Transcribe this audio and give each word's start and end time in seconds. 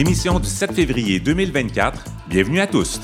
Émission 0.00 0.40
du 0.40 0.48
7 0.48 0.72
février 0.72 1.20
2024. 1.20 2.04
Bienvenue 2.26 2.60
à 2.60 2.66
tous. 2.66 3.02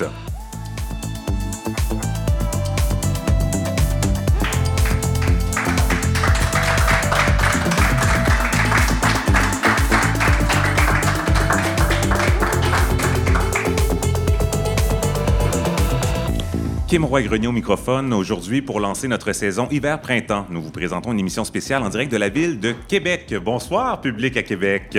Kim 16.87 17.03
Roy-Grenier 17.03 17.47
au 17.47 17.51
microphone 17.51 18.13
aujourd'hui 18.13 18.61
pour 18.61 18.79
lancer 18.79 19.09
notre 19.09 19.33
saison 19.33 19.67
hiver-printemps. 19.69 20.47
Nous 20.49 20.61
vous 20.61 20.71
présentons 20.71 21.11
une 21.11 21.19
émission 21.19 21.43
spéciale 21.43 21.83
en 21.83 21.89
direct 21.89 22.11
de 22.11 22.17
la 22.17 22.29
ville 22.29 22.61
de 22.61 22.73
Québec. 22.87 23.35
Bonsoir, 23.43 23.99
public 23.99 24.37
à 24.37 24.41
Québec. 24.41 24.97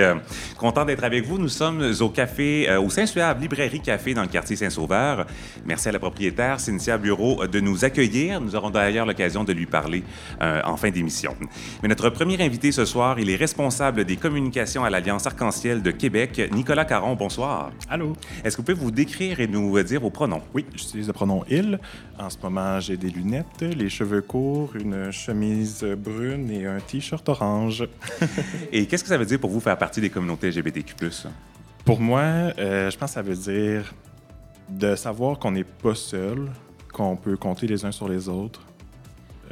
Content 0.59 0.83
d'être 0.83 1.05
avec 1.05 1.25
vous. 1.25 1.37
Nous 1.37 1.47
sommes 1.47 1.93
au 2.01 2.09
café, 2.09 2.69
euh, 2.69 2.81
au 2.81 2.89
Saint-Suave 2.89 3.39
Librairie 3.39 3.79
Café 3.79 4.13
dans 4.13 4.23
le 4.23 4.27
quartier 4.27 4.57
Saint-Sauveur. 4.57 5.25
Merci 5.65 5.87
à 5.87 5.93
la 5.93 5.99
propriétaire 5.99 6.59
Cynthia 6.59 6.97
Bureau 6.97 7.47
de 7.47 7.61
nous 7.61 7.85
accueillir. 7.85 8.41
Nous 8.41 8.57
aurons 8.57 8.69
d'ailleurs 8.69 9.05
l'occasion 9.05 9.45
de 9.45 9.53
lui 9.53 9.67
parler 9.67 10.03
euh, 10.41 10.59
en 10.65 10.75
fin 10.75 10.89
d'émission. 10.89 11.33
Mais 11.81 11.87
notre 11.87 12.09
premier 12.09 12.43
invité 12.43 12.73
ce 12.73 12.83
soir, 12.83 13.21
il 13.21 13.29
est 13.29 13.37
responsable 13.37 14.03
des 14.03 14.17
communications 14.17 14.83
à 14.83 14.89
l'Alliance 14.89 15.25
Arc-en-Ciel 15.25 15.81
de 15.81 15.91
Québec, 15.91 16.41
Nicolas 16.51 16.83
Caron. 16.83 17.15
Bonsoir. 17.15 17.71
Allô. 17.89 18.11
Est-ce 18.43 18.57
que 18.57 18.61
vous 18.61 18.65
pouvez 18.65 18.83
vous 18.83 18.91
décrire 18.91 19.39
et 19.39 19.47
nous 19.47 19.81
dire 19.81 20.01
vos 20.01 20.09
pronoms? 20.09 20.41
Oui, 20.53 20.65
j'utilise 20.75 21.07
le 21.07 21.13
pronom 21.13 21.45
il. 21.49 21.79
En 22.19 22.29
ce 22.29 22.37
moment, 22.43 22.81
j'ai 22.81 22.97
des 22.97 23.09
lunettes, 23.09 23.61
les 23.61 23.87
cheveux 23.87 24.21
courts, 24.21 24.73
une 24.75 25.09
chemise 25.09 25.85
brune 25.97 26.51
et 26.51 26.65
un 26.65 26.81
t-shirt 26.81 27.29
orange. 27.29 27.87
et 28.73 28.85
qu'est-ce 28.87 29.03
que 29.03 29.09
ça 29.09 29.17
veut 29.17 29.25
dire 29.25 29.39
pour 29.39 29.51
vous 29.51 29.61
faire 29.61 29.77
partie 29.77 30.01
des 30.01 30.09
communautés 30.09 30.48
LGBTQ+. 30.49 30.95
Pour 31.85 31.99
moi, 31.99 32.21
euh, 32.21 32.89
je 32.89 32.97
pense 32.97 33.11
que 33.11 33.13
ça 33.15 33.21
veut 33.21 33.35
dire 33.35 33.93
de 34.69 34.95
savoir 34.95 35.39
qu'on 35.39 35.51
n'est 35.51 35.63
pas 35.63 35.95
seul, 35.95 36.51
qu'on 36.93 37.15
peut 37.15 37.37
compter 37.37 37.67
les 37.67 37.85
uns 37.85 37.91
sur 37.91 38.07
les 38.07 38.29
autres. 38.29 38.61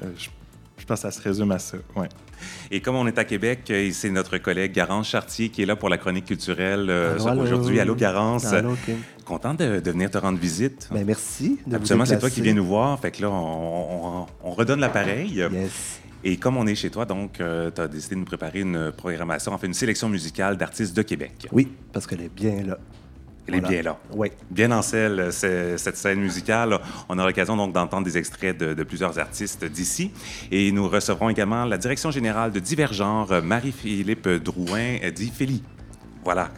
Euh, 0.04 0.12
je, 0.17 0.30
je, 0.78 0.86
pense 0.86 1.02
que 1.02 1.09
ça 1.09 1.12
se 1.12 1.22
résume 1.22 1.52
à 1.52 1.59
ça, 1.59 1.78
ouais. 1.95 2.09
Et 2.70 2.81
comme 2.81 2.95
on 2.95 3.08
est 3.08 3.17
à 3.17 3.26
Québec, 3.26 3.62
euh, 3.72 3.89
c'est 3.92 4.12
notre 4.12 4.38
collègue 4.38 4.72
Garance 4.72 5.09
Chartier 5.09 5.50
qui 5.50 5.64
est 5.64 5.66
là 5.66 5.76
pour 5.76 5.89
la 5.89 5.98
chronique 5.98 6.26
culturelle 6.26 6.92
aujourd'hui. 7.17 7.80
Allô, 7.80 7.95
Garance. 7.95 8.45
Allô, 8.45 8.76
Kim. 8.86 8.98
Content 9.26 9.56
de, 9.56 9.80
de, 9.80 9.92
venir 9.92 10.11
te 10.11 10.17
rendre 10.17 10.38
visite. 10.38 10.88
Bien, 10.92 11.04
merci. 11.04 11.58
Absolument, 11.73 12.06
c'est 12.06 12.20
toi 12.20 12.30
qui 12.30 12.42
viens 12.42 12.54
nous 12.54 12.66
voir. 12.66 13.00
Fait 13.00 13.11
que 13.11 13.23
là, 13.23 13.32
on, 13.32 14.22
on, 14.22 14.26
on 14.44 14.52
redonne 14.52 14.80
l'appareil. 14.80 15.34
Yes. 15.34 16.02
Et 16.23 16.38
comme 16.38 16.58
on 16.58 16.68
est 16.68 16.76
chez 16.76 16.90
toi, 16.90 17.06
donc, 17.06 17.40
euh, 17.40 17.72
tu 17.73 17.82
as 17.82 17.88
décidé 17.88 18.16
de 18.16 18.20
nous 18.20 18.26
préparer 18.26 18.62
une 18.62 18.92
programmation, 18.92 19.54
en 19.54 19.58
fait, 19.58 19.68
une 19.68 19.73
sélection 19.73 20.10
musicale 20.10 20.58
d'artistes 20.58 20.96
de 20.96 21.02
Québec. 21.02 21.48
Oui, 21.52 21.68
parce 21.94 22.08
qu'elle 22.08 22.22
est 22.22 22.34
bien 22.34 22.64
là. 22.64 22.78
Elle 23.48 23.56
est 23.56 23.62
bien 23.62 23.82
là. 23.82 23.98
Oui. 24.14 24.30
Bien 24.52 24.72
en 24.72 24.82
selle, 24.82 25.30
cette 25.32 25.95
scène 25.95 26.20
musicale. 26.20 26.78
On 27.08 27.18
a 27.18 27.26
l'occasion 27.26 27.56
donc 27.56 27.72
d'entendre 27.72 28.04
des 28.04 28.18
extraits 28.18 28.58
de, 28.58 28.73
de 28.73 28.84
plusieurs 28.84 29.18
artistes 29.20 29.64
d'ici. 29.64 30.12
Et 30.52 30.70
nous 30.73 30.90
recevrons 30.90 31.30
également 31.30 31.64
la 31.64 31.78
direction 31.78 32.12
générale 32.12 32.52
de 32.52 32.60
divers 32.60 32.92
genres, 32.92 33.42
Marie-Philippe 33.42 34.28
Drouin, 34.28 34.98
dit 35.16 35.32
Félix. 35.34 35.64
Voilà. 36.23 36.50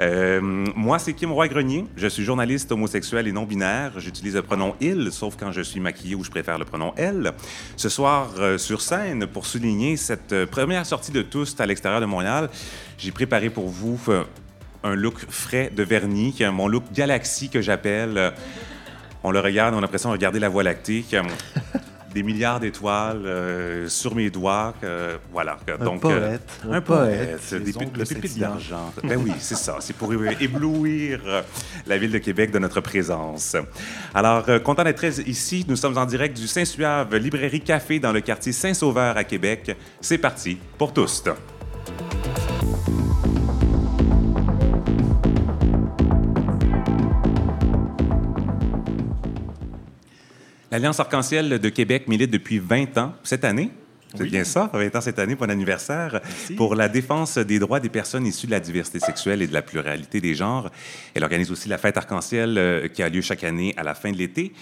Euh, 0.00 0.40
moi, 0.40 0.98
c'est 0.98 1.12
Kim 1.12 1.32
Roy-Grenier. 1.32 1.84
Je 1.96 2.06
suis 2.06 2.24
journaliste 2.24 2.70
homosexuel 2.72 3.26
et 3.26 3.32
non-binaire. 3.32 3.92
J'utilise 3.98 4.34
le 4.34 4.42
pronom 4.42 4.74
il, 4.80 5.10
sauf 5.12 5.36
quand 5.38 5.52
je 5.52 5.62
suis 5.62 5.80
maquillée 5.80 6.14
où 6.14 6.24
je 6.24 6.30
préfère 6.30 6.58
le 6.58 6.64
pronom 6.64 6.92
elle. 6.96 7.32
Ce 7.76 7.88
soir, 7.88 8.30
euh, 8.38 8.58
sur 8.58 8.80
scène, 8.80 9.26
pour 9.26 9.46
souligner 9.46 9.96
cette 9.96 10.44
première 10.46 10.86
sortie 10.86 11.12
de 11.12 11.22
tous 11.22 11.56
à 11.58 11.66
l'extérieur 11.66 12.00
de 12.00 12.06
Montréal, 12.06 12.50
j'ai 12.98 13.12
préparé 13.12 13.50
pour 13.50 13.68
vous 13.68 14.00
euh, 14.08 14.24
un 14.84 14.94
look 14.94 15.18
frais 15.28 15.70
de 15.74 15.82
vernis, 15.82 16.36
mon 16.52 16.68
look 16.68 16.84
galaxie 16.92 17.48
que 17.48 17.60
j'appelle. 17.60 18.32
On 19.22 19.30
le 19.30 19.40
regarde, 19.40 19.74
on 19.74 19.78
a 19.78 19.80
l'impression 19.82 20.08
de 20.08 20.14
regarder 20.14 20.38
la 20.38 20.48
Voie 20.48 20.62
lactée. 20.62 21.04
Des 22.12 22.22
milliards 22.22 22.60
d'étoiles 22.60 23.24
euh, 23.24 23.88
sur 23.88 24.14
mes 24.14 24.30
doigts. 24.30 24.74
Euh, 24.82 25.16
voilà. 25.32 25.58
Un 25.68 25.84
Donc, 25.84 26.00
poète. 26.00 26.60
Euh, 26.66 26.72
un 26.72 26.80
poète. 26.80 27.54
Des, 27.54 27.72
des 27.72 28.04
pépites 28.04 28.38
d'argent. 28.38 28.92
ben 29.02 29.18
oui, 29.22 29.32
c'est 29.38 29.56
ça. 29.56 29.76
C'est 29.80 29.94
pour 29.96 30.12
éblouir 30.12 31.20
la 31.86 31.98
ville 31.98 32.12
de 32.12 32.18
Québec 32.18 32.50
de 32.50 32.58
notre 32.58 32.80
présence. 32.80 33.56
Alors, 34.14 34.44
content 34.62 34.84
d'être 34.84 35.04
ici. 35.26 35.64
Nous 35.68 35.76
sommes 35.76 35.96
en 35.98 36.06
direct 36.06 36.36
du 36.36 36.46
Saint-Suave 36.46 37.14
Librairie 37.16 37.60
Café 37.60 37.98
dans 37.98 38.12
le 38.12 38.20
quartier 38.20 38.52
Saint-Sauveur 38.52 39.16
à 39.16 39.24
Québec. 39.24 39.76
C'est 40.00 40.18
parti 40.18 40.58
pour 40.78 40.92
tous. 40.92 41.24
L'Alliance 50.70 51.00
Arc-en-Ciel 51.00 51.58
de 51.58 51.68
Québec 51.68 52.06
milite 52.06 52.30
depuis 52.30 52.60
20 52.60 52.96
ans 52.98 53.12
cette 53.24 53.44
année. 53.44 53.70
C'est 54.14 54.22
oui. 54.22 54.30
bien 54.30 54.44
ça, 54.44 54.70
20 54.72 54.94
ans 54.96 55.00
cette 55.00 55.18
année, 55.18 55.34
bon 55.34 55.50
anniversaire, 55.50 56.20
Merci. 56.22 56.54
pour 56.54 56.74
la 56.76 56.88
défense 56.88 57.38
des 57.38 57.58
droits 57.58 57.80
des 57.80 57.88
personnes 57.88 58.26
issues 58.26 58.46
de 58.46 58.52
la 58.52 58.60
diversité 58.60 59.00
sexuelle 59.00 59.42
et 59.42 59.46
de 59.48 59.52
la 59.52 59.62
pluralité 59.62 60.20
des 60.20 60.34
genres. 60.34 60.70
Elle 61.14 61.24
organise 61.24 61.50
aussi 61.50 61.68
la 61.68 61.78
fête 61.78 61.96
arc-en-ciel 61.96 62.56
euh, 62.56 62.88
qui 62.88 63.02
a 63.02 63.08
lieu 63.08 63.20
chaque 63.20 63.42
année 63.44 63.74
à 63.76 63.82
la 63.82 63.94
fin 63.94 64.12
de 64.12 64.16
l'été. 64.16 64.52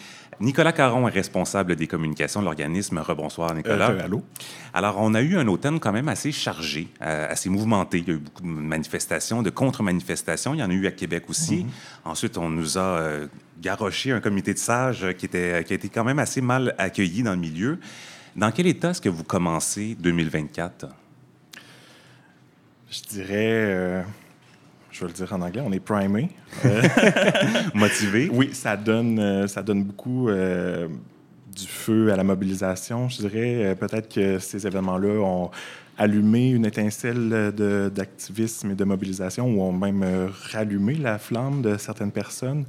Nicolas 0.41 0.73
Caron 0.73 1.09
est 1.09 1.13
responsable 1.13 1.77
des 1.77 1.87
communications 1.87 2.41
de 2.41 2.45
l'organisme. 2.47 2.99
Rebonsoir, 2.99 3.55
Nicolas. 3.55 3.91
Euh, 3.91 4.05
allô? 4.05 4.23
Alors, 4.73 4.97
on 4.99 5.15
a 5.15 5.21
eu 5.21 5.37
un 5.37 5.47
automne 5.49 5.81
quand 5.81 5.93
même 5.93 6.09
assez 6.09 6.31
chargé, 6.33 6.89
euh, 7.03 7.27
assez 7.31 7.51
mouvementé. 7.51 7.99
Il 7.99 8.09
y 8.09 8.11
a 8.13 8.15
eu 8.15 8.19
beaucoup 8.19 8.43
de 8.43 8.49
manifestations, 8.49 9.43
de 9.43 9.51
contre-manifestations. 9.51 10.55
Il 10.55 10.61
y 10.61 10.63
en 10.63 10.71
a 10.71 10.75
eu 10.75 10.87
à 10.87 10.93
Québec 10.93 11.25
aussi. 11.29 11.65
Mm 11.65 11.67
-hmm. 11.67 12.11
Ensuite, 12.11 12.39
on 12.39 12.51
nous 12.51 12.79
a 12.79 13.01
euh, 13.59 13.63
garoché 13.63 14.13
un 14.13 14.21
comité 14.21 14.55
de 14.55 14.59
sages 14.59 15.07
qui, 15.17 15.27
était, 15.27 15.65
qui 15.65 15.73
a 15.73 15.77
été 15.77 15.89
quand 15.89 16.05
même 16.05 16.19
assez 16.19 16.41
mal 16.41 16.75
accueilli 16.79 17.23
dans 17.23 17.33
le 17.33 17.39
milieu. 17.39 17.79
Dans 18.37 18.53
quel 18.53 18.67
état 18.67 18.91
est-ce 18.91 19.01
que 19.01 19.09
vous 19.09 19.25
commencez 19.25 19.97
2024? 19.99 20.87
Je 22.91 23.03
dirais, 23.03 23.35
euh, 23.37 24.03
je 24.91 25.01
vais 25.01 25.07
le 25.07 25.13
dire 25.13 25.33
en 25.33 25.43
anglais, 25.43 25.63
on 25.65 25.73
est 25.73 25.81
primé. 25.81 26.31
Motivé? 27.75 28.31
Oui, 28.33 28.51
ça 28.53 28.77
donne, 28.77 29.19
euh, 29.19 29.47
ça 29.47 29.63
donne 29.63 29.85
beaucoup 29.85 30.29
euh, 30.29 30.89
du 31.55 31.67
feu 31.67 32.13
à 32.13 32.17
la 32.17 32.25
mobilisation. 32.25 33.09
Je 33.09 33.19
dirais 33.19 33.67
euh, 33.67 33.75
peut-être 33.75 34.13
que 34.13 34.39
ces 34.39 34.67
événements-là 34.67 35.21
ont 35.21 35.51
allumé 35.99 36.51
une 36.51 36.65
étincelle 36.65 37.53
d'activisme 37.93 38.71
et 38.71 38.75
de 38.75 38.85
mobilisation 38.85 39.47
ou 39.49 39.63
ont 39.63 39.73
même 39.73 40.03
euh, 40.05 40.29
rallumé 40.53 40.95
la 40.95 41.19
flamme 41.19 41.61
de 41.61 41.77
certaines 41.77 42.13
personnes. 42.13 42.65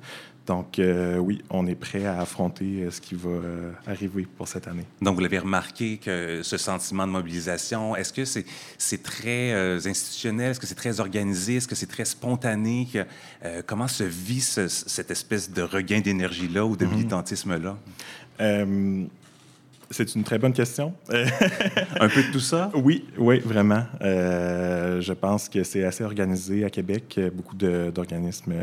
Donc, 0.47 0.79
euh, 0.79 1.17
oui, 1.17 1.43
on 1.51 1.67
est 1.67 1.75
prêt 1.75 2.05
à 2.07 2.19
affronter 2.21 2.81
euh, 2.81 2.89
ce 2.89 2.99
qui 2.99 3.13
va 3.13 3.29
euh, 3.29 3.71
arriver 3.85 4.25
pour 4.35 4.47
cette 4.47 4.67
année. 4.67 4.85
Donc, 4.99 5.13
vous 5.13 5.21
l'avez 5.21 5.37
remarqué 5.37 5.97
que 5.97 6.41
ce 6.41 6.57
sentiment 6.57 7.05
de 7.05 7.11
mobilisation, 7.11 7.95
est-ce 7.95 8.11
que 8.11 8.25
c'est 8.25 9.03
très 9.03 9.53
institutionnel? 9.87 10.51
Est-ce 10.51 10.59
que 10.59 10.65
c'est 10.65 10.73
très 10.75 10.99
organisé? 10.99 11.57
Est-ce 11.57 11.67
que 11.67 11.75
c'est 11.75 11.85
très 11.85 12.05
spontané? 12.05 12.87
Que, 12.91 13.61
comment 13.61 13.87
se 13.87 14.03
vit 14.03 14.41
ce, 14.41 14.67
cette 14.67 15.11
espèce 15.11 15.51
de 15.51 15.61
regain 15.61 15.99
d'énergie-là 15.99 16.65
ou 16.65 16.75
de 16.75 16.85
Mhm. 16.85 16.91
militantisme-là? 16.95 17.77
C'est 19.91 20.13
une 20.15 20.23
très 20.23 20.37
bonne 20.37 20.53
question. 20.53 20.93
Un 21.09 22.09
peu 22.09 22.23
de 22.23 22.31
tout 22.31 22.39
ça? 22.39 22.71
Oui, 22.75 23.05
oui, 23.17 23.39
vraiment. 23.39 23.85
Je 24.01 25.13
pense 25.13 25.47
que 25.49 25.63
c'est 25.63 25.83
assez 25.83 26.03
organisé 26.03 26.63
à 26.65 26.69
Québec. 26.69 27.19
Beaucoup 27.33 27.55
d'organismes 27.55 28.53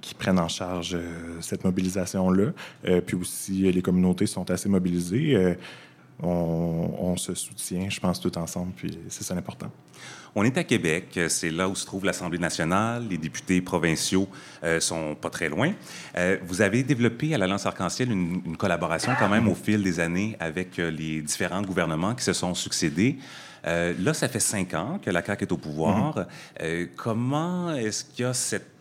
qui 0.00 0.14
prennent 0.14 0.38
en 0.38 0.48
charge 0.48 0.94
euh, 0.94 1.40
cette 1.40 1.64
mobilisation-là. 1.64 2.52
Euh, 2.86 3.00
puis 3.00 3.16
aussi, 3.16 3.66
euh, 3.66 3.70
les 3.70 3.82
communautés 3.82 4.26
sont 4.26 4.50
assez 4.50 4.68
mobilisées. 4.68 5.56
On, 6.22 6.90
on 6.98 7.16
se 7.16 7.34
soutient, 7.34 7.90
je 7.90 8.00
pense, 8.00 8.20
tout 8.20 8.36
ensemble, 8.38 8.72
puis 8.74 8.98
c'est 9.08 9.22
ça 9.24 9.34
l'important. 9.34 9.70
On 10.38 10.44
est 10.44 10.58
à 10.58 10.64
Québec, 10.64 11.18
c'est 11.28 11.48
là 11.48 11.66
où 11.66 11.74
se 11.74 11.86
trouve 11.86 12.04
l'Assemblée 12.04 12.38
nationale. 12.38 13.06
Les 13.08 13.16
députés 13.16 13.62
provinciaux 13.62 14.28
euh, 14.64 14.80
sont 14.80 15.14
pas 15.14 15.30
très 15.30 15.48
loin. 15.48 15.72
Euh, 16.18 16.36
vous 16.44 16.60
avez 16.60 16.82
développé 16.82 17.34
à 17.34 17.38
l'Alliance 17.38 17.64
Arc-en-Ciel 17.64 18.12
une, 18.12 18.42
une, 18.44 18.56
collaboration 18.58 19.12
quand 19.18 19.30
même 19.30 19.48
au 19.48 19.54
fil 19.54 19.82
des 19.82 19.98
années 19.98 20.36
avec 20.38 20.78
euh, 20.78 20.90
les 20.90 21.22
différents 21.22 21.62
gouvernements 21.62 22.14
qui 22.14 22.22
se 22.22 22.34
sont 22.34 22.54
succédés. 22.54 23.16
Là, 23.64 24.14
ça 24.14 24.28
fait 24.28 24.38
cinq 24.38 24.74
ans 24.74 25.00
que 25.02 25.10
la 25.10 25.24
CAQ 25.24 25.46
est 25.46 25.52
au 25.52 25.56
pouvoir. 25.56 26.14
Mm 26.16 26.24
-hmm. 26.60 26.88
comment 26.94 27.74
est-ce 27.74 28.04
qu'il 28.04 28.24
y 28.24 28.28
a 28.28 28.32
cette 28.32 28.75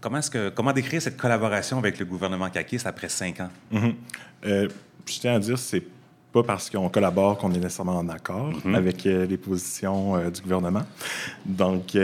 comment 0.00 0.18
est-ce 0.18 0.30
que 0.30 0.48
comment 0.50 0.72
décrire 0.72 1.02
cette 1.02 1.16
collaboration 1.16 1.78
avec 1.78 1.98
le 1.98 2.04
gouvernement 2.04 2.50
caquiste 2.50 2.86
après 2.86 3.08
cinq 3.08 3.40
ans? 3.40 3.50
Mm 3.70 3.78
-hmm. 3.78 3.94
je 5.12 5.18
tiens 5.20 5.34
à 5.34 5.38
dire 5.38 5.58
c'est 5.58 5.84
pas 6.32 6.42
parce 6.42 6.68
qu'on 6.70 6.88
collabore 6.88 7.38
qu'on 7.38 7.52
est 7.52 7.58
nécessairement 7.58 7.98
en 8.04 8.08
accord 8.08 8.48
mm 8.52 8.58
-hmm. 8.64 8.76
avec 8.82 8.98
euh, 9.06 9.26
les 9.32 9.38
positions 9.48 10.00
euh, 10.16 10.30
du 10.34 10.40
gouvernement. 10.44 10.86
Donc, 11.62 11.84
euh, 11.94 12.00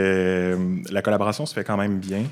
la 0.95 1.01
collaboration 1.05 1.45
se 1.45 1.53
fait 1.53 1.65
quand 1.69 1.79
même 1.83 1.97
bien. 1.99 2.23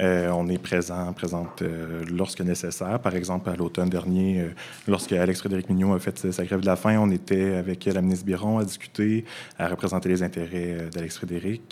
Euh, 0.00 0.30
on 0.40 0.48
est 0.54 0.62
présent, 0.70 1.12
présente 1.12 1.58
euh, 1.62 2.04
lorsque 2.20 2.42
nécessaire. 2.52 2.98
Par 3.06 3.14
exemple, 3.20 3.46
à 3.50 3.56
l'automne 3.60 3.90
dernier, 3.98 4.30
euh, 4.40 4.48
lorsque 4.92 5.12
Alex 5.12 5.36
Frédéric 5.40 5.66
Mignot 5.70 5.92
a 5.98 6.00
fait 6.06 6.16
sa 6.38 6.42
grève 6.46 6.60
de 6.60 6.70
la 6.74 6.76
faim, 6.82 6.96
on 7.06 7.10
était 7.10 7.54
avec 7.62 7.84
la 7.96 8.00
ministre 8.06 8.24
Biron 8.30 8.58
à 8.62 8.64
discuter, 8.64 9.12
à 9.58 9.64
représenter 9.74 10.08
les 10.14 10.22
intérêts 10.28 10.72
d'Alex 10.92 11.12
Frédéric. 11.18 11.66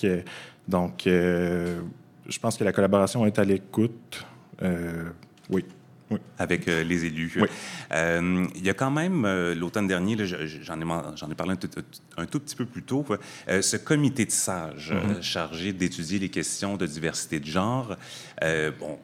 Donc, 0.74 0.96
je 2.28 2.38
pense 2.38 2.56
que 2.56 2.64
la 2.64 2.72
collaboration 2.72 3.26
est 3.26 3.38
à 3.38 3.44
l'écoute. 3.44 4.26
oui. 5.50 5.64
avec 6.38 6.66
les 6.66 7.04
élus. 7.04 7.42
il 7.90 8.64
y 8.64 8.70
a 8.70 8.74
quand 8.74 8.90
même, 8.90 9.26
l'automne 9.52 9.86
dernier, 9.86 10.16
j'en 10.26 10.80
ai, 10.80 11.30
ai, 11.30 11.34
parlé 11.34 11.52
un 11.52 12.26
tout, 12.26 12.40
petit 12.40 12.56
peu 12.56 12.64
plus 12.64 12.82
tôt, 12.82 13.04
ce 13.48 13.76
comité 13.76 14.24
de 14.24 14.30
sages 14.30 14.92
mm-hmm. 14.92 15.22
chargé 15.22 15.72
d'étudier 15.72 16.18
les 16.18 16.30
questions 16.30 16.76
de 16.76 16.86
diversité 16.86 17.40
de 17.40 17.46
genre. 17.46 17.96
bon, 18.40 18.98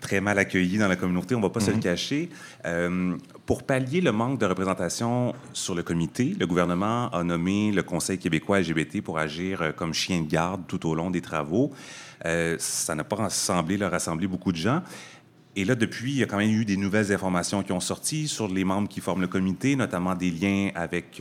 très 0.00 0.20
mal 0.20 0.38
accueilli 0.38 0.78
dans 0.78 0.88
la 0.88 0.96
communauté, 0.96 1.34
on 1.34 1.38
ne 1.38 1.44
va 1.44 1.50
pas 1.50 1.60
se 1.60 1.70
le 1.70 1.76
mhm. 1.76 1.82
cacher. 1.82 2.28
Euh, 2.64 3.16
pour 3.46 3.62
pallier 3.62 4.00
le 4.00 4.12
manque 4.12 4.38
de 4.38 4.46
représentation 4.46 5.34
sur 5.52 5.74
le 5.74 5.82
comité, 5.82 6.36
le 6.38 6.46
gouvernement 6.46 7.08
a 7.10 7.22
nommé 7.24 7.72
le 7.72 7.82
Conseil 7.82 8.18
québécois 8.18 8.60
LGBT 8.60 9.00
pour 9.02 9.18
agir 9.18 9.62
euh, 9.62 9.72
comme 9.72 9.94
chien 9.94 10.22
de 10.22 10.28
garde 10.28 10.62
tout 10.66 10.88
au 10.88 10.94
long 10.94 11.10
des 11.10 11.20
travaux. 11.20 11.72
Euh, 12.24 12.56
ça 12.58 12.94
n'a 12.94 13.04
pas 13.04 13.30
semblé 13.30 13.76
leur 13.76 13.90
rassembler 13.90 14.26
beaucoup 14.26 14.52
de 14.52 14.56
gens. 14.56 14.82
Et 15.56 15.64
là, 15.64 15.74
depuis, 15.74 16.12
il 16.12 16.18
y 16.18 16.22
a 16.22 16.26
quand 16.26 16.36
même 16.36 16.50
eu 16.50 16.64
des 16.64 16.76
nouvelles 16.76 17.12
informations 17.12 17.62
qui 17.62 17.72
ont 17.72 17.80
sorti 17.80 18.28
sur 18.28 18.48
les 18.48 18.64
membres 18.64 18.88
qui 18.88 19.00
forment 19.00 19.22
le 19.22 19.28
comité, 19.28 19.76
notamment 19.76 20.14
des 20.14 20.30
liens 20.30 20.70
avec... 20.74 21.20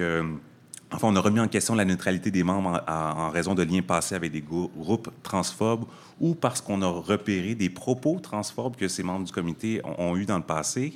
Enfin, 0.92 1.10
on 1.10 1.16
a 1.18 1.20
remis 1.20 1.42
en 1.42 1.50
question 1.50 1.76
la 1.76 1.84
neutralité 1.84 2.32
des 2.32 2.44
membres 2.44 2.82
en, 2.88 3.30
raison 3.30 3.54
de 3.54 3.64
liens 3.64 3.82
passés 3.82 4.16
avec 4.16 4.32
des 4.32 4.42
groupes 4.42 5.10
transphobes 5.22 5.84
ou 6.20 6.34
parce 6.34 6.62
qu'on 6.62 6.82
a 6.82 6.88
repéré 6.88 7.56
des 7.56 7.70
propos 7.70 8.20
transphobes 8.22 8.78
que 8.78 8.88
ces 8.88 9.04
membres 9.04 9.26
du 9.26 9.32
comité 9.32 9.82
ont, 9.84 10.16
eu 10.16 10.26
dans 10.26 10.38
le 10.38 10.44
passé. 10.44 10.94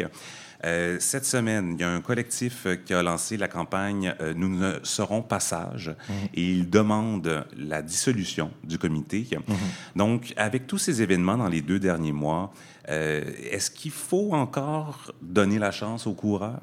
Euh, 0.63 0.97
cette 0.99 1.25
semaine, 1.25 1.75
il 1.75 1.81
y 1.81 1.83
a 1.83 1.89
un 1.89 2.01
collectif 2.01 2.67
qui 2.85 2.93
a 2.93 3.03
lancé 3.03 3.35
la 3.35 3.47
campagne 3.47 4.13
euh, 4.21 4.33
Nous 4.35 4.47
ne 4.47 4.75
serons 4.83 5.23
pas 5.23 5.39
sages 5.39 5.89
mmh. 5.89 6.13
et 6.35 6.51
il 6.51 6.69
demande 6.69 7.45
la 7.57 7.81
dissolution 7.81 8.51
du 8.63 8.77
comité. 8.77 9.27
Mmh. 9.35 9.53
Donc, 9.97 10.33
avec 10.37 10.67
tous 10.67 10.77
ces 10.77 11.01
événements 11.01 11.37
dans 11.37 11.49
les 11.49 11.61
deux 11.61 11.79
derniers 11.79 12.11
mois, 12.11 12.53
euh, 12.89 13.23
est-ce 13.51 13.71
qu'il 13.71 13.91
faut 13.91 14.33
encore 14.33 15.11
donner 15.21 15.59
la 15.59 15.71
chance 15.71 16.07
aux 16.07 16.13
coureurs? 16.13 16.61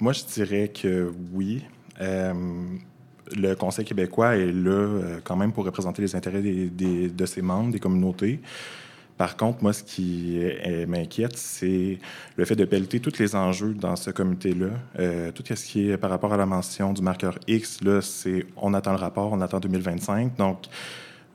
Moi, 0.00 0.12
je 0.12 0.24
dirais 0.24 0.68
que 0.68 1.12
oui. 1.32 1.62
Euh, 2.00 2.32
le 3.36 3.54
Conseil 3.54 3.84
québécois 3.84 4.36
est 4.36 4.52
là 4.52 4.70
euh, 4.70 5.20
quand 5.22 5.36
même 5.36 5.52
pour 5.52 5.64
représenter 5.64 6.02
les 6.02 6.16
intérêts 6.16 6.42
de 6.42 7.26
ses 7.26 7.42
membres, 7.42 7.70
des 7.70 7.78
communautés. 7.78 8.40
Par 9.16 9.36
contre, 9.36 9.62
moi, 9.62 9.74
ce 9.74 9.84
qui 9.84 10.40
m'inquiète, 10.88 11.36
c'est 11.36 11.98
le 12.36 12.44
fait 12.46 12.56
de 12.56 12.64
pelleter 12.64 13.00
tous 13.00 13.18
les 13.18 13.36
enjeux 13.36 13.74
dans 13.74 13.94
ce 13.94 14.10
comité-là. 14.10 14.68
Euh, 14.98 15.30
tout 15.30 15.44
ce 15.46 15.62
qui 15.62 15.90
est 15.90 15.98
par 15.98 16.08
rapport 16.08 16.32
à 16.32 16.38
la 16.38 16.46
mention 16.46 16.94
du 16.94 17.02
marqueur 17.02 17.38
X, 17.46 17.82
là, 17.82 18.00
c'est 18.00 18.46
on 18.56 18.72
attend 18.72 18.92
le 18.92 18.98
rapport, 18.98 19.30
on 19.30 19.42
attend 19.42 19.60
2025. 19.60 20.36
Donc, 20.36 20.64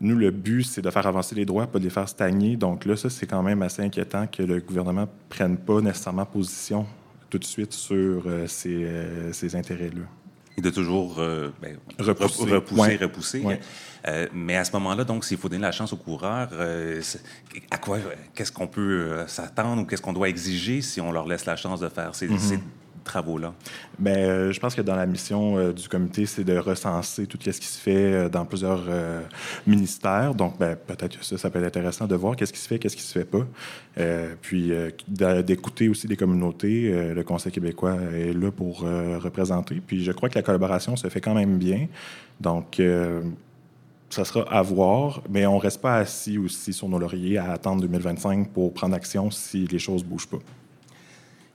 nous, 0.01 0.15
le 0.15 0.31
but, 0.31 0.63
c'est 0.63 0.81
de 0.81 0.89
faire 0.89 1.06
avancer 1.06 1.35
les 1.35 1.45
droits, 1.45 1.67
pas 1.67 1.77
de 1.77 1.83
les 1.83 1.91
faire 1.91 2.09
stagner. 2.09 2.57
Donc 2.57 2.85
là, 2.85 2.95
ça, 2.95 3.12
c'est 3.12 3.27
quand 3.27 3.44
même 3.44 3.62
assez 3.62 3.83
inquiétant 3.83 4.25
que 4.25 4.41
le 4.41 4.59
gouvernement 4.62 5.07
prenne 5.29 5.56
pas 5.56 5.79
nécessairement 5.79 6.25
position 6.25 6.88
tout 7.29 7.38
de 7.38 7.45
suite 7.45 7.73
sur 7.73 8.27
ces 8.47 9.56
intérêts-là 9.56 10.06
et 10.57 10.62
de 10.62 10.69
toujours 10.69 11.19
euh, 11.19 11.52
ben, 11.62 11.78
repousser, 12.00 12.44
repousser. 12.44 12.98
repousser. 12.98 13.44
Euh, 14.07 14.28
mais 14.34 14.56
à 14.56 14.63
ce 14.63 14.72
moment-là, 14.74 15.04
donc, 15.04 15.25
s'il 15.25 15.38
faut 15.38 15.50
donner 15.50 15.63
la 15.63 15.72
chance 15.72 15.92
aux 15.92 15.98
coureurs, 15.98 16.50
euh, 16.54 17.02
à 17.72 17.78
quoi, 17.78 17.98
qu'est-ce 18.34 18.52
qu'on 18.52 18.68
peut 18.68 19.25
s'attendre 19.28 19.81
ou 19.81 19.86
qu'est-ce 19.86 20.02
qu'on 20.02 20.13
doit 20.13 20.30
exiger 20.30 20.81
si 20.81 21.02
on 21.02 21.12
leur 21.12 21.28
laisse 21.28 21.46
la 21.46 21.56
chance 21.56 21.80
de 21.80 21.90
faire 21.90 22.13
ces, 22.16 22.28
mm-hmm 22.28 22.60
travaux-là? 23.06 23.54
Bien, 23.98 24.18
euh, 24.18 24.52
je 24.52 24.60
pense 24.60 24.75
que 24.75 24.81
dans 24.81 24.96
la 24.96 25.06
mission 25.06 25.57
euh, 25.57 25.72
du 25.72 25.88
comité, 25.88 26.25
c'est 26.25 26.44
de 26.44 26.57
recenser 26.57 27.25
tout 27.28 27.38
ce 27.42 27.52
qui 27.52 27.68
se 27.68 27.80
fait 27.80 27.96
euh, 27.96 28.30
dans 28.30 28.44
plusieurs 28.44 28.84
ministères. 29.66 30.36
Donc, 30.36 30.57
ben, 30.60 30.75
peut-être 30.75 31.19
que 31.19 31.24
ça, 31.24 31.38
ça 31.38 31.50
peut 31.50 31.60
être 31.60 31.68
intéressant 31.68 32.07
de 32.07 32.16
voir 32.16 32.36
qu'est-ce 32.36 32.52
qui 32.52 32.60
se 32.60 32.68
fait, 32.68 32.80
qu'est-ce 32.80 32.98
qui 32.98 33.04
se 33.04 33.18
fait 33.18 33.25
pas. 33.25 33.46
puis, 34.42 34.72
d'écouter 35.07 35.88
aussi 35.88 36.07
les 36.07 36.18
communautés. 36.18 37.13
le 37.13 37.24
Conseil 37.24 37.52
québécois 37.52 37.96
est 38.13 38.34
là 38.34 38.52
pour 38.52 38.81
représenter. 38.81 39.81
Puis, 39.86 40.04
je 40.04 40.12
crois 40.12 40.30
que 40.30 40.36
la 40.36 40.44
collaboration 40.44 40.96
se 40.96 41.08
fait 41.08 41.22
quand 41.22 41.36
même 41.36 41.58
bien. 41.58 41.88
Donc, 42.42 42.81
ça 44.10 44.25
sera 44.25 44.42
à 44.51 44.62
voir, 44.62 45.22
mais 45.30 45.46
on 45.46 45.56
ne 45.56 45.62
reste 45.62 45.81
pas 45.81 45.98
assis 45.98 46.38
aussi 46.38 46.74
sur 46.74 46.88
nos 46.90 47.00
lauriers 47.00 47.38
à 47.38 47.51
attendre 47.51 47.81
2025 47.81 48.50
pour 48.50 48.74
prendre 48.74 48.96
action 48.96 49.30
si 49.31 49.68
les 49.68 49.80
choses 49.80 50.04
ne 50.04 50.10
bougent 50.10 50.28
pas. 50.30 50.40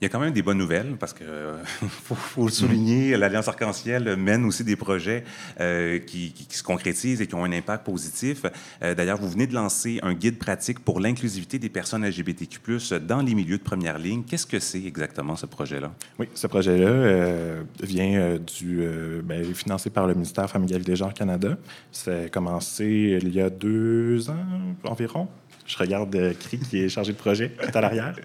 Il 0.00 0.04
y 0.04 0.06
a 0.06 0.08
quand 0.08 0.20
même 0.20 0.32
des 0.32 0.40
bonnes 0.40 0.56
nouvelles 0.56 0.96
parce 0.98 1.12
que 1.12 1.24
faut, 1.86 2.46
le 2.46 2.50
souligner, 2.50 3.18
l'Alliance 3.18 3.48
Arc-en-Ciel 3.48 4.16
mène 4.16 4.46
aussi 4.46 4.64
des 4.64 4.76
projets 4.76 5.24
euh, 5.60 5.98
qui, 5.98 6.32
se 6.48 6.62
concrétisent 6.62 7.20
et 7.20 7.26
qui 7.26 7.34
ont 7.34 7.44
un 7.44 7.52
impact 7.52 7.84
positif. 7.84 8.46
Euh, 8.82 8.94
d'ailleurs, 8.94 9.20
vous 9.20 9.28
venez 9.28 9.46
de 9.46 9.52
lancer 9.52 10.00
un 10.02 10.14
guide 10.14 10.38
pratique 10.38 10.78
pour 10.78 11.00
l'inclusivité 11.00 11.58
des 11.58 11.68
personnes 11.68 12.06
LGBTQ+ 12.06 12.60
dans 13.06 13.20
les 13.20 13.34
milieux 13.34 13.58
de 13.58 13.62
première 13.62 13.98
ligne. 13.98 14.22
Qu'est-ce 14.22 14.46
que 14.46 14.58
c'est 14.58 14.82
exactement 14.82 15.36
ce 15.36 15.44
projet-là? 15.44 15.92
Oui, 16.18 16.28
ce 16.34 16.46
projet-là 16.46 16.88
euh, 16.88 17.62
vient 17.82 18.38
du 18.38 18.80
ben, 19.22 19.44
financé 19.52 19.90
par 19.90 20.06
le 20.06 20.14
ministère 20.14 20.48
familial 20.48 20.80
des 20.80 20.96
genres 20.96 21.12
Canada. 21.12 21.58
C'est 21.92 22.32
commencé 22.32 23.18
il 23.20 23.34
y 23.34 23.40
a 23.42 23.50
deux 23.50 24.30
ans 24.30 24.46
environ 24.84 25.28
je 25.70 25.78
regarde 25.78 26.14
euh, 26.16 26.32
qui 26.34 26.78
est 26.78 26.88
chargé 26.88 27.12
de 27.12 27.16
projet, 27.16 27.52
est 27.62 27.76
à 27.76 27.80
l'arrière. 27.80 28.16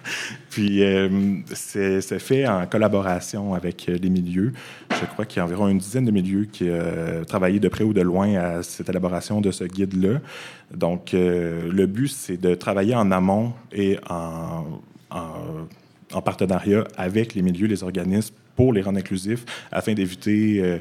Puis, 0.49 0.83
euh, 0.83 1.09
c'est 1.53 2.19
fait 2.19 2.47
en 2.47 2.65
collaboration 2.65 3.53
avec 3.53 3.87
euh, 3.87 3.97
les 4.01 4.09
milieux. 4.09 4.53
Je 4.89 5.05
crois 5.05 5.25
qu'il 5.25 5.37
y 5.37 5.39
a 5.41 5.45
environ 5.45 5.67
une 5.67 5.77
dizaine 5.77 6.05
de 6.05 6.11
milieux 6.11 6.45
qui 6.45 6.69
ont 6.69 7.23
travaillé 7.25 7.59
de 7.59 7.67
près 7.67 7.83
ou 7.83 7.93
de 7.93 8.01
loin 8.01 8.33
à 8.35 8.63
cette 8.63 8.89
élaboration 8.89 9.41
de 9.41 9.51
ce 9.51 9.65
guide-là. 9.65 10.21
Donc, 10.73 11.11
le 11.13 11.85
but, 11.85 12.07
c'est 12.07 12.37
de 12.37 12.55
travailler 12.55 12.95
en 12.95 13.11
amont 13.11 13.53
et 13.73 13.99
en, 14.09 14.81
en, 15.11 16.21
partenariat 16.21 16.85
avec 16.97 17.35
les 17.35 17.41
milieux, 17.41 17.67
les 17.67 17.83
organismes, 17.83 18.33
pour 18.55 18.71
les 18.71 18.81
rendre 18.81 18.99
inclusifs, 18.99 19.45
afin 19.71 19.93
d'éviter 19.93 20.79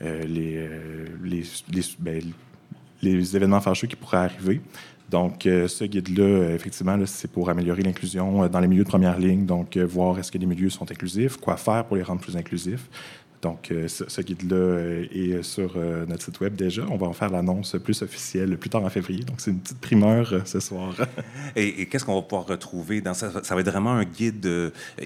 les, 0.00 0.68
les, 1.22 1.44
ben, 1.98 2.22
les 3.02 3.36
événements 3.36 3.60
fâcheux 3.60 3.86
qui 3.86 3.96
pourraient 3.96 4.18
arriver. 4.18 4.60
Donc, 5.10 5.46
euh, 5.46 5.66
ce 5.66 5.84
guide-là, 5.84 6.22
euh, 6.22 6.54
effectivement, 6.54 6.96
c'est 7.04 7.30
pour 7.30 7.50
améliorer 7.50 7.82
l'inclusion 7.82 8.44
euh, 8.44 8.48
dans 8.48 8.60
les 8.60 8.68
milieux 8.68 8.84
de 8.84 8.88
première 8.88 9.18
ligne. 9.18 9.44
Donc, 9.44 9.76
voir 9.76 10.18
est-ce 10.18 10.30
que 10.30 10.38
les 10.38 10.46
milieux 10.46 10.70
sont 10.70 10.90
inclusifs, 10.90 11.36
quoi 11.36 11.56
faire 11.56 11.84
pour 11.84 11.96
les 11.96 12.02
rendre 12.02 12.20
plus 12.20 12.36
inclusifs. 12.36 12.88
Donc, 13.42 13.72
ce, 13.88 14.20
guide-là 14.20 15.00
est 15.10 15.42
sur 15.42 15.74
notre 16.06 16.22
site 16.22 16.40
web 16.40 16.54
déjà. 16.54 16.82
On 16.90 16.98
va 16.98 17.06
en 17.06 17.14
faire 17.14 17.30
l'annonce 17.30 17.74
plus 17.82 18.02
officielle 18.02 18.58
plus 18.58 18.68
tard 18.68 18.84
en 18.84 18.90
février. 18.90 19.24
Donc, 19.24 19.40
c'est 19.40 19.50
une 19.50 19.60
petite 19.60 19.80
primeur 19.80 20.42
ce 20.44 20.60
soir. 20.60 20.94
et, 21.56 21.86
qu'est-ce 21.86 22.04
qu'on 22.04 22.16
va 22.16 22.20
pouvoir 22.20 22.46
retrouver 22.46 23.00
dans 23.00 23.14
ça? 23.14 23.42
Ça 23.42 23.54
va 23.54 23.62
être 23.62 23.70
vraiment 23.70 23.92
un 23.92 24.04
guide 24.04 24.46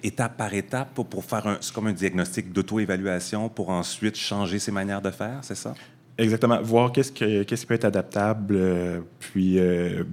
étape 0.02 0.37
par 0.37 0.52
étape 0.52 0.94
pour, 0.94 1.06
pour 1.06 1.25
faire 1.25 1.46
un, 1.46 1.61
comme 1.73 1.87
un 1.87 1.92
diagnostic 1.92 2.52
d'auto-évaluation 2.52 3.49
pour 3.49 3.70
ensuite 3.70 4.16
changer 4.16 4.58
ses 4.58 4.73
manières 4.73 5.00
de 5.00 5.12
faire, 5.12 5.38
c'est 5.42 5.54
ça? 5.54 5.73
Exactement. 6.18 6.61
Voir 6.62 6.92
qu'est-ce, 6.92 7.12
qui 7.12 7.66
peut 7.66 7.75
être 7.75 7.85
adaptable. 7.85 8.54
Euh, 8.56 9.00
puis, 9.18 9.59
euh, 9.59 10.04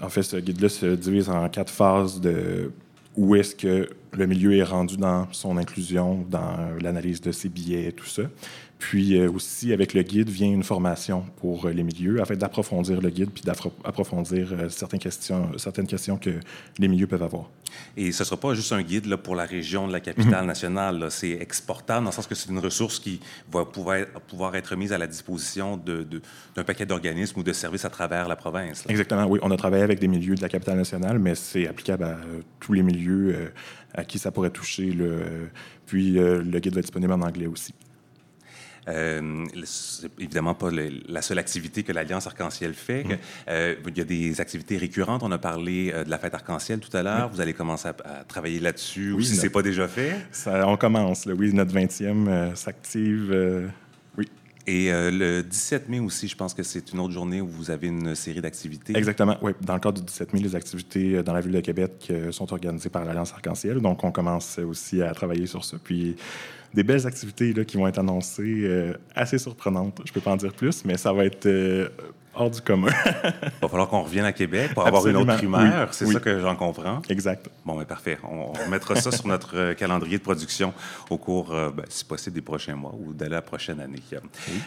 en 0.00 0.08
fait, 0.08 0.22
ce 0.22 0.36
guide-là 0.36 0.68
se 0.68 0.86
divise 0.94 1.28
en 1.30 1.48
quatre 1.48 1.72
phases 1.72 2.20
de 2.20 2.72
où 3.16 3.34
est-ce 3.34 3.54
que 3.54 3.88
le 4.12 4.26
milieu 4.26 4.54
est 4.56 4.62
rendu 4.62 4.96
dans 4.96 5.26
son 5.32 5.56
inclusion, 5.56 6.26
dans 6.28 6.56
l'analyse 6.82 7.20
de 7.20 7.32
ses 7.32 7.48
billets, 7.48 7.88
et 7.88 7.92
tout 7.92 8.06
ça. 8.06 8.22
Puis 8.78 9.18
euh, 9.18 9.30
aussi, 9.30 9.72
avec 9.72 9.94
le 9.94 10.02
guide, 10.02 10.28
vient 10.28 10.48
une 10.48 10.62
formation 10.62 11.24
pour 11.36 11.66
euh, 11.66 11.72
les 11.72 11.82
milieux, 11.82 12.20
afin 12.20 12.34
d'approfondir 12.34 13.00
le 13.00 13.08
guide 13.08 13.30
puis 13.30 13.42
d'approfondir 13.42 14.52
euh, 14.52 14.68
certaines, 14.68 15.00
questions, 15.00 15.50
certaines 15.56 15.86
questions 15.86 16.18
que 16.18 16.30
les 16.78 16.88
milieux 16.88 17.06
peuvent 17.06 17.22
avoir. 17.22 17.48
Et 17.96 18.12
ce 18.12 18.22
ne 18.22 18.26
sera 18.26 18.36
pas 18.36 18.54
juste 18.54 18.72
un 18.72 18.82
guide 18.82 19.06
là, 19.06 19.16
pour 19.16 19.34
la 19.34 19.44
région 19.44 19.86
de 19.88 19.92
la 19.92 20.00
capitale 20.00 20.42
mhm. 20.42 20.46
nationale. 20.46 21.06
C'est 21.10 21.32
exportable 21.32 22.04
dans 22.04 22.10
le 22.10 22.14
sens 22.14 22.26
que 22.26 22.34
c'est 22.34 22.50
une 22.50 22.58
ressource 22.58 23.00
qui 23.00 23.20
va 23.50 23.64
pouvoir, 23.64 24.04
pouvoir 24.28 24.54
être 24.56 24.76
mise 24.76 24.92
à 24.92 24.98
la 24.98 25.06
disposition 25.06 25.78
d'un 25.78 26.04
de, 26.04 26.62
paquet 26.62 26.84
d'organismes 26.84 27.40
ou 27.40 27.42
de 27.42 27.52
services 27.52 27.86
à 27.86 27.90
travers 27.90 28.28
la 28.28 28.36
province. 28.36 28.84
Exactement, 28.88 29.24
oui. 29.26 29.38
On 29.42 29.50
a 29.50 29.56
travaillé 29.56 29.84
avec 29.84 30.00
des 30.00 30.08
milieux 30.08 30.34
de 30.34 30.42
la 30.42 30.48
capitale 30.50 30.76
nationale, 30.76 31.18
mais 31.18 31.34
c'est 31.34 31.66
applicable 31.66 32.04
à 32.04 32.18
tous 32.60 32.74
les 32.74 32.82
milieux 32.82 33.52
à 33.94 34.04
qui 34.04 34.18
ça 34.18 34.30
pourrait 34.30 34.50
toucher. 34.50 34.90
Le, 34.90 35.48
puis 35.86 36.12
le 36.12 36.58
guide 36.58 36.74
va 36.74 36.80
être 36.80 36.86
disponible 36.86 37.12
en 37.12 37.22
anglais 37.22 37.46
aussi. 37.46 37.72
Euh, 38.88 39.44
c'est 39.64 40.10
évidemment 40.18 40.54
pas 40.54 40.70
la 41.08 41.22
seule 41.22 41.38
activité 41.38 41.82
que 41.82 41.92
l'Alliance 41.92 42.26
Arc-en-Ciel 42.26 42.74
fait. 42.74 43.04
Mm. 43.04 43.18
Euh, 43.48 43.74
il 43.86 43.98
y 43.98 44.00
a 44.00 44.04
des 44.04 44.40
activités 44.40 44.76
récurrentes. 44.76 45.22
On 45.22 45.32
a 45.32 45.38
parlé 45.38 45.92
euh, 45.92 46.04
de 46.04 46.10
la 46.10 46.18
fête 46.18 46.34
Arc-en-Ciel 46.34 46.80
tout 46.80 46.94
à 46.96 47.02
l'heure. 47.02 47.28
Vous 47.28 47.40
allez 47.40 47.54
commencer 47.54 47.88
à, 47.88 48.24
travailler 48.24 48.60
là-dessus 48.60 49.12
oui, 49.12 49.24
si 49.24 49.36
ce 49.36 49.42
n'est 49.42 49.50
pas 49.50 49.62
déjà 49.62 49.88
fait? 49.88 50.16
Ça, 50.30 50.68
on 50.68 50.76
commence. 50.76 51.26
oui, 51.26 51.52
notre 51.52 51.74
20e 51.74 52.54
s'active. 52.54 53.70
oui. 54.16 54.28
Et 54.68 54.90
le 54.90 55.42
17 55.42 55.88
mai 55.88 56.00
aussi, 56.00 56.28
je 56.28 56.36
pense 56.36 56.52
que 56.52 56.62
c'est 56.62 56.92
une 56.92 56.98
autre 56.98 57.12
journée 57.12 57.40
où 57.40 57.46
vous 57.46 57.70
avez 57.70 57.86
une 57.86 58.14
série 58.14 58.40
d'activités. 58.40 58.96
Exactement, 58.96 59.36
oui. 59.42 59.52
Dans 59.60 59.74
le 59.74 59.80
cadre 59.80 60.00
du 60.00 60.06
17 60.06 60.32
mai, 60.32 60.40
les 60.40 60.56
activités 60.56 61.22
dans 61.22 61.32
la 61.32 61.40
ville 61.40 61.52
de 61.52 61.60
Québec 61.60 62.12
sont 62.30 62.52
organisées 62.52 62.88
par 62.88 63.04
l'Alliance 63.04 63.32
Arc-en-Ciel. 63.32 63.80
Donc, 63.80 64.02
on 64.04 64.10
commence 64.10 64.58
aussi 64.58 65.02
à 65.02 65.12
travailler 65.12 65.46
sur 65.46 65.64
ça. 65.64 65.76
Puis, 65.82 66.16
des 66.76 66.84
belles 66.84 67.06
activités 67.06 67.54
là, 67.54 67.64
qui 67.64 67.78
vont 67.78 67.88
être 67.88 67.98
annoncées, 67.98 68.60
euh, 68.64 68.92
assez 69.14 69.38
surprenantes. 69.38 70.02
Je 70.04 70.10
ne 70.10 70.14
peux 70.14 70.20
pas 70.20 70.32
en 70.32 70.36
dire 70.36 70.52
plus, 70.52 70.84
mais 70.84 70.98
ça 70.98 71.12
va 71.12 71.24
être 71.24 71.46
euh, 71.46 71.88
hors 72.36 72.50
du 72.50 72.60
commun. 72.60 72.88
Il 73.04 73.50
va 73.62 73.68
falloir 73.68 73.88
qu'on 73.88 74.02
revienne 74.02 74.24
à 74.24 74.32
Québec 74.32 74.72
pour 74.74 74.86
avoir 74.86 75.06
une 75.06 75.16
autre 75.16 75.36
primaire. 75.36 75.88
C'est 75.92 76.06
ça 76.06 76.20
que 76.20 76.40
j'en 76.40 76.56
comprends. 76.56 77.02
Exact. 77.08 77.48
Bon, 77.64 77.74
mais 77.74 77.80
ben, 77.80 77.86
parfait. 77.86 78.18
On, 78.24 78.52
mettra 78.70 78.96
ça 78.96 79.10
sur 79.10 79.26
notre 79.26 79.56
euh, 79.56 79.74
calendrier 79.74 80.18
de 80.18 80.22
production 80.22 80.72
au 81.10 81.18
cours, 81.18 81.52
euh, 81.54 81.70
ben, 81.70 81.84
si 81.88 82.04
possible, 82.04 82.34
des 82.34 82.42
prochains 82.42 82.74
mois 82.74 82.94
ou 82.98 83.12
de 83.12 83.24
la 83.26 83.42
prochaine 83.42 83.80
année. 83.80 84.02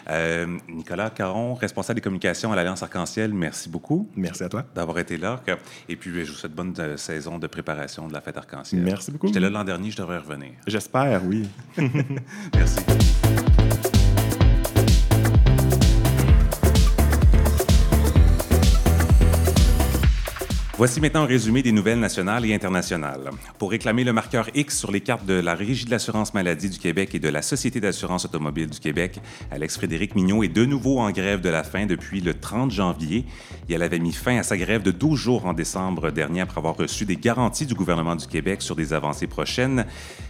Euh, 0.10 0.58
Nicolas 0.68 1.10
Caron, 1.10 1.54
responsable 1.54 1.96
des 1.96 2.02
communications 2.02 2.52
à 2.52 2.56
l'Alliance 2.56 2.84
Arc-en-Ciel, 2.84 3.34
merci 3.34 3.70
beaucoup. 3.70 4.10
Merci 4.16 4.44
à 4.44 4.50
toi. 4.50 4.64
D'avoir 4.76 5.00
été 5.00 5.18
là. 5.18 5.40
Et 5.88 5.96
puis, 5.96 6.12
je 6.26 6.32
vous 6.32 6.38
souhaite 6.38 6.54
bonne 6.54 6.74
saison 6.98 7.40
de 7.40 7.48
préparation 7.48 8.08
de 8.08 8.14
la 8.14 8.22
fête 8.22 8.38
Arc-en-Ciel. 8.38 8.82
Merci 8.82 9.12
beaucoup. 9.12 9.28
J'étais 9.28 9.40
là 9.40 9.50
l'an 9.50 9.64
dernier, 9.64 9.92
je 9.92 9.98
devrais 9.98 10.18
revenir. 10.18 10.52
J'espère, 10.68 11.22
oui. 11.26 11.48
merci. 12.56 13.09
Voici 20.80 21.02
maintenant 21.02 21.24
un 21.24 21.26
résumé 21.26 21.62
des 21.62 21.74
nouvelles 21.74 22.00
nationales 22.00 22.46
et 22.46 22.54
internationales. 22.54 23.32
Pour 23.58 23.72
réclamer 23.72 24.06
le 24.06 24.14
marqueur 24.14 24.48
X 24.56 24.80
sur 24.80 24.94
les 24.94 25.02
cartes 25.02 25.26
de 25.26 25.34
la 25.34 25.54
Régie 25.54 25.84
de 25.84 25.92
l'assurance 25.92 26.34
maladie 26.34 26.70
du 26.70 26.80
Québec 26.80 27.14
et 27.14 27.20
de 27.20 27.28
la 27.28 27.42
Société 27.42 27.82
d'assurance 27.82 28.24
automobile 28.24 28.70
du 28.70 28.80
Québec, 28.80 29.20
Alex-Frédéric 29.52 30.16
Mignot 30.16 30.42
est 30.42 30.48
de 30.48 30.64
nouveau 30.64 31.00
en 31.00 31.12
grève 31.12 31.42
de 31.42 31.50
la 31.50 31.66
faim 31.66 31.86
depuis 31.86 32.22
le 32.22 32.34
30 32.34 32.72
janvier 32.72 33.26
et 33.68 33.74
elle 33.74 33.84
avait 33.84 34.00
mis 34.00 34.14
fin 34.14 34.38
à 34.38 34.44
sa 34.44 34.56
grève 34.56 34.82
de 34.82 34.92
12 34.92 35.20
jours 35.20 35.46
en 35.48 35.52
décembre 35.52 36.12
dernier 36.12 36.40
après 36.40 36.60
avoir 36.60 36.78
reçu 36.78 37.04
des 37.04 37.18
garanties 37.18 37.66
du 37.66 37.74
gouvernement 37.74 38.16
du 38.16 38.28
Québec 38.28 38.62
sur 38.62 38.78
des 38.78 38.94
avancées 38.94 39.28
prochaines. 39.28 39.86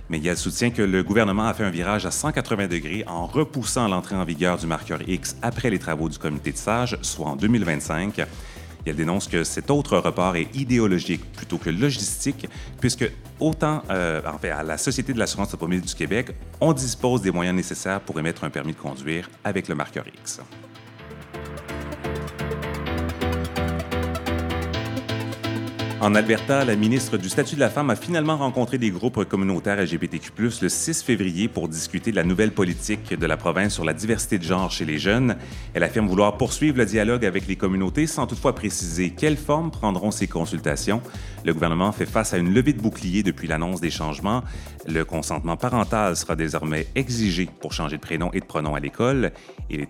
Mais 0.09 0.19
elle 0.25 0.35
soutient 0.35 0.71
que 0.71 0.81
le 0.81 1.03
gouvernement 1.03 1.45
a 1.45 1.53
fait 1.53 1.63
un 1.63 1.69
virage 1.69 2.07
à 2.07 2.11
180 2.11 2.65
degrés 2.65 3.03
en 3.05 3.27
repoussant 3.27 3.87
l'entrée 3.87 4.15
en 4.15 4.25
vigueur 4.25 4.57
du 4.57 4.65
marqueur 4.65 5.07
X 5.07 5.35
après 5.43 5.69
les 5.69 5.77
travaux 5.77 6.09
du 6.09 6.17
comité 6.17 6.51
de 6.51 6.57
sages, 6.57 6.97
soit 7.03 7.27
en 7.27 7.35
2025. 7.35 8.25
Elle 8.89 8.95
dénonce 8.95 9.27
que 9.27 9.43
cet 9.43 9.69
autre 9.69 9.97
report 9.97 10.35
est 10.35 10.55
idéologique 10.55 11.31
plutôt 11.33 11.57
que 11.57 11.69
logistique, 11.69 12.47
puisque 12.79 13.09
autant 13.39 13.83
euh, 13.89 14.21
à 14.43 14.63
la 14.63 14.77
Société 14.77 15.13
de 15.13 15.19
l'assurance 15.19 15.53
automobile 15.53 15.81
du 15.81 15.93
Québec, 15.93 16.31
on 16.59 16.73
dispose 16.73 17.21
des 17.21 17.31
moyens 17.31 17.55
nécessaires 17.55 18.01
pour 18.01 18.19
émettre 18.19 18.43
un 18.43 18.49
permis 18.49 18.73
de 18.73 18.77
conduire 18.77 19.29
avec 19.43 19.67
le 19.67 19.75
marqueur 19.75 20.05
X. 20.07 20.41
En 26.01 26.15
Alberta, 26.15 26.63
la 26.63 26.77
ministre 26.77 27.17
du 27.17 27.27
Statut 27.27 27.55
de 27.55 27.59
la 27.59 27.69
femme 27.69 27.89
a 27.89 27.95
finalement 27.97 28.37
rencontré 28.37 28.77
des 28.77 28.89
groupes 28.89 29.25
communautaires 29.25 29.81
LGBTQ+, 29.81 30.31
le 30.61 30.69
6 30.69 31.03
février 31.03 31.49
pour 31.49 31.67
discuter 31.67 32.11
de 32.11 32.15
la 32.15 32.23
nouvelle 32.23 32.53
politique 32.53 33.13
de 33.13 33.25
la 33.25 33.35
province 33.35 33.73
sur 33.73 33.83
la 33.83 33.93
diversité 33.93 34.37
de 34.37 34.43
genre 34.43 34.71
chez 34.71 34.85
les 34.85 34.97
jeunes. 34.97 35.35
Elle 35.73 35.83
affirme 35.83 36.07
vouloir 36.07 36.37
poursuivre 36.37 36.77
le 36.77 36.85
dialogue 36.85 37.25
avec 37.25 37.47
les 37.47 37.57
communautés 37.57 38.07
sans 38.07 38.27
toutefois 38.27 38.55
préciser 38.55 39.09
quelle 39.09 39.35
forme 39.35 39.71
prendront 39.71 40.11
ces 40.11 40.27
consultations. 40.27 41.01
Le 41.43 41.53
gouvernement 41.53 41.91
fait 41.91 42.05
face 42.05 42.33
à 42.33 42.37
une 42.37 42.53
levée 42.53 42.71
de 42.71 42.81
boucliers 42.81 43.21
depuis 43.21 43.49
l'annonce 43.49 43.81
des 43.81 43.91
changements. 43.91 44.41
Le 44.87 45.03
consentement 45.03 45.57
parental 45.57 46.15
sera 46.15 46.37
désormais 46.37 46.87
exigé 46.95 47.49
pour 47.59 47.73
changer 47.73 47.97
de 47.97 48.01
prénom 48.01 48.31
et 48.31 48.39
de 48.39 48.45
pronom 48.45 48.73
à 48.73 48.79
l'école 48.79 49.33
et 49.69 49.75
les 49.75 49.87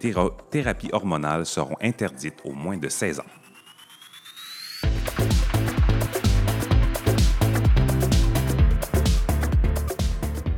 thérapies 0.50 0.90
hormonales 0.92 1.46
seront 1.46 1.78
interdites 1.82 2.40
aux 2.46 2.54
moins 2.54 2.78
de 2.78 2.90
16 2.90 3.20
ans. 3.20 3.39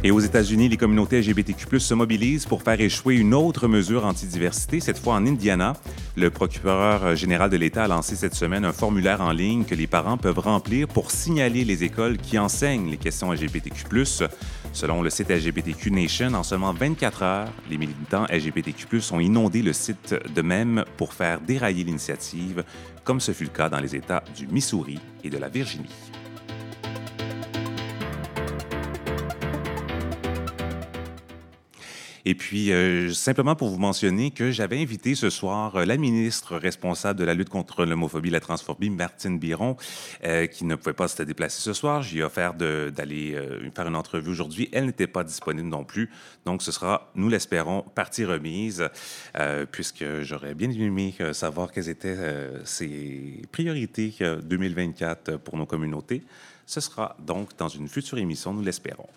Et 0.03 0.09
aux 0.09 0.19
États-Unis, 0.19 0.67
les 0.67 0.77
communautés 0.77 1.21
LGBTQ+ 1.21 1.79
se 1.79 1.93
mobilisent 1.93 2.47
pour 2.47 2.63
faire 2.63 2.81
échouer 2.81 3.17
une 3.17 3.35
autre 3.35 3.67
mesure 3.67 4.03
antidiversité, 4.03 4.79
cette 4.79 4.97
fois 4.97 5.13
en 5.13 5.27
Indiana. 5.27 5.73
Le 6.15 6.31
procureur 6.31 7.15
général 7.15 7.51
de 7.51 7.57
l'État 7.57 7.83
a 7.83 7.87
lancé 7.87 8.15
cette 8.15 8.33
semaine 8.33 8.65
un 8.65 8.71
formulaire 8.71 9.21
en 9.21 9.31
ligne 9.31 9.63
que 9.63 9.75
les 9.75 9.85
parents 9.85 10.17
peuvent 10.17 10.39
remplir 10.39 10.87
pour 10.87 11.11
signaler 11.11 11.63
les 11.65 11.83
écoles 11.83 12.17
qui 12.17 12.39
enseignent 12.39 12.89
les 12.89 12.97
questions 12.97 13.31
LGBTQ+. 13.31 13.85
Selon 14.73 15.03
le 15.03 15.11
site 15.11 15.29
LGBTQ 15.29 15.91
Nation, 15.91 16.33
en 16.33 16.41
seulement 16.41 16.73
24 16.73 17.21
heures, 17.21 17.53
les 17.69 17.77
militants 17.77 18.25
LGBTQ+ 18.31 18.87
ont 19.11 19.19
inondé 19.19 19.61
le 19.61 19.73
site 19.73 20.15
de 20.33 20.41
même 20.41 20.83
pour 20.97 21.13
faire 21.13 21.39
dérailler 21.41 21.83
l'initiative, 21.83 22.63
comme 23.03 23.19
ce 23.19 23.33
fut 23.33 23.43
le 23.43 23.51
cas 23.51 23.69
dans 23.69 23.79
les 23.79 23.95
États 23.95 24.23
du 24.35 24.47
Missouri 24.47 24.97
et 25.23 25.29
de 25.29 25.37
la 25.37 25.49
Virginie. 25.49 25.89
Et 32.25 32.35
puis, 32.35 32.71
euh, 32.71 33.11
simplement 33.13 33.55
pour 33.55 33.69
vous 33.69 33.79
mentionner 33.79 34.31
que 34.31 34.51
j'avais 34.51 34.81
invité 34.81 35.15
ce 35.15 35.29
soir 35.29 35.75
euh, 35.75 35.85
la 35.85 35.97
ministre 35.97 36.55
responsable 36.55 37.19
de 37.19 37.25
la 37.25 37.33
lutte 37.33 37.49
contre 37.49 37.85
l'homophobie 37.85 38.29
et 38.29 38.31
la 38.31 38.39
transphobie, 38.39 38.89
Martine 38.89 39.39
Biron, 39.39 39.75
euh, 40.23 40.47
qui 40.47 40.65
ne 40.65 40.75
pouvait 40.75 40.93
pas 40.93 41.07
se 41.07 41.23
déplacer 41.23 41.61
ce 41.61 41.73
soir. 41.73 42.03
J'ai 42.03 42.23
offert 42.23 42.53
d'aller 42.53 43.37
faire 43.75 43.87
une 43.87 43.95
entrevue 43.95 44.31
aujourd'hui. 44.31 44.69
Elle 44.71 44.85
n'était 44.85 45.07
pas 45.07 45.23
disponible 45.23 45.67
non 45.67 45.83
plus. 45.83 46.09
Donc, 46.45 46.61
ce 46.61 46.71
sera, 46.71 47.11
nous 47.15 47.29
l'espérons, 47.29 47.83
partie 47.95 48.25
remise, 48.25 48.87
puisque 49.71 50.21
j'aurais 50.21 50.53
bien 50.53 50.69
aimé 50.69 51.13
savoir 51.33 51.71
quelles 51.71 51.89
étaient 51.89 52.17
ses 52.63 53.41
priorités 53.51 54.13
2024 54.43 55.37
pour 55.37 55.57
nos 55.57 55.65
communautés. 55.65 56.23
Ce 56.65 56.79
sera 56.79 57.15
donc 57.19 57.49
dans 57.57 57.67
une 57.67 57.87
future 57.87 58.17
émission, 58.17 58.53
nous 58.53 58.61
l'espérons. 58.61 59.07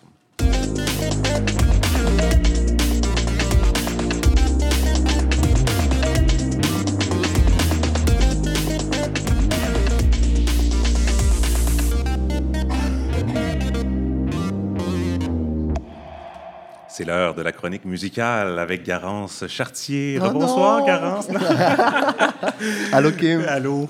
C'est 16.96 17.04
l'heure 17.04 17.34
de 17.34 17.42
la 17.42 17.50
chronique 17.50 17.84
musicale 17.86 18.56
avec 18.56 18.84
Garance 18.84 19.48
Chartier. 19.48 20.20
Oh 20.22 20.30
Bonsoir, 20.30 20.86
Garance. 20.86 21.26
Allô, 22.92 23.10
Kim. 23.10 23.40
Allô. 23.48 23.88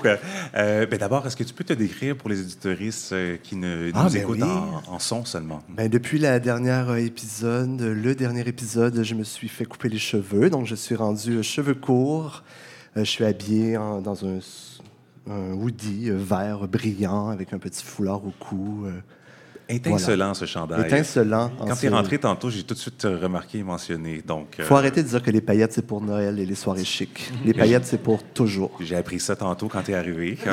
Euh, 0.56 0.86
ben 0.86 0.98
D'abord, 0.98 1.26
est-ce 1.26 1.36
que 1.36 1.44
tu 1.44 1.52
peux 1.52 1.64
te 1.64 1.74
décrire 1.74 2.16
pour 2.16 2.30
les 2.30 2.40
éditoristes 2.40 3.12
euh, 3.12 3.36
qui 3.42 3.56
ne, 3.56 3.90
ah, 3.92 4.04
nous 4.04 4.10
ben 4.10 4.22
écoutent 4.22 4.42
en, 4.88 4.98
son 4.98 5.26
seulement? 5.26 5.60
Ben, 5.68 5.90
depuis 5.90 6.18
la 6.18 6.40
dernière 6.40 6.96
épisode, 6.96 7.78
le 7.78 8.14
dernier 8.14 8.48
épisode, 8.48 9.02
je 9.02 9.14
me 9.14 9.22
suis 9.22 9.48
fait 9.48 9.66
couper 9.66 9.90
les 9.90 9.98
cheveux. 9.98 10.48
Donc, 10.48 10.64
je 10.64 10.74
suis 10.74 10.94
rendu 10.94 11.42
cheveux 11.42 11.74
courts. 11.74 12.42
Euh, 12.96 13.04
je 13.04 13.10
suis 13.10 13.26
habillé 13.26 13.74
dans 13.74 14.24
un, 14.24 14.38
un 15.30 15.52
hoodie 15.52 16.08
vert 16.10 16.66
brillant 16.68 17.28
avec 17.28 17.52
un 17.52 17.58
petit 17.58 17.84
foulard 17.84 18.26
au 18.26 18.32
cou. 18.40 18.86
Étincelant, 19.68 20.34
ce 20.34 20.44
chandail. 20.44 20.82
Étincelant. 20.82 21.50
Quand 21.58 21.76
tu 21.76 21.86
es 21.86 21.88
rentré 21.88 22.18
tantôt, 22.18 22.50
j'ai 22.50 22.62
tout 22.62 22.74
de 22.74 22.78
suite 22.78 23.02
remarqué 23.04 23.58
et 23.58 23.62
mentionné. 23.62 24.22
Donc, 24.26 24.56
faut 24.60 24.76
arrêter 24.76 25.02
de 25.02 25.08
dire 25.08 25.22
que 25.22 25.30
les 25.30 25.40
paillettes, 25.40 25.72
c'est 25.72 25.86
pour 25.86 26.00
Noël 26.00 26.38
et 26.38 26.46
les 26.46 26.54
soirées 26.54 26.84
chic. 26.84 27.30
Les 27.44 27.54
paillettes, 27.54 27.86
c'est 27.86 28.02
pour 28.02 28.22
toujours. 28.22 28.72
J'ai 28.80 28.96
appris 28.96 29.20
ça 29.20 29.36
tantôt 29.36 29.68
quand 29.68 29.82
tu 29.82 29.92
es 29.92 29.94
arrivé. 29.94 30.38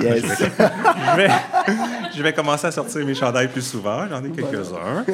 je, 2.15 2.23
vais, 2.23 2.33
commencer 2.33 2.67
à 2.67 2.71
sortir 2.71 3.05
mes 3.05 3.15
chandails 3.15 3.47
plus 3.47 3.61
souvent. 3.61 4.07
J'en 4.07 4.23
ai 4.23 4.29
quelques-uns. 4.29 5.05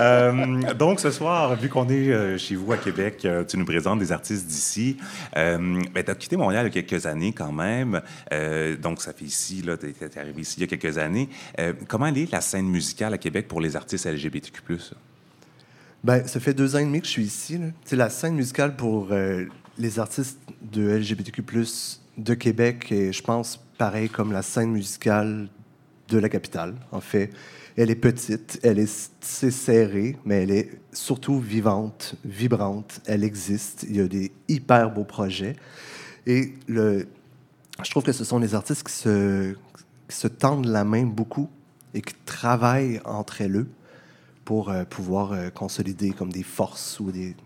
Euh, 0.00 0.74
donc, 0.74 1.00
ce 1.00 1.10
soir, 1.10 1.56
vu 1.56 1.68
qu'on 1.68 1.88
est 1.88 2.10
euh, 2.10 2.38
chez 2.38 2.54
vous 2.54 2.72
à 2.72 2.76
Québec, 2.76 3.22
euh, 3.24 3.44
tu 3.44 3.56
nous 3.56 3.64
présentes 3.64 3.98
des 3.98 4.12
artistes 4.12 4.46
d'ici. 4.46 4.96
Ben, 5.34 5.82
tu 5.94 6.10
as 6.10 6.14
quitté 6.14 6.36
Montréal 6.36 6.66
il 6.66 6.74
y 6.74 6.78
a 6.78 6.82
quelques 6.82 7.06
années 7.06 7.32
quand 7.32 7.52
même. 7.52 8.00
donc, 8.80 9.00
ça 9.00 9.12
fait 9.12 9.24
ici, 9.24 9.62
tu 9.62 9.86
es, 9.86 10.18
arrivé 10.18 10.42
ici 10.42 10.56
il 10.58 10.60
y 10.60 10.64
a 10.64 10.76
quelques 10.76 10.98
années. 10.98 11.28
comment 11.88 12.06
est 12.06 12.30
la 12.30 12.40
scène 12.40 12.66
musicale 12.66 13.14
à 13.14 13.18
Québec? 13.18 13.48
pour 13.48 13.60
les 13.60 13.76
artistes 13.76 14.06
LGBTQ+. 14.06 14.60
Ben, 16.04 16.26
ça 16.26 16.40
fait 16.40 16.54
deux 16.54 16.76
ans 16.76 16.78
et 16.78 16.84
demi 16.84 17.00
que 17.00 17.06
je 17.06 17.12
suis 17.12 17.24
ici. 17.24 17.58
C'est 17.84 17.96
la 17.96 18.10
scène 18.10 18.34
musicale 18.34 18.76
pour 18.76 19.10
les 19.78 19.98
artistes 19.98 20.38
de 20.60 20.96
LGBTQ+, 20.96 21.42
de 22.18 22.34
Québec, 22.34 22.90
et 22.90 23.12
je 23.12 23.22
pense 23.22 23.60
pareil 23.78 24.08
comme 24.08 24.32
la 24.32 24.42
scène 24.42 24.70
musicale 24.70 25.48
de 26.08 26.18
la 26.18 26.28
capitale, 26.28 26.74
en 26.92 27.00
fait. 27.00 27.30
Elle 27.76 27.90
est 27.90 27.96
petite, 27.96 28.58
elle 28.62 28.78
est 28.78 29.20
serrée, 29.20 30.16
mais 30.24 30.42
elle 30.42 30.50
est 30.50 30.70
surtout 30.92 31.38
vivante, 31.38 32.16
vibrante. 32.24 33.00
Elle 33.06 33.22
existe. 33.22 33.86
Il 33.88 33.96
y 33.96 34.00
a 34.00 34.08
des 34.08 34.32
hyper 34.48 34.90
beaux 34.90 35.04
projets. 35.04 35.54
Et 36.26 36.54
je 36.68 37.90
trouve 37.90 38.02
que 38.02 38.12
ce 38.12 38.24
sont 38.24 38.38
les 38.38 38.54
artistes 38.54 38.84
qui 38.84 38.92
se, 38.92 39.54
qui 40.08 40.16
se 40.16 40.26
tendent 40.26 40.66
la 40.66 40.84
main 40.84 41.04
beaucoup 41.04 41.48
et 41.94 42.02
qui 42.02 42.14
travaillent 42.26 43.00
entre 43.04 43.40
elles 43.42 43.66
pour 44.44 44.70
euh, 44.70 44.84
pouvoir 44.84 45.32
euh, 45.32 45.50
consolider 45.50 46.10
comme 46.10 46.32
des 46.32 46.42
forces 46.42 46.98
ou 47.00 47.12
des, 47.12 47.36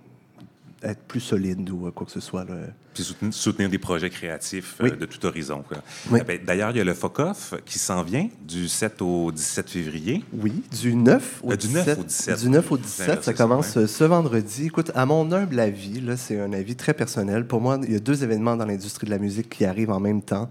être 0.83 1.03
plus 1.03 1.21
solide 1.21 1.69
ou 1.71 1.91
quoi 1.91 2.07
que 2.07 2.13
ce 2.13 2.21
soit. 2.21 2.45
Là. 2.45 2.55
Puis 2.95 3.15
soutenir, 3.31 3.71
des 3.71 3.79
projets 3.79 4.11
créatifs 4.11 4.79
de 4.81 5.07
tout 5.07 5.25
horizon. 5.25 5.65
Oui. 6.11 6.21
Eh 6.21 6.25
ben, 6.25 6.41
d'ailleurs, 6.45 6.71
il 6.73 6.77
y 6.77 6.81
a 6.81 6.85
le 6.85 6.95
FOCOF 6.95 7.55
qui 7.65 7.79
s'en 7.79 8.03
vient 8.03 8.29
du 8.47 8.69
7 8.69 9.01
au 9.01 9.33
17 9.33 9.71
février. 9.71 10.25
Oui, 10.33 10.63
du 10.71 10.95
9 10.95 11.41
au, 11.43 11.57
17, 11.57 11.67
du 11.69 11.75
9 11.75 11.99
au 11.99 12.05
17. 12.05 12.41
Du 12.41 12.49
9 12.51 12.73
au 12.73 12.77
17, 12.77 13.25
ça 13.25 13.33
commence 13.33 13.87
ce 13.87 14.05
vendredi. 14.05 14.67
Écoute, 14.67 14.91
à 14.95 15.07
mon 15.07 15.31
humble 15.33 15.59
avis, 15.59 16.01
là, 16.01 16.17
c'est 16.17 16.39
un 16.39 16.53
avis 16.53 16.77
très 16.77 16.93
personnel. 16.93 17.47
Pour 17.47 17.61
moi, 17.61 17.81
il 17.83 17.93
y 17.93 17.97
a 17.97 18.01
deux 18.01 18.25
événements 18.25 18.57
dans 18.57 18.67
l'industrie 18.67 19.07
de 19.07 19.11
la 19.13 19.19
musique 19.19 19.49
qui 19.49 19.65
arrivent 19.65 19.91
en 19.91 20.01
même 20.01 20.23
temps. 20.23 20.51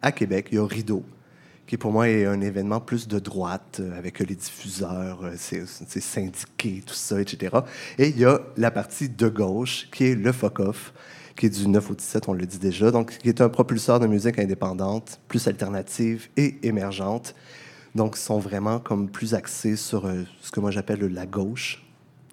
À 0.00 0.12
Québec, 0.12 0.48
il 0.50 0.56
y 0.56 0.58
a 0.58 0.66
Rideau, 0.66 1.04
qui 1.72 1.78
pour 1.78 1.90
moi 1.90 2.06
est 2.06 2.26
un 2.26 2.42
événement 2.42 2.80
plus 2.80 3.08
de 3.08 3.18
droite, 3.18 3.80
euh, 3.80 3.96
avec 3.96 4.18
les 4.18 4.34
diffuseurs, 4.34 5.20
euh, 5.22 5.32
c'est 5.38 6.00
syndiqué, 6.02 6.82
tout 6.84 6.92
ça, 6.92 7.18
etc. 7.18 7.60
Et 7.96 8.08
il 8.08 8.18
y 8.18 8.26
a 8.26 8.42
la 8.58 8.70
partie 8.70 9.08
de 9.08 9.28
gauche, 9.30 9.88
qui 9.90 10.04
est 10.04 10.14
le 10.14 10.32
FOCOF, 10.32 10.92
qui 11.34 11.46
est 11.46 11.48
du 11.48 11.66
9 11.66 11.90
au 11.92 11.94
17, 11.94 12.28
on 12.28 12.34
le 12.34 12.44
dit 12.44 12.58
déjà, 12.58 12.90
donc 12.90 13.16
qui 13.16 13.30
est 13.30 13.40
un 13.40 13.48
propulseur 13.48 14.00
de 14.00 14.06
musique 14.06 14.38
indépendante, 14.38 15.18
plus 15.28 15.48
alternative 15.48 16.28
et 16.36 16.58
émergente. 16.62 17.34
Donc, 17.94 18.16
ils 18.18 18.20
sont 18.20 18.38
vraiment 18.38 18.78
comme 18.78 19.08
plus 19.08 19.32
axés 19.32 19.76
sur 19.76 20.04
euh, 20.04 20.24
ce 20.42 20.50
que 20.50 20.60
moi 20.60 20.72
j'appelle 20.72 21.00
la 21.00 21.24
gauche, 21.24 21.82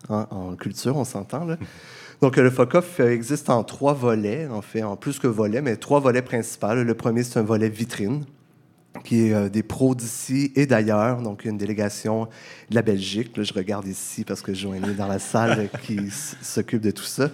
hein, 0.09 0.27
en 0.31 0.57
culture, 0.57 0.97
on 0.97 1.05
s'entend 1.05 1.45
là. 1.45 1.55
Donc, 2.21 2.35
le 2.35 2.49
FOCOF 2.49 2.99
existe 2.99 3.49
en 3.49 3.63
trois 3.63 3.93
volets, 3.93 4.47
en 4.47 4.61
fait, 4.61 4.83
en 4.83 4.97
plus 4.97 5.17
que 5.17 5.27
volets, 5.27 5.61
mais 5.61 5.77
trois 5.77 6.01
volets 6.01 6.21
principaux. 6.21 6.73
Le 6.73 6.93
premier, 6.93 7.23
c'est 7.23 7.39
un 7.39 7.43
volet 7.43 7.69
vitrine, 7.69 8.25
qui 9.03 9.27
est 9.27 9.33
euh, 9.33 9.49
des 9.49 9.63
pros 9.63 9.95
d'ici 9.95 10.51
et 10.55 10.65
d'ailleurs, 10.65 11.21
donc 11.21 11.45
une 11.45 11.57
délégation 11.57 12.27
de 12.69 12.75
la 12.75 12.81
Belgique. 12.81 13.37
Là, 13.37 13.43
je 13.43 13.53
regarde 13.53 13.87
ici 13.87 14.23
parce 14.23 14.41
que 14.41 14.53
Joanie 14.53 14.89
est 14.89 14.95
dans 14.95 15.07
la 15.07 15.19
salle 15.19 15.69
qui 15.83 15.99
s'occupe 16.41 16.81
de 16.81 16.91
tout 16.91 17.03
ça. 17.03 17.29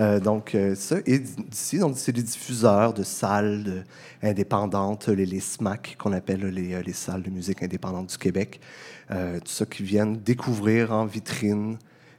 Euh, 0.00 0.20
donc, 0.20 0.54
euh, 0.54 0.74
ça, 0.74 0.96
et 1.06 1.18
d'ici, 1.18 1.78
donc 1.78 1.94
c'est 1.96 2.12
des 2.12 2.22
diffuseurs 2.22 2.92
de 2.92 3.02
salles 3.02 3.84
indépendantes, 4.22 5.08
les, 5.08 5.26
les 5.26 5.40
SMAC, 5.40 5.96
qu'on 5.98 6.12
appelle 6.12 6.46
les, 6.46 6.82
les, 6.82 6.92
salles 6.92 7.22
de 7.22 7.30
musique 7.30 7.62
indépendante 7.62 8.10
du 8.10 8.18
Québec. 8.18 8.60
tout 9.08 9.52
ça 9.52 9.66
qui 9.66 9.82
viennent 9.82 10.16
découvrir 10.16 10.92
en 10.92 11.06
vitrine 11.06 11.76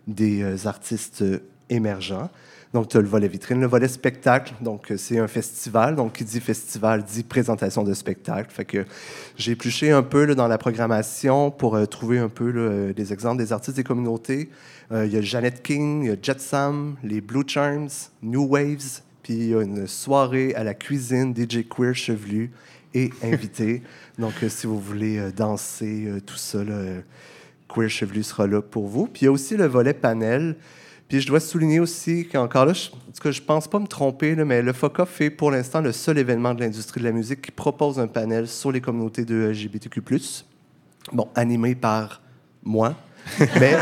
des 0.08 0.68
artistes 0.68 1.24
émergents. 1.70 2.30
Donc, 2.78 2.90
tu 2.90 2.98
as 2.98 3.02
le 3.02 3.08
volet 3.08 3.28
vitrine, 3.28 3.60
le 3.60 3.66
volet 3.66 3.88
spectacle. 3.88 4.54
Donc, 4.62 4.92
euh, 4.92 4.98
c'est 4.98 5.18
un 5.18 5.28
festival. 5.28 5.96
Donc, 5.96 6.14
qui 6.14 6.24
dit 6.24 6.40
festival 6.40 7.04
dit 7.04 7.24
présentation 7.24 7.84
de 7.84 7.92
spectacle. 7.96 8.52
Fait 8.52 8.66
que 8.66 8.86
j'ai 9.36 9.54
épluché 9.54 9.90
un 9.90 10.04
peu 10.04 10.26
là, 10.26 10.36
dans 10.36 10.48
la 10.48 10.60
programmation 10.60 11.50
pour 11.50 11.76
euh, 11.76 11.88
trouver 11.88 12.20
un 12.20 12.30
peu 12.30 12.52
là, 12.52 12.94
des 12.94 13.14
exemples 13.14 13.40
des 13.40 13.52
artistes 13.52 13.78
des 13.78 13.84
communautés. 13.84 14.52
Euh, 14.92 15.08
il 15.08 15.12
y 15.12 15.18
a 15.18 15.22
Janet 15.22 15.64
King, 15.64 16.04
il 16.04 16.10
y 16.10 16.12
a 16.12 16.18
Jet 16.22 16.40
Sam, 16.40 16.98
les 17.02 17.20
Blue 17.20 17.42
Charms, 17.48 17.90
New 18.22 18.44
Waves, 18.44 19.02
puis 19.24 19.34
il 19.34 19.50
y 19.50 19.56
a 19.56 19.64
une 19.64 19.88
soirée 19.88 20.54
à 20.54 20.64
la 20.64 20.76
cuisine 20.76 21.34
DJ 21.36 21.68
Queer 21.68 21.96
chevelu 21.96 22.52
et 22.94 23.10
invité. 23.24 23.82
Donc, 24.20 24.34
si 24.48 24.68
vous 24.68 24.80
voulez 24.80 25.32
danser, 25.36 26.12
tout 26.28 26.38
ça, 26.38 26.60
Queer 27.74 27.90
chevelu 27.90 28.22
sera 28.22 28.46
là 28.46 28.62
pour 28.62 28.86
vous. 28.86 29.08
Puis 29.08 29.24
il 29.24 29.26
y 29.26 29.28
a 29.30 29.32
aussi 29.32 29.58
le 29.58 29.66
volet 29.66 29.96
panel. 29.96 30.58
Puis 31.08 31.22
je 31.22 31.28
dois 31.28 31.40
souligner 31.40 31.80
aussi 31.80 32.28
qu'encore 32.28 32.66
là, 32.66 32.74
je, 32.74 32.90
que 33.20 33.32
je 33.32 33.42
pense 33.42 33.68
pas 33.68 33.80
me 33.80 33.88
tromper, 33.88 34.36
mais 34.36 34.62
le 34.62 34.74
FOCA 34.74 35.06
fait 35.06 35.30
pour 35.30 35.52
l'instant 35.52 35.82
le 35.82 35.92
seul 35.92 36.18
événement 36.18 36.54
de 36.54 36.62
l'industrie 36.62 37.00
de 37.00 37.06
la 37.06 37.14
musique 37.14 37.42
qui 37.42 37.52
propose 37.52 38.00
un 38.00 38.08
panel 38.08 38.48
sur 38.48 38.72
les 38.72 38.82
communautés 38.82 39.24
de 39.24 39.50
LGBTQ+. 39.52 40.02
Bon, 41.14 41.30
animé 41.36 41.76
par 41.76 42.22
moi, 42.64 42.96
mais... 43.40 43.78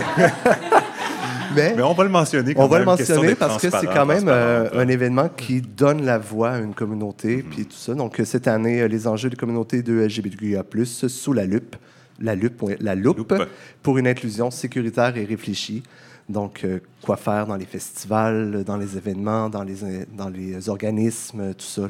mais, 1.55 1.81
on 1.81 1.93
va 1.93 2.03
le 2.03 2.09
mentionner. 2.09 2.53
on 2.55 2.67
va 2.67 2.79
le 2.79 2.85
mentionner 2.85 3.33
parce 3.33 3.61
que 3.61 3.71
c'est 3.71 3.87
quand 3.87 4.05
même 4.05 4.27
euh, 4.27 4.69
un 4.73 4.87
événement 4.87 5.29
qui 5.29 5.61
donne 5.61 6.05
la 6.05 6.19
voix 6.19 6.51
à 6.51 6.59
une 6.59 6.75
communauté, 6.75 7.37
mm-hmm. 7.37 7.49
puis 7.49 7.65
tout 7.65 7.75
ça. 7.75 7.95
Donc 7.95 8.21
cette 8.23 8.47
année, 8.47 8.81
euh, 8.81 8.87
les 8.87 9.07
enjeux 9.07 9.31
des 9.31 9.35
communautés 9.35 9.81
de 9.81 9.93
LGBTQIA+, 9.93 10.63
sous 10.85 11.33
la 11.33 11.45
lupe, 11.45 11.75
la 12.19 12.35
lupe, 12.35 12.63
la 12.79 12.93
loupe. 12.93 13.33
pour 13.81 13.97
une 13.97 14.07
inclusion 14.07 14.51
sécuritaire 14.51 15.17
et 15.17 15.25
réfléchie. 15.25 15.81
Donc, 16.27 16.63
euh, 16.63 16.79
quoi 17.01 17.17
faire 17.17 17.45
dans 17.45 17.55
les 17.55 17.65
festivals, 17.65 18.63
dans 18.63 18.77
les 18.77 18.97
événements, 18.97 19.49
dans 19.49 19.63
les, 19.63 20.05
dans 20.11 20.29
les 20.29 20.69
organismes, 20.69 21.53
tout 21.53 21.65
ça. 21.65 21.87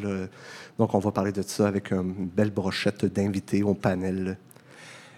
Donc, 0.78 0.94
on 0.94 1.00
va 1.00 1.12
parler 1.12 1.32
de 1.32 1.42
ça 1.42 1.68
avec 1.68 1.92
une 1.92 2.28
belle 2.36 2.52
brochette 2.52 3.06
d'invités 3.06 3.64
au 3.64 3.74
panel. 3.74 4.38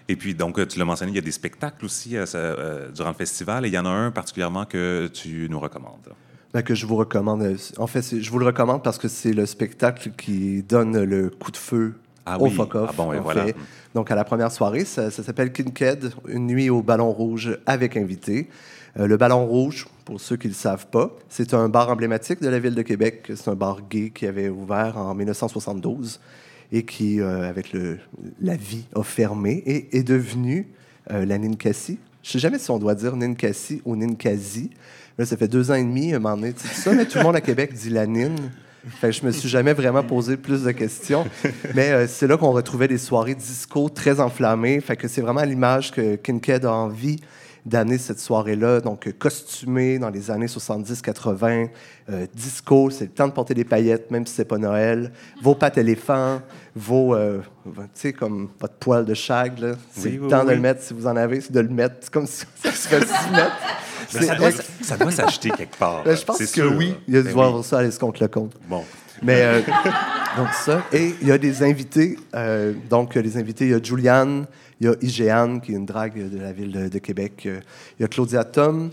Et 0.08 0.16
puis, 0.16 0.34
donc, 0.34 0.66
tu 0.68 0.78
l'as 0.78 0.84
mentionné, 0.84 1.12
il 1.12 1.16
y 1.16 1.18
a 1.18 1.22
des 1.22 1.32
spectacles 1.32 1.84
aussi 1.84 2.16
euh, 2.16 2.24
euh, 2.34 2.90
durant 2.92 3.10
le 3.10 3.14
festival. 3.14 3.66
Et 3.66 3.68
il 3.68 3.74
y 3.74 3.78
en 3.78 3.84
a 3.86 3.90
un 3.90 4.10
particulièrement 4.10 4.64
que 4.64 5.10
tu 5.12 5.48
nous 5.50 5.60
recommandes. 5.60 6.14
Ben, 6.54 6.62
que 6.62 6.74
je 6.74 6.86
vous 6.86 6.96
recommande. 6.96 7.56
En 7.76 7.86
fait, 7.86 8.20
je 8.20 8.30
vous 8.30 8.38
le 8.38 8.46
recommande 8.46 8.82
parce 8.82 8.98
que 8.98 9.08
c'est 9.08 9.32
le 9.32 9.44
spectacle 9.44 10.12
qui 10.16 10.62
donne 10.62 11.02
le 11.02 11.28
coup 11.28 11.50
de 11.50 11.58
feu 11.58 11.94
ah 12.24 12.38
au 12.38 12.44
oui. 12.44 12.56
Ah 12.58 12.92
bon, 12.96 13.20
voilà. 13.20 13.46
Donc, 13.94 14.10
à 14.10 14.14
la 14.14 14.24
première 14.24 14.52
soirée, 14.52 14.84
ça, 14.84 15.10
ça 15.10 15.22
s'appelle 15.22 15.52
Kinked, 15.52 16.12
une 16.28 16.46
nuit 16.46 16.70
au 16.70 16.82
ballon 16.82 17.10
rouge 17.12 17.58
avec 17.66 17.96
invité. 17.96 18.48
Euh, 18.98 19.06
le 19.06 19.16
Ballon 19.16 19.46
Rouge, 19.46 19.86
pour 20.04 20.20
ceux 20.20 20.36
qui 20.36 20.48
ne 20.48 20.52
le 20.52 20.56
savent 20.56 20.88
pas, 20.88 21.14
c'est 21.28 21.54
un 21.54 21.68
bar 21.68 21.88
emblématique 21.88 22.40
de 22.40 22.48
la 22.48 22.58
ville 22.58 22.74
de 22.74 22.82
Québec. 22.82 23.30
C'est 23.34 23.48
un 23.48 23.54
bar 23.54 23.80
gay 23.88 24.10
qui 24.12 24.26
avait 24.26 24.48
ouvert 24.48 24.96
en 24.96 25.14
1972 25.14 26.20
et 26.72 26.84
qui, 26.84 27.20
euh, 27.20 27.48
avec 27.48 27.72
le, 27.72 27.98
la 28.40 28.56
vie, 28.56 28.86
a 28.96 29.02
fermé 29.02 29.62
et 29.66 29.96
est 29.96 30.02
devenu 30.02 30.66
euh, 31.12 31.24
la 31.24 31.38
Ninkasi. 31.38 31.98
Je 32.22 32.28
ne 32.28 32.32
sais 32.32 32.38
jamais 32.40 32.58
si 32.58 32.70
on 32.70 32.78
doit 32.78 32.96
dire 32.96 33.14
Ninkasi 33.14 33.82
ou 33.84 33.94
Ninkasi. 33.94 34.70
Là, 35.16 35.24
ça 35.24 35.36
fait 35.36 35.48
deux 35.48 35.70
ans 35.70 35.74
et 35.74 35.84
demi, 35.84 36.12
un 36.12 36.18
moment 36.18 36.36
donné, 36.36 36.54
ça, 36.56 36.92
mais 36.92 37.04
tout 37.04 37.18
le 37.18 37.24
monde 37.24 37.36
à 37.36 37.40
Québec 37.40 37.72
dit 37.72 37.90
la 37.90 38.06
Nin. 38.06 38.34
Fait 39.00 39.12
je 39.12 39.24
me 39.24 39.30
suis 39.32 39.48
jamais 39.48 39.74
vraiment 39.74 40.02
posé 40.02 40.36
plus 40.36 40.62
de 40.62 40.70
questions. 40.72 41.26
Mais 41.74 42.06
c'est 42.06 42.26
là 42.26 42.36
qu'on 42.36 42.52
retrouvait 42.52 42.88
des 42.88 42.98
soirées 42.98 43.34
disco 43.34 43.88
très 43.88 44.20
enflammées. 44.20 44.80
Fait 44.80 44.96
que 44.96 45.08
c'est 45.08 45.20
vraiment 45.20 45.42
l'image 45.42 45.90
que 45.90 46.16
Kinked 46.16 46.64
a 46.64 46.72
envie 46.72 47.18
d'amener 47.68 47.98
cette 47.98 48.18
soirée-là, 48.18 48.80
donc 48.80 49.12
costumé 49.18 49.98
dans 49.98 50.08
les 50.08 50.30
années 50.30 50.46
70-80, 50.46 51.68
euh, 52.10 52.26
disco, 52.34 52.88
c'est 52.90 53.04
le 53.04 53.10
temps 53.10 53.28
de 53.28 53.32
porter 53.32 53.52
des 53.52 53.64
paillettes, 53.64 54.10
même 54.10 54.26
si 54.26 54.34
c'est 54.34 54.46
pas 54.46 54.58
Noël, 54.58 55.12
vos 55.42 55.54
pattes 55.54 55.76
éléphants, 55.76 56.40
vos, 56.74 57.14
euh, 57.14 57.40
tu 57.66 57.72
sais, 57.92 58.12
comme 58.14 58.48
votre 58.58 58.74
poil 58.74 59.04
de 59.04 59.14
shag, 59.14 59.52
c'est 59.92 60.10
le 60.10 60.28
temps 60.28 60.44
de 60.44 60.52
le 60.52 60.60
mettre 60.60 60.82
si 60.82 60.94
vous 60.94 61.06
en 61.06 61.16
avez, 61.16 61.40
c'est 61.40 61.52
de 61.52 61.60
le 61.60 61.68
mettre, 61.68 62.10
comme 62.10 62.26
si 62.26 62.44
ça 62.62 62.72
se 62.72 62.88
faisait 62.88 63.30
mettre. 63.32 63.56
Ça 64.80 64.96
doit, 64.96 65.10
s'acheter 65.10 65.50
quelque 65.50 65.76
part. 65.76 66.02
Ben, 66.02 66.16
je 66.16 66.24
pense 66.24 66.38
que 66.38 66.62
oui. 66.62 66.94
Il 67.06 67.14
y 67.14 67.18
a 67.18 67.20
dû 67.20 67.28
ben 67.28 67.34
voir 67.34 67.62
ça 67.62 67.80
aller 67.80 67.90
contre 68.00 68.22
le 68.22 68.28
compte. 68.28 68.54
Bon. 68.66 68.82
Mais 69.22 69.42
euh, 69.42 69.60
donc 70.38 70.48
ça. 70.54 70.82
Et 70.94 71.14
il 71.20 71.28
y 71.28 71.32
a 71.32 71.36
des 71.36 71.62
invités. 71.62 72.16
donc, 72.88 73.16
les 73.16 73.36
invités, 73.36 73.66
il 73.66 73.70
y 73.72 73.74
a 73.74 73.82
Julianne, 73.82 74.46
il 74.80 74.86
y 74.86 74.90
a 74.90 74.94
Igéane, 75.00 75.60
qui 75.60 75.72
est 75.72 75.76
une 75.76 75.86
drague 75.86 76.30
de 76.30 76.38
la 76.38 76.52
ville 76.52 76.88
de, 76.90 76.98
Québec. 76.98 77.44
Euh, 77.46 77.60
il 77.98 78.02
y 78.02 78.04
a 78.04 78.08
Claudia 78.08 78.44
Tom. 78.44 78.90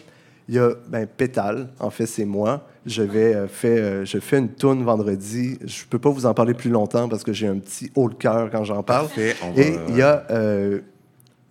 Il 0.48 0.56
y 0.56 0.60
a 0.60 0.72
ben, 0.88 1.08
Pétale, 1.08 1.70
en 1.80 1.90
fait, 1.90 2.06
c'est 2.06 2.26
moi. 2.26 2.68
Je, 2.86 3.02
vais, 3.02 3.34
euh, 3.34 3.48
fait, 3.48 3.80
euh, 3.80 4.06
je 4.06 4.20
fais 4.20 4.38
une 4.38 4.50
tourne 4.50 4.84
vendredi. 4.84 5.58
Je 5.66 5.84
ne 5.84 5.90
peux 5.90 5.98
pas 5.98 6.10
vous 6.10 6.26
en 6.26 6.34
parler 6.34 6.54
plus 6.54 6.70
longtemps 6.70 7.10
parce 7.10 7.24
que 7.24 7.34
j'ai 7.34 7.48
un 7.48 7.58
petit 7.58 7.92
haut 7.96 8.10
de 8.10 8.16
cœur 8.16 8.50
quand 8.52 8.64
j'en 8.64 8.84
parle. 8.84 9.08
Et 9.18 9.76
il 9.90 9.96
y 9.96 10.02
a, 10.02 10.26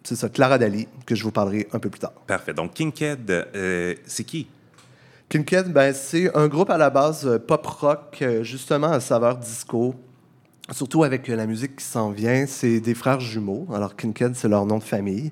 c'est 0.03 0.16
ça, 0.16 0.29
Clara 0.29 0.59
Dali, 0.59 0.87
que 1.07 1.14
je 1.14 1.25
vous 1.25 1.33
parlerai 1.33 1.66
un 1.73 1.79
peu 1.79 1.88
plus 1.88 2.01
tard. 2.01 2.12
Parfait. 2.27 2.55
Donc, 2.55 2.75
Kinked, 2.75 3.49
c'est 4.07 4.25
qui? 4.25 4.47
Kinked, 5.29 5.73
ben, 5.73 5.92
c'est 5.92 6.37
un 6.37 6.47
groupe 6.47 6.70
à 6.70 6.79
la 6.79 6.90
base 6.90 7.40
pop-rock, 7.47 8.23
justement 8.42 8.92
à 8.92 9.01
saveur 9.01 9.38
disco. 9.38 9.94
Surtout 10.72 11.05
avec 11.05 11.29
la 11.29 11.46
musique 11.46 11.77
qui 11.77 11.85
s'en 11.85 12.11
vient, 12.11 12.46
c'est 12.46 12.81
des 12.81 12.94
frères 12.94 13.20
jumeaux. 13.20 13.66
Alors, 13.74 13.96
Kinked, 13.96 14.35
c'est 14.35 14.48
leur 14.48 14.64
nom 14.64 14.79
de 14.79 14.83
famille. 14.83 15.31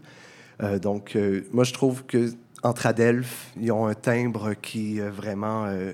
Euh, 0.63 0.79
donc, 0.79 1.17
euh, 1.17 1.47
moi, 1.53 1.65
je 1.65 1.73
trouve 1.73 2.05
que 2.05 2.33
entre 2.63 2.85
Adelphes, 2.85 3.51
ils 3.59 3.73
ont 3.73 3.87
un 3.87 3.95
timbre 3.95 4.53
qui 4.53 4.99
est 4.99 5.09
vraiment 5.09 5.65
euh, 5.65 5.93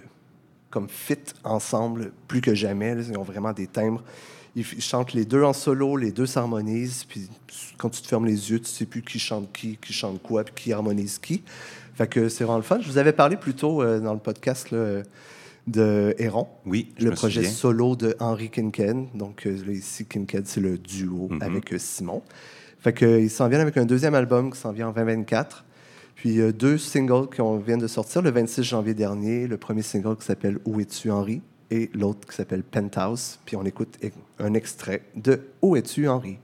comme 0.71 0.89
fit 0.89 1.19
ensemble 1.45 2.11
plus 2.27 2.41
que 2.41 2.53
jamais. 2.53 2.97
Ils 3.09 3.17
ont 3.17 3.23
vraiment 3.23 3.53
des 3.53 3.69
timbres. 3.69 4.03
Ils, 4.57 4.65
chantent 4.83 5.13
les 5.13 5.25
deux 5.25 5.45
en 5.45 5.53
solo, 5.53 5.97
les 5.97 6.11
deux 6.11 6.27
s'harmonisent. 6.27 7.05
Puis 7.05 7.31
quand 7.77 7.91
tu 7.91 8.03
te 8.03 8.09
fermes 8.09 8.27
les 8.27 8.51
yeux, 8.51 8.59
tu 8.59 8.67
sais 8.67 8.87
plus 8.87 9.03
qui 9.03 9.21
chante 9.21 9.53
qui, 9.53 9.77
qui 9.77 9.93
chante 9.93 10.21
quoi, 10.21 10.43
puis 10.43 10.55
qui 10.65 10.73
harmonise 10.73 11.19
qui. 11.21 11.45
Fait 11.95 12.09
que 12.09 12.29
c'est 12.29 12.43
vraiment 12.43 12.59
le 12.59 12.65
fun. 12.65 12.81
Je 12.81 12.91
vous 12.91 12.99
avais 12.99 13.13
parlé 13.13 13.37
plus 13.37 13.55
tôt 13.55 13.85
dans 14.01 14.15
le 14.15 14.19
podcast. 14.19 14.73
Là, 14.73 15.03
de 15.69 16.15
Héron. 16.19 16.49
Oui, 16.67 16.93
Le 16.99 17.11
projet 17.11 17.45
solo 17.45 17.97
de 17.97 18.17
Henri 18.19 18.51
Kinken. 18.51 19.09
Donc, 19.15 19.47
euh, 19.47 19.57
ici, 19.73 20.07
Kinken, 20.07 20.43
c'est 20.45 20.61
le 20.61 20.79
duo 20.79 21.29
mhm. 21.31 21.43
avec 21.43 21.73
euh, 21.73 21.79
Simon. 21.79 22.23
Fait 22.81 22.93
qu'il 22.93 23.31
s'en 23.31 23.49
vient 23.49 23.61
avec 23.61 23.77
un 23.77 23.85
deuxième 23.85 24.15
album 24.15 24.53
qui 24.53 24.59
s'en 24.59 24.73
vient 24.73 24.89
en 24.89 24.93
2024. 24.93 25.65
Puis 26.15 26.41
euh, 26.41 26.53
deux 26.53 26.79
singles 26.79 27.29
qui 27.29 27.43
viennent 27.65 27.79
de 27.79 27.87
sortir 27.87 28.23
le 28.23 28.31
26 28.31 28.63
janvier 28.63 28.95
dernier. 28.95 29.47
Le 29.47 29.57
premier 29.57 29.83
single 29.83 30.17
qui 30.17 30.25
s'appelle 30.25 30.59
Où 30.65 30.81
es-tu 30.81 31.11
Henri? 31.11 31.43
Et 31.71 31.91
l'autre 31.93 32.27
qui 32.27 32.35
s'appelle 32.35 32.63
Penthouse. 32.63 33.39
Puis 33.45 33.57
on 33.57 33.65
écoute 33.65 33.99
un 34.39 34.55
extrait 34.55 35.03
de 35.17 35.41
Où 35.61 35.77
es-tu 35.77 36.09
Henri? 36.09 36.39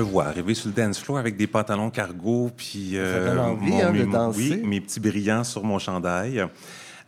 Vois 0.00 0.26
arriver 0.26 0.54
sur 0.54 0.68
le 0.68 0.74
dance 0.74 0.98
floor 0.98 1.18
avec 1.18 1.36
des 1.36 1.46
pantalons 1.46 1.90
cargo, 1.90 2.50
puis 2.56 2.92
euh, 2.94 3.38
envie, 3.38 3.80
hein, 3.80 3.92
de 3.92 4.04
danser. 4.04 4.60
Oui, 4.62 4.66
mes 4.66 4.80
petits 4.80 5.00
brillants 5.00 5.44
sur 5.44 5.64
mon 5.64 5.78
chandail. 5.78 6.46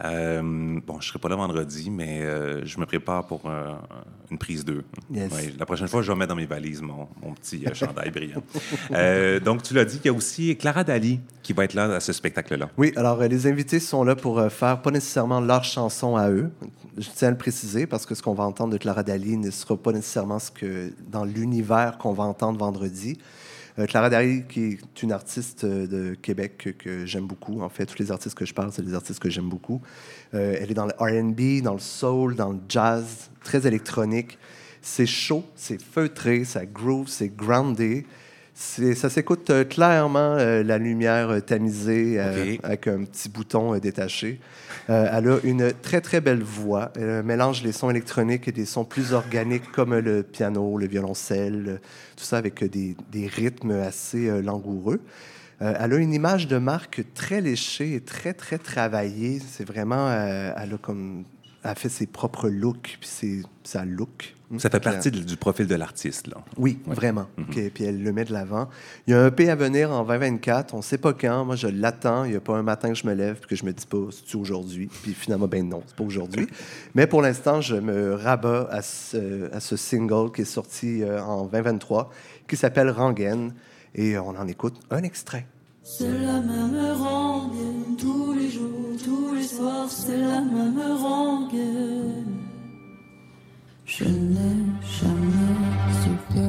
Euh, 0.05 0.81
bon, 0.87 1.01
je 1.01 1.09
serai 1.09 1.19
pas 1.19 1.29
là 1.29 1.37
vendredi, 1.37 1.91
mais 1.91 2.23
euh, 2.23 2.65
je 2.65 2.79
me 2.79 2.87
prépare 2.87 3.27
pour 3.27 3.43
euh, 3.47 3.75
une 4.31 4.39
prise 4.39 4.65
2. 4.65 4.85
la 5.59 5.67
prochaine 5.67 5.89
fois, 5.89 6.03
je 6.03 6.13
vais 6.13 6.19
mettre 6.19 6.29
dans 6.31 6.37
mes 6.37 6.47
valises 6.47 6.83
mon, 6.83 7.09
mon 7.21 7.35
petit 7.35 7.65
chandail 7.75 8.11
brillant. 8.11 8.43
donc, 9.45 9.63
tu 9.63 9.75
l'as 9.75 9.85
dit, 9.85 9.99
il 10.03 10.07
y 10.07 10.11
a 10.11 10.13
aussi 10.13 10.57
Clara 10.57 10.85
Dali 10.85 11.21
qui 11.43 11.53
va 11.53 11.65
être 11.65 11.75
là 11.75 11.97
à 11.97 12.01
ce 12.01 12.13
spectacle-là. 12.13 12.71
Oui, 12.77 12.93
alors 12.97 13.21
les 13.23 13.47
invités 13.47 13.81
sont 13.81 14.05
là 14.05 14.15
pour 14.15 14.41
faire 14.53 14.81
pas 14.83 14.91
nécessairement 14.91 15.41
leur 15.41 15.65
chanson 15.65 16.17
à 16.17 16.31
eux. 16.31 16.51
Je 16.97 17.09
tiens 17.15 17.29
à 17.29 17.31
le 17.33 17.39
préciser 17.39 17.87
parce 17.87 18.07
que 18.07 18.15
ce 18.15 18.23
qu'on 18.23 18.35
va 18.35 18.45
entendre 18.45 18.73
de 18.73 18.79
Clara 18.79 19.03
Dali 19.03 19.37
ne 19.37 19.51
sera 19.51 19.77
pas 19.77 19.93
nécessairement 19.93 20.39
ce 20.39 20.51
que 20.51 20.93
dans 21.11 21.25
l'univers 21.25 21.99
qu'on 21.99 22.13
va 22.13 22.25
entendre 22.25 22.59
vendredi. 22.59 23.19
Euh, 23.79 23.87
Clara 23.87 24.11
Dari, 24.11 24.43
qui 24.49 24.65
est 24.65 25.03
une 25.03 25.13
artiste 25.13 25.63
euh, 25.63 25.87
de 25.87 26.15
Québec 26.15 26.77
que, 26.79 27.07
j'aime 27.07 27.27
beaucoup. 27.27 27.61
En 27.61 27.69
fait, 27.69 27.87
tous 27.87 27.99
les 27.99 28.11
artistes 28.11 28.37
que 28.37 28.45
je 28.45 28.53
parle, 28.53 28.73
c'est 28.73 28.85
des 28.85 28.95
artistes 28.95 29.21
que 29.21 29.31
j'aime 29.31 29.49
beaucoup. 29.49 29.81
Euh, 30.35 30.57
elle 30.61 30.71
est 30.71 30.75
dans 30.75 30.87
le 30.87 30.95
RB, 30.99 31.63
dans 31.63 31.75
le 31.75 31.79
soul, 31.79 32.35
dans 32.35 32.53
le 32.53 32.59
jazz, 32.69 33.31
très 33.45 33.67
électronique. 33.67 34.37
C'est 34.83 35.07
chaud, 35.07 35.45
c'est 35.55 35.81
feutré, 35.81 36.45
ça 36.45 36.67
groove, 36.67 37.09
c'est 37.09 37.35
groundé. 37.35 38.05
Ça 38.61 39.09
s'écoute 39.09 39.53
clairement 39.69 40.35
la 40.35 40.79
lumière 40.79 41.41
tamisée 41.47 42.19
avec 42.19 42.89
un 42.89 43.05
petit 43.05 43.29
bouton 43.29 43.79
détaché. 43.79 44.41
elle 44.89 45.29
a 45.29 45.39
une 45.45 45.73
très 45.81 46.01
très 46.01 46.21
belle 46.21 46.43
voix. 46.43 46.91
Elle 46.97 47.23
mélange 47.23 47.63
les 47.63 47.71
sons 47.71 47.89
électroniques 47.89 48.49
et 48.49 48.53
des 48.53 48.67
sons 48.67 48.85
plus 48.85 49.13
organiques 49.13 49.71
comme 49.71 49.97
le 49.97 50.25
piano, 50.25 50.77
le 50.77 50.89
violoncelle, 50.89 51.81
tout 52.17 52.25
ça 52.25 52.39
avec 52.39 52.65
des, 52.65 52.97
des 53.13 53.29
rythmes 53.29 53.71
assez 53.71 54.29
euh, 54.29 54.43
langoureux. 54.43 55.01
Euh, 55.61 55.75
elle 55.79 55.93
a 55.93 55.97
une 55.97 56.13
image 56.13 56.47
de 56.47 56.59
marque 56.59 57.03
très 57.15 57.41
léchée 57.41 57.95
et 57.95 58.01
très, 58.01 58.33
très 58.33 58.59
travaillée. 58.59 59.41
C'est 59.47 59.65
vraiment... 59.65 60.09
Euh, 60.09 60.53
elle 60.57 60.75
a 60.75 60.79
comme... 60.79 61.25
Elle 61.65 61.75
fait 61.75 61.89
ses 61.89 62.07
propres 62.07 62.49
looks, 62.49 62.99
puis 63.01 63.09
c'est 63.11 63.43
sa 63.65 63.85
look. 63.85 64.35
Ça 64.57 64.71
fait 64.71 64.81
partie 64.81 65.11
du 65.11 65.37
profil 65.37 65.67
de 65.67 65.75
l'artiste, 65.75 66.27
là. 66.29 66.37
Oui, 66.57 66.79
vraiment. 66.87 67.27
Mm 67.37 67.69
Puis 67.75 67.85
elle 67.85 68.03
le 68.03 68.13
met 68.13 68.25
de 68.25 68.33
l'avant. 68.33 68.71
Il 69.07 69.11
y 69.11 69.15
a 69.15 69.23
un 69.23 69.31
P 69.31 69.51
à 69.51 69.55
venir 69.55 69.91
en 69.91 70.05
2024. 70.05 70.73
On 70.73 70.79
ne 70.79 70.83
sait 70.83 70.97
pas 70.97 71.13
quand. 71.13 71.45
Moi, 71.45 71.57
je 71.57 71.67
l'attends. 71.67 72.25
Il 72.25 72.31
n'y 72.31 72.37
a 72.37 72.41
pas 72.41 72.57
un 72.57 72.63
matin 72.63 72.89
que 72.89 72.95
je 72.95 73.07
me 73.07 73.13
lève 73.13 73.41
et 73.43 73.47
que 73.47 73.57
je 73.57 73.65
me 73.67 73.73
dis 73.73 73.85
pas, 73.85 73.99
c'est 74.11 74.37
aujourd'hui? 74.37 74.89
Puis 75.03 75.13
finalement, 75.13 75.49
ben 75.49 75.69
non, 75.69 75.83
c'est 75.87 75.97
pas 75.97 76.05
aujourd'hui. 76.05 76.47
Mais 76.95 77.07
pour 77.07 77.21
l'instant, 77.21 77.61
je 77.61 77.77
me 77.77 78.15
rabats 78.15 78.69
à 78.71 78.81
ce, 78.81 79.53
à 79.53 79.61
ce, 79.61 79.77
single 79.77 80.33
qui 80.33 80.43
est 80.43 80.47
sorti 80.47 81.03
euh, 81.03 81.23
en 81.23 81.45
2023, 81.45 82.11
qui 82.49 82.57
s'appelle 82.57 82.89
Rangen. 82.91 83.53
Et 83.95 84.17
on 84.17 84.31
en 84.31 84.49
écoute 84.49 84.77
un 84.91 85.03
extrait. 85.03 85.47
C'est 85.91 86.05
la 86.05 86.39
même 86.41 86.77
rengaine, 87.01 87.97
tous 87.97 88.35
les 88.35 88.51
jours, 88.51 88.95
tous 89.03 89.35
les 89.35 89.43
soirs, 89.43 89.89
c'est 89.89 90.19
la 90.19 90.43
même 90.43 90.79
rengaine. 91.03 92.37
Je 93.87 94.05
n'ai 94.05 94.67
jamais 95.01 95.57
su 96.01 96.11
que 96.35 96.49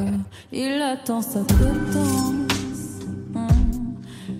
il 0.51 0.81
attend 0.81 1.21
sa 1.21 1.39
potence. 1.39 2.33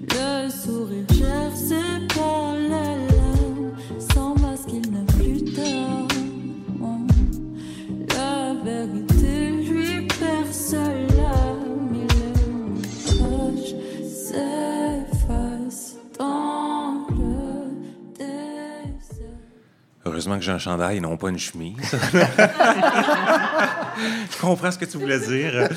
Le 0.09 0.49
sourire 0.49 1.05
cher, 1.17 1.49
c'est 1.55 2.13
pas 2.13 2.55
la 2.69 3.09
que 20.39 20.45
j'ai 20.45 20.52
un 20.52 20.60
chandail 20.60 20.97
et 20.97 21.02
non 21.02 21.17
pas 21.17 21.30
une 21.30 21.38
chemise. 21.38 21.75
je 24.32 24.41
comprends 24.41 24.71
ce 24.71 24.78
que 24.78 24.86
tu 24.86 24.97
voulais 24.97 25.19
dire. 25.19 25.69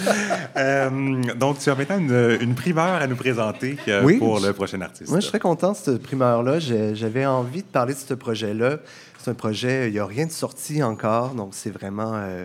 Euh, 0.56 1.22
donc, 1.34 1.58
tu 1.58 1.68
as 1.70 1.74
maintenant 1.74 1.98
une, 1.98 2.38
une, 2.40 2.54
primeur 2.54 2.94
à 3.02 3.06
nous 3.06 3.16
présenter 3.16 3.76
euh, 3.88 4.18
pour 4.18 4.40
le 4.40 4.52
prochain 4.52 4.80
artiste. 4.80 5.10
Moi, 5.10 5.20
je 5.20 5.26
serais 5.26 5.40
content 5.40 5.72
de 5.72 5.76
cette 5.76 6.02
primeur-là. 6.02 6.58
J'avais 6.58 7.26
envie 7.26 7.62
de 7.62 7.68
parler 7.68 7.94
de 7.94 7.98
ce 7.98 8.14
projet-là. 8.14 8.78
C'est 9.18 9.30
un 9.30 9.34
projet, 9.34 9.88
il 9.88 9.92
n'y 9.92 9.98
a 9.98 10.06
rien 10.06 10.26
de 10.26 10.32
sorti 10.32 10.82
encore, 10.82 11.34
donc 11.34 11.50
c'est 11.52 11.70
vraiment... 11.70 12.12
Euh, 12.14 12.44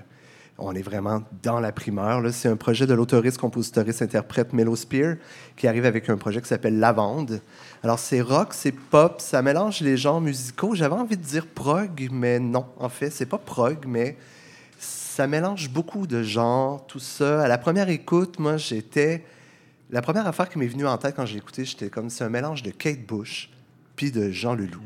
on 0.57 0.73
est 0.73 0.81
vraiment 0.81 1.23
dans 1.43 1.59
la 1.59 1.71
primeur. 1.71 2.21
C'est 2.31 2.49
un 2.49 2.55
projet 2.55 2.87
de 2.87 2.93
l'autoriste, 2.93 3.37
compositoriste, 3.37 4.01
interprète 4.01 4.53
Melo 4.53 4.75
Spear 4.75 5.15
qui 5.55 5.67
arrive 5.67 5.85
avec 5.85 6.09
un 6.09 6.17
projet 6.17 6.41
qui 6.41 6.47
s'appelle 6.47 6.79
Lavande. 6.79 7.41
Alors, 7.83 7.99
c'est 7.99 8.21
rock, 8.21 8.53
c'est 8.53 8.71
pop, 8.71 9.21
ça 9.21 9.41
mélange 9.41 9.81
les 9.81 9.97
genres 9.97 10.21
musicaux. 10.21 10.73
J'avais 10.73 10.95
envie 10.95 11.17
de 11.17 11.23
dire 11.23 11.45
prog, 11.45 12.09
mais 12.11 12.39
non, 12.39 12.65
en 12.79 12.89
fait, 12.89 13.11
c'est 13.11 13.27
pas 13.27 13.37
prog, 13.37 13.85
mais 13.87 14.17
ça 14.79 15.27
mélange 15.27 15.69
beaucoup 15.69 16.07
de 16.07 16.23
genres, 16.23 16.85
tout 16.87 16.99
ça. 16.99 17.43
À 17.43 17.47
la 17.47 17.57
première 17.57 17.89
écoute, 17.89 18.39
moi, 18.39 18.57
j'étais. 18.57 19.23
La 19.89 20.01
première 20.01 20.27
affaire 20.27 20.49
qui 20.49 20.59
m'est 20.59 20.67
venue 20.67 20.85
en 20.85 20.97
tête 20.97 21.15
quand 21.15 21.25
j'ai 21.25 21.37
écouté, 21.37 21.63
j'étais 21.63 21.89
comme 21.89 22.09
c'est 22.09 22.23
un 22.23 22.29
mélange 22.29 22.61
de 22.61 22.71
Kate 22.71 23.05
Bush 23.05 23.49
puis 23.95 24.11
de 24.11 24.31
Jean 24.31 24.53
Leloup. 24.53 24.81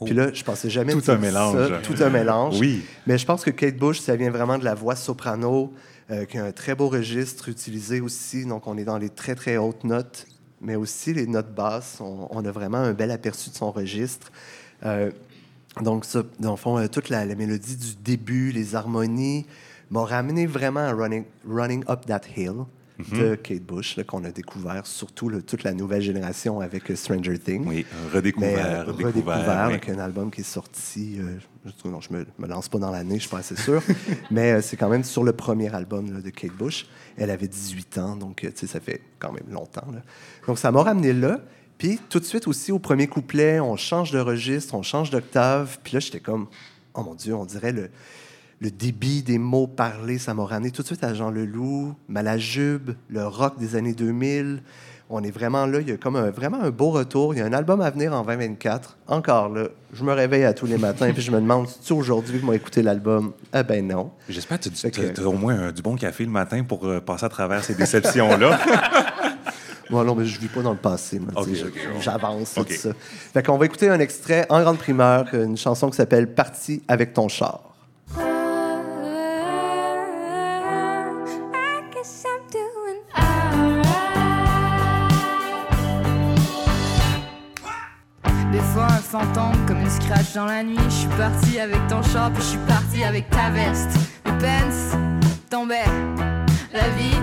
Mm-hmm. 0.00 0.04
Puis 0.04 0.14
là, 0.14 0.32
je 0.32 0.44
pensais 0.44 0.70
jamais 0.70 0.92
tout 0.92 1.10
un 1.10 1.16
mélange. 1.16 1.82
tout 1.82 2.02
un 2.02 2.10
mélange. 2.10 2.58
Oui. 2.58 2.84
Mais 3.06 3.18
je 3.18 3.26
pense 3.26 3.44
que 3.44 3.50
Kate 3.50 3.76
Bush, 3.76 4.00
ça 4.00 4.16
vient 4.16 4.30
vraiment 4.30 4.58
de 4.58 4.64
la 4.64 4.74
voix 4.74 4.96
soprano, 4.96 5.72
euh, 6.10 6.24
qui 6.24 6.38
a 6.38 6.44
un 6.44 6.52
très 6.52 6.74
beau 6.74 6.88
registre 6.88 7.48
utilisé 7.48 8.00
aussi. 8.00 8.44
Donc, 8.44 8.66
on 8.66 8.76
est 8.76 8.84
dans 8.84 8.98
les 8.98 9.08
très, 9.08 9.34
très 9.34 9.56
hautes 9.56 9.84
notes, 9.84 10.26
mais 10.60 10.76
aussi 10.76 11.14
les 11.14 11.26
notes 11.26 11.54
basses. 11.54 11.98
On, 12.00 12.44
a 12.44 12.50
vraiment 12.50 12.78
un 12.78 12.92
bel 12.92 13.10
aperçu 13.10 13.50
de 13.50 13.54
son 13.54 13.70
registre. 13.70 14.30
Euh, 14.84 15.10
donc, 15.80 16.04
ça, 16.04 16.22
dans 16.40 16.52
le 16.52 16.56
fond, 16.56 16.78
euh, 16.78 16.88
toute 16.88 17.08
la, 17.08 17.24
mélodie 17.24 17.76
du 17.76 17.94
début, 18.02 18.52
les 18.52 18.74
harmonies, 18.74 19.46
m'ont 19.90 20.04
ramené 20.04 20.46
vraiment 20.46 20.80
à 20.80 20.92
Running, 20.92 21.24
Running 21.48 21.84
Up 21.88 22.06
That 22.06 22.22
Hill 22.36 22.64
mhm. 22.98 23.18
de 23.18 23.34
Kate 23.34 23.62
Bush, 23.62 23.98
qu'on 24.06 24.24
a 24.24 24.30
découvert, 24.30 24.86
surtout 24.86 25.30
toute 25.40 25.62
la 25.62 25.72
nouvelle 25.72 26.02
génération 26.02 26.60
avec 26.60 26.90
euh, 26.90 26.96
Stranger 26.96 27.38
Things. 27.38 27.66
Oui, 27.66 27.86
redécouvert. 28.12 28.56
Mais, 28.56 28.80
redécouvert, 28.80 29.06
redécouvert 29.08 29.64
avec 29.64 29.88
un 29.88 29.98
album 29.98 30.30
qui 30.30 30.42
est 30.42 30.44
sorti. 30.44 31.18
je, 31.64 31.88
non, 31.88 32.00
je 32.00 32.12
me, 32.12 32.26
me 32.38 32.46
lance 32.46 32.68
pas 32.68 32.78
dans 32.78 32.90
l'année, 32.90 33.16
je 33.16 33.22
suis 33.22 33.30
pas 33.30 33.38
assez 33.38 33.56
sûr. 33.56 33.82
mais 34.30 34.60
c'est 34.62 34.76
quand 34.76 34.88
même 34.88 35.04
sur 35.04 35.24
le 35.24 35.32
premier 35.32 35.74
album 35.74 36.20
de 36.20 36.30
Kate 36.30 36.52
Bush. 36.52 36.86
Elle 37.16 37.30
avait 37.30 37.48
18 37.48 37.98
ans, 37.98 38.16
donc 38.16 38.46
ça 38.54 38.80
fait 38.80 39.00
quand 39.18 39.32
même 39.32 39.46
longtemps. 39.50 39.86
Donc, 40.46 40.58
ça 40.58 40.70
m'a 40.72 40.82
ramené 40.82 41.12
là. 41.12 41.40
Puis 41.78 41.98
tout 42.08 42.20
de 42.20 42.24
suite 42.24 42.46
aussi, 42.46 42.72
au 42.72 42.78
premier 42.78 43.06
couplet, 43.06 43.60
on 43.60 43.76
change 43.76 44.10
de 44.10 44.18
registre, 44.18 44.74
on 44.74 44.82
change 44.82 45.10
d'octave. 45.10 45.78
Puis 45.82 45.94
là, 45.94 46.00
j'étais 46.00 46.20
comme, 46.20 46.46
oh 46.94 47.02
mon 47.02 47.14
Dieu, 47.14 47.34
on 47.34 47.44
dirait 47.44 47.72
le, 47.72 47.90
le 48.64 48.70
débit 48.70 49.22
des 49.22 49.38
mots 49.38 49.66
parlés. 49.66 50.16
Ça 50.16 50.32
m'a 50.32 50.44
ramené 50.44 50.70
tout 50.70 50.80
de 50.80 50.86
suite 50.86 51.04
à 51.04 51.12
Jean 51.12 51.30
Leloup, 51.30 51.94
Malajube, 52.08 52.92
le 53.08 53.26
rock 53.26 53.58
des 53.58 53.76
années 53.76 53.92
2000. 53.92 54.62
On 55.10 55.22
est 55.22 55.30
vraiment 55.30 55.66
là. 55.66 55.80
Il 55.82 55.88
y 55.90 55.92
a 55.92 55.98
comme 55.98 56.18
vraiment 56.30 56.62
un 56.62 56.70
beau 56.70 56.90
retour. 56.90 57.34
Il 57.34 57.38
y 57.38 57.42
a 57.42 57.44
un 57.44 57.52
album 57.52 57.82
à 57.82 57.90
venir 57.90 58.14
en 58.14 58.22
2024. 58.22 58.96
Encore 59.06 59.50
là, 59.50 59.68
je 59.92 60.02
me 60.02 60.14
réveille 60.14 60.44
à 60.44 60.54
tous 60.54 60.64
les 60.64 60.78
matins 60.78 61.12
puis 61.12 61.20
je 61.20 61.30
me 61.30 61.40
demande 61.40 61.68
si 61.68 61.92
aujourd'hui 61.92 62.40
que 62.40 62.52
écouté 62.54 62.82
l'album? 62.82 63.32
Eh 63.54 63.62
ben 63.62 63.86
non. 63.86 64.12
J'espère 64.30 64.58
que 64.58 64.70
tu 64.70 65.20
as, 65.20 65.28
au 65.28 65.32
moins 65.32 65.70
du 65.70 65.82
bon 65.82 65.94
café 65.96 66.24
le 66.24 66.30
matin 66.30 66.64
pour 66.64 66.86
euh, 66.86 67.00
passer 67.00 67.26
à 67.26 67.28
travers 67.28 67.62
ces 67.62 67.74
déceptions-là. 67.74 68.58
Moi, 69.90 70.02
non, 70.04 70.14
mais 70.14 70.24
je 70.24 70.40
vis 70.40 70.48
pas 70.48 70.62
dans 70.62 70.72
le 70.72 70.78
passé. 70.78 71.20
J'avance, 72.00 72.54
tout 72.54 72.64
ça. 72.70 72.92
Fait 73.34 73.42
qu'on 73.42 73.58
va 73.58 73.66
écouter 73.66 73.90
un 73.90 74.00
extrait 74.00 74.46
en 74.48 74.62
grande 74.62 74.78
primeur, 74.78 75.26
une 75.34 75.58
chanson 75.58 75.90
qui 75.90 75.96
s'appelle 75.96 76.32
Parti 76.32 76.82
avec 76.88 77.12
ton 77.12 77.28
char. 77.28 77.73
Fantôme 89.14 89.64
comme 89.68 89.80
une 89.80 89.90
scratch 89.90 90.34
dans 90.34 90.46
la 90.46 90.64
nuit. 90.64 90.76
Je 90.88 90.94
suis 90.94 91.08
parti 91.16 91.60
avec 91.60 91.86
ton 91.86 92.02
char, 92.02 92.32
puis 92.32 92.42
je 92.42 92.48
suis 92.48 92.66
parti 92.66 93.04
avec 93.04 93.30
ta 93.30 93.48
veste. 93.50 93.90
Mes 94.26 94.32
pants 94.32 94.98
tombaient. 95.48 95.84
La 96.72 96.88
vie 96.98 97.16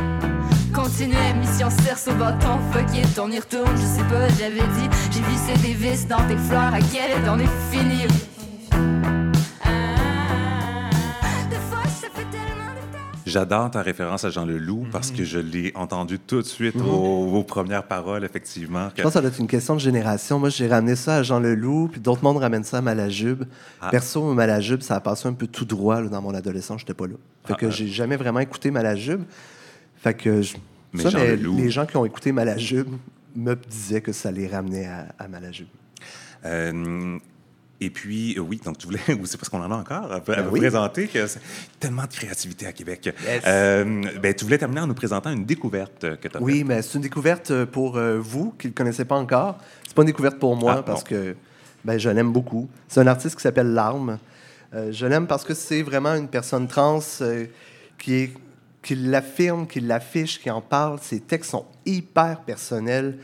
Continuer, 0.73 1.33
mission 1.37 1.69
cerce 1.83 2.07
au 2.07 2.13
bâton, 2.13 2.57
fuck 2.71 2.95
it, 2.95 3.19
on 3.19 3.29
y 3.29 3.37
retourne, 3.37 3.75
je 3.75 3.81
sais 3.81 4.03
pas, 4.03 4.29
j'avais 4.39 4.61
dit, 4.61 4.89
j'ai 5.11 5.19
vissé 5.19 5.67
des 5.67 5.73
vis 5.73 6.07
dans 6.07 6.25
tes 6.29 6.37
fleurs, 6.37 6.73
à 6.73 6.79
quelle 6.79 7.11
est 7.11 7.29
on 7.29 7.37
est 7.37 7.49
fini? 7.69 8.07
J'adore 13.31 13.71
ta 13.71 13.81
référence 13.81 14.25
à 14.25 14.29
Jean 14.29 14.45
Leloup 14.45 14.85
parce 14.91 15.09
que 15.09 15.23
je 15.23 15.39
l'ai 15.39 15.71
entendu 15.75 16.19
tout 16.19 16.41
de 16.41 16.47
suite 16.47 16.75
mhm. 16.75 16.87
aux, 16.87 17.43
premières 17.43 17.83
paroles, 17.83 18.25
effectivement. 18.25 18.89
Je 18.95 19.01
pense 19.01 19.11
que 19.11 19.13
ça 19.13 19.21
doit 19.21 19.29
être 19.29 19.39
une 19.39 19.47
question 19.47 19.73
de 19.75 19.79
génération. 19.79 20.37
Moi, 20.37 20.49
j'ai 20.49 20.67
ramené 20.67 20.97
ça 20.97 21.17
à 21.17 21.23
Jean 21.23 21.39
Leloup, 21.39 21.87
puis 21.93 22.01
d'autres 22.01 22.23
mondes 22.23 22.37
ramènent 22.37 22.65
ça 22.65 22.79
à 22.79 22.81
Malajube. 22.81 23.45
Ah. 23.79 23.89
Perso, 23.89 24.33
Malajube, 24.33 24.81
ça 24.81 24.95
a 24.95 24.99
passé 24.99 25.29
un 25.29 25.33
peu 25.33 25.47
tout 25.47 25.63
droit 25.63 26.01
dans 26.01 26.21
mon 26.21 26.33
adolescence, 26.33 26.81
j'étais 26.81 26.93
pas 26.93 27.07
là. 27.07 27.15
Fait 27.45 27.55
que 27.55 27.67
ah, 27.67 27.69
j'ai 27.69 27.87
jamais 27.87 28.17
vraiment 28.17 28.41
écouté 28.41 28.69
Malajube. 28.69 29.21
Fait 29.95 30.13
que 30.13 30.41
Mais 30.91 31.03
Ça, 31.03 31.09
Jean 31.09 31.19
mais 31.19 31.37
Leloup. 31.37 31.57
les 31.57 31.69
gens 31.69 31.85
qui 31.85 31.95
ont 31.95 32.05
écouté 32.05 32.33
Malajube 32.33 32.89
me 33.33 33.55
disaient 33.55 34.01
que 34.01 34.11
ça 34.11 34.29
les 34.29 34.47
ramenait 34.47 34.87
à, 34.87 35.07
à 35.17 35.29
Malajube. 35.29 35.67
Euh, 36.43 37.17
et 37.83 37.89
puis, 37.89 38.37
euh, 38.37 38.41
oui, 38.41 38.61
donc 38.63 38.77
tu 38.77 38.85
voulais, 38.85 38.99
ou 39.19 39.25
c'est 39.25 39.37
parce 39.37 39.49
qu'on 39.49 39.61
en 39.61 39.71
a 39.71 39.75
encore, 39.75 40.11
à, 40.11 40.17
à 40.17 40.19
Ben 40.19 40.43
vous 40.43 40.51
oui. 40.51 40.59
présenter 40.59 41.07
que 41.07 41.25
tellement 41.79 42.03
de 42.03 42.07
créativité 42.13 42.67
à 42.67 42.71
Québec. 42.71 43.05
Yes. 43.25 43.43
Euh, 43.47 44.03
ben, 44.21 44.33
tu 44.35 44.45
voulais 44.45 44.59
terminer 44.59 44.81
en 44.81 44.87
nous 44.87 44.93
présentant 44.93 45.31
une 45.31 45.45
découverte 45.45 46.17
que 46.19 46.27
tu 46.27 46.37
as 46.37 46.41
Oui, 46.41 46.63
mais 46.63 46.83
c'est 46.83 46.95
une 46.95 47.01
découverte 47.01 47.65
pour 47.65 47.97
euh, 47.97 48.19
vous 48.19 48.53
qui 48.59 48.67
ne 48.67 48.71
le 48.71 48.75
connaissez 48.75 49.03
pas 49.03 49.15
encore. 49.15 49.57
C'est 49.87 49.95
pas 49.95 50.03
une 50.03 50.07
découverte 50.07 50.37
pour 50.37 50.55
moi 50.55 50.75
Ah, 50.77 50.83
parce 50.83 51.03
que 51.03 51.35
ben, 51.83 51.97
je 51.97 52.09
l'aime 52.09 52.31
beaucoup. 52.31 52.69
C'est 52.87 52.99
un 52.99 53.07
artiste 53.07 53.35
qui 53.35 53.41
s'appelle 53.41 53.73
Larme. 53.73 54.19
Euh, 54.73 54.91
je 54.91 55.05
l'aime 55.07 55.25
parce 55.25 55.43
que 55.43 55.55
c'est 55.55 55.81
vraiment 55.81 56.13
une 56.13 56.27
personne 56.27 56.67
trans 56.67 56.99
euh, 57.21 57.47
qui, 57.97 58.13
est, 58.13 58.33
qui 58.83 58.95
l'affirme, 58.95 59.65
qui 59.65 59.79
l'affiche, 59.79 60.39
qui 60.39 60.51
en 60.51 60.61
parle. 60.61 60.99
Ses 61.01 61.19
textes 61.19 61.51
sont 61.51 61.65
hyper 61.85 62.41
personnels. 62.41 63.17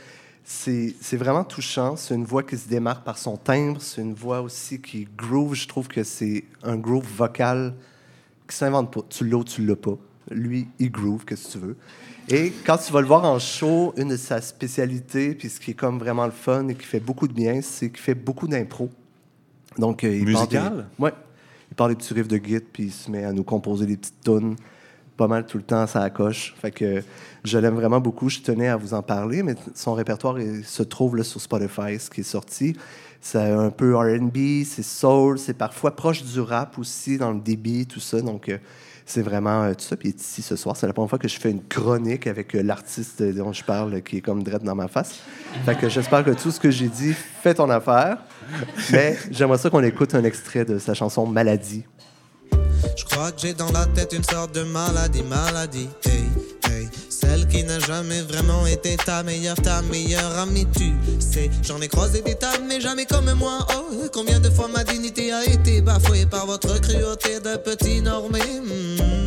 C'est 0.49 1.17
vraiment 1.17 1.43
touchant. 1.43 1.97
C'est 1.97 2.15
une 2.15 2.23
voix 2.23 2.41
qui 2.41 2.57
se 2.57 2.69
démarque 2.69 3.03
par 3.03 3.17
son 3.17 3.35
timbre. 3.35 3.81
C'est 3.81 4.01
une 4.01 4.13
voix 4.13 4.39
aussi 4.41 4.79
qui 4.79 5.05
groove. 5.17 5.55
Je 5.55 5.67
trouve 5.67 5.89
que 5.89 6.05
c'est 6.05 6.45
un 6.63 6.77
groove 6.77 7.05
vocal 7.17 7.73
qui 8.47 8.55
s'invente 8.55 8.93
pas. 8.93 9.01
Tu 9.09 9.27
l'as 9.27 9.35
ou 9.35 9.43
tu 9.43 9.65
l'as 9.65 9.75
pas. 9.75 9.97
Lui, 10.31 10.69
il 10.79 10.89
groove, 10.89 11.25
qu'est-ce 11.25 11.47
que 11.47 11.51
tu 11.51 11.57
veux. 11.59 11.77
Et 12.29 12.53
quand 12.65 12.77
tu 12.77 12.93
vas 12.93 13.01
le 13.01 13.07
voir 13.07 13.25
en 13.25 13.39
show, 13.39 13.93
une 13.97 14.07
de 14.07 14.15
sa 14.15 14.39
spécialités, 14.39 15.35
puis 15.35 15.49
ce 15.49 15.59
qui 15.59 15.71
est 15.71 15.73
comme 15.73 15.99
vraiment 15.99 16.25
le 16.25 16.31
fun 16.31 16.69
et 16.69 16.75
qui 16.75 16.85
fait 16.85 17.01
beaucoup 17.01 17.27
de 17.27 17.33
bien, 17.33 17.61
c'est 17.61 17.89
qu'il 17.89 17.99
fait 17.99 18.15
beaucoup 18.15 18.47
d'impro. 18.47 18.89
Donc, 19.77 20.05
euh, 20.05 20.15
il 20.15 20.25
Musical? 20.25 20.63
Parle 20.63 20.77
des... 20.77 21.03
Ouais. 21.03 21.13
Il 21.71 21.75
parle 21.75 21.89
des 21.91 21.95
petits 21.97 22.13
riffs 22.13 22.27
de 22.29 22.37
git, 22.37 22.59
puis 22.59 22.83
il 22.83 22.91
se 22.91 23.11
met 23.11 23.25
à 23.25 23.33
nous 23.33 23.43
composer 23.43 23.85
des 23.85 23.97
petites 23.97 24.21
tunes. 24.23 24.55
Pas 25.17 25.27
mal 25.27 25.45
tout 25.45 25.57
le 25.57 25.63
temps, 25.63 25.87
ça 25.87 26.07
coche. 26.11 26.53
Fait 26.61 27.03
je 27.43 27.57
l'aime 27.57 27.75
vraiment 27.75 27.99
beaucoup. 27.99 28.29
Je 28.29 28.39
tenais 28.39 28.67
à 28.67 28.75
vous 28.75 28.93
en 28.93 29.01
parler, 29.01 29.41
mais 29.41 29.55
son 29.73 29.93
répertoire 29.93 30.37
se 30.63 30.83
trouve 30.83 31.15
là, 31.15 31.23
sur 31.23 31.41
Spotify, 31.41 31.99
ce 31.99 32.09
qui 32.09 32.21
est 32.21 32.23
sorti. 32.23 32.75
C'est 33.19 33.39
un 33.39 33.71
peu 33.71 33.97
R&B, 33.97 34.63
c'est 34.65 34.83
soul, 34.83 35.39
c'est 35.39 35.55
parfois 35.55 35.95
proche 35.95 36.23
du 36.23 36.39
rap 36.39 36.77
aussi 36.77 37.17
dans 37.17 37.31
le 37.31 37.39
débit, 37.39 37.85
tout 37.85 37.99
ça. 37.99 38.21
Donc, 38.21 38.47
euh, 38.47 38.57
c'est 39.05 39.21
vraiment 39.21 39.63
euh, 39.63 39.73
tout 39.73 39.83
ça. 39.83 39.95
Puis 39.95 40.13
ici 40.15 40.41
ce 40.41 40.55
soir. 40.55 40.77
C'est 40.77 40.85
la 40.85 40.93
première 40.93 41.09
fois 41.09 41.19
que 41.19 41.27
je 41.27 41.39
fais 41.39 41.49
une 41.49 41.63
chronique 41.63 42.27
avec 42.27 42.55
euh, 42.55 42.61
l'artiste 42.61 43.23
dont 43.23 43.53
je 43.53 43.63
parle, 43.63 44.01
qui 44.01 44.17
est 44.17 44.21
comme 44.21 44.43
direct 44.43 44.63
dans 44.63 44.75
ma 44.75 44.87
face. 44.87 45.21
J'espère 45.87 46.23
que 46.23 46.31
tout 46.31 46.51
ce 46.51 46.59
que 46.59 46.69
j'ai 46.69 46.89
dit 46.89 47.13
fait 47.13 47.55
ton 47.55 47.69
affaire. 47.69 48.19
Mais 48.91 49.17
j'aimerais 49.31 49.57
ça 49.57 49.69
qu'on 49.69 49.83
écoute 49.83 50.13
un 50.13 50.23
extrait 50.23 50.63
de 50.63 50.77
sa 50.77 50.93
chanson 50.93 51.25
Maladie. 51.25 51.85
Je 52.97 53.05
crois 53.05 53.31
que 53.31 53.39
j'ai 53.39 53.53
dans 53.53 53.71
la 53.71 53.85
tête 53.85 54.11
une 54.13 54.23
sorte 54.23 54.55
de 54.55 54.63
maladie, 54.63 55.21
maladie. 55.21 55.87
Hey, 56.03 56.25
hey. 56.67 56.87
Celle 57.09 57.47
qui 57.47 57.63
n'a 57.63 57.79
jamais 57.79 58.21
vraiment 58.21 58.65
été 58.65 58.97
ta 58.97 59.21
meilleure, 59.21 59.55
ta 59.55 59.83
meilleure 59.83 60.37
amie, 60.39 60.65
tu 60.75 60.93
sais. 61.19 61.51
J'en 61.61 61.79
ai 61.79 61.87
croisé 61.87 62.21
des 62.23 62.35
tas, 62.35 62.57
mais 62.67 62.81
jamais 62.81 63.05
comme 63.05 63.31
moi. 63.33 63.59
Oh, 63.77 64.07
combien 64.11 64.39
de 64.39 64.49
fois 64.49 64.67
ma 64.67 64.83
dignité 64.83 65.31
a 65.31 65.45
été 65.45 65.81
bafouée 65.81 66.25
par 66.25 66.47
votre 66.47 66.81
cruauté 66.81 67.39
de 67.39 67.55
petit 67.57 68.01
normé? 68.01 68.39
Mm. 68.39 69.17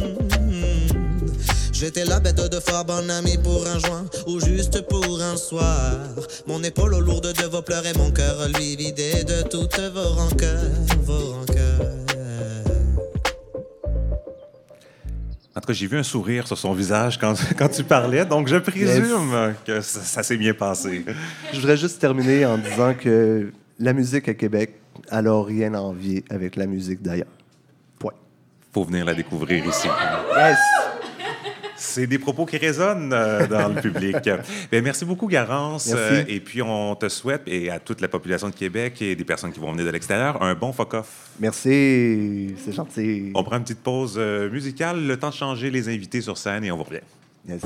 J'étais 1.81 2.05
la 2.05 2.21
bête 2.21 2.37
de 2.37 2.61
fort 2.61 2.85
bon 2.85 3.09
ami 3.09 3.39
pour 3.39 3.67
un 3.67 3.79
joint 3.79 4.05
ou 4.27 4.39
juste 4.39 4.87
pour 4.89 5.23
un 5.23 5.37
soir. 5.39 5.97
Mon 6.47 6.63
épaule 6.63 6.99
lourde 6.99 7.33
de 7.33 7.45
vos 7.45 7.63
pleurs 7.63 7.87
et 7.87 7.95
mon 7.95 8.11
cœur 8.11 8.49
lui 8.49 8.77
vidé 8.77 9.25
de 9.25 9.41
toutes 9.49 9.81
vos 9.81 10.11
rancœurs, 10.11 10.69
En 15.57 15.61
tout 15.61 15.67
cas, 15.67 15.73
j'ai 15.73 15.87
vu 15.87 15.99
un 15.99 16.03
sourire 16.05 16.47
sur 16.47 16.57
son 16.57 16.73
visage 16.73 17.19
quand, 17.19 17.35
quand 17.59 17.69
tu 17.69 17.83
parlais, 17.83 18.25
donc 18.25 18.49
je 18.49 18.57
présume 18.57 19.55
que 19.67 19.81
ça, 19.81 20.01
ça 20.01 20.23
s'est 20.23 20.37
bien 20.37 20.55
passé. 20.55 21.05
Je 21.53 21.61
voudrais 21.61 21.77
juste 21.77 22.01
terminer 22.01 22.47
en 22.47 22.57
disant 22.57 22.95
que 22.95 23.51
la 23.79 23.93
musique 23.93 24.29
à 24.29 24.35
Québec, 24.35 24.75
n'a 25.13 25.43
rien 25.43 25.75
à 25.75 25.81
envier 25.81 26.25
avec 26.31 26.57
la 26.57 26.67
musique 26.67 27.03
d'ailleurs. 27.03 27.27
Point. 27.99 28.13
faut 28.73 28.85
venir 28.85 29.05
la 29.05 29.15
découvrir 29.15 29.67
ici. 29.67 29.89
Yes! 30.37 30.59
C'est 31.81 32.07
des 32.07 32.19
propos 32.19 32.45
qui 32.45 32.59
résonnent 32.59 33.13
euh, 33.13 33.47
dans 33.47 33.69
le 33.69 33.81
public. 33.81 34.17
Bien, 34.71 34.83
merci 34.83 35.07
beaucoup, 35.07 35.27
Garance. 35.27 35.87
Merci. 35.87 36.15
Euh, 36.15 36.25
et 36.29 36.39
puis, 36.41 36.61
on 36.61 36.95
te 36.95 37.09
souhaite, 37.09 37.43
et 37.47 37.71
à 37.71 37.81
toute 37.81 38.03
la 38.03 38.09
population 38.09 38.51
de 38.51 38.55
Québec 38.55 39.01
et 39.01 39.17
des 39.17 39.25
personnes 39.25 39.51
qui 39.51 39.61
vont 39.61 39.73
venir 39.73 39.87
de 39.87 39.91
l'extérieur, 39.91 40.43
un 40.43 40.55
bon 40.55 40.73
fuck-off. 40.73 41.31
Merci, 41.41 42.55
c'est 42.63 42.73
gentil. 42.73 43.33
On 43.35 43.43
prend 43.43 43.57
une 43.57 43.63
petite 43.63 43.83
pause 43.83 44.17
euh, 44.19 44.51
musicale, 44.51 45.07
le 45.07 45.17
temps 45.17 45.31
de 45.31 45.35
changer 45.35 45.71
les 45.71 45.89
invités 45.89 46.21
sur 46.21 46.37
scène 46.37 46.65
et 46.65 46.71
on 46.71 46.77
vous 46.77 46.85
revient. 46.85 47.01
Yes. 47.49 47.63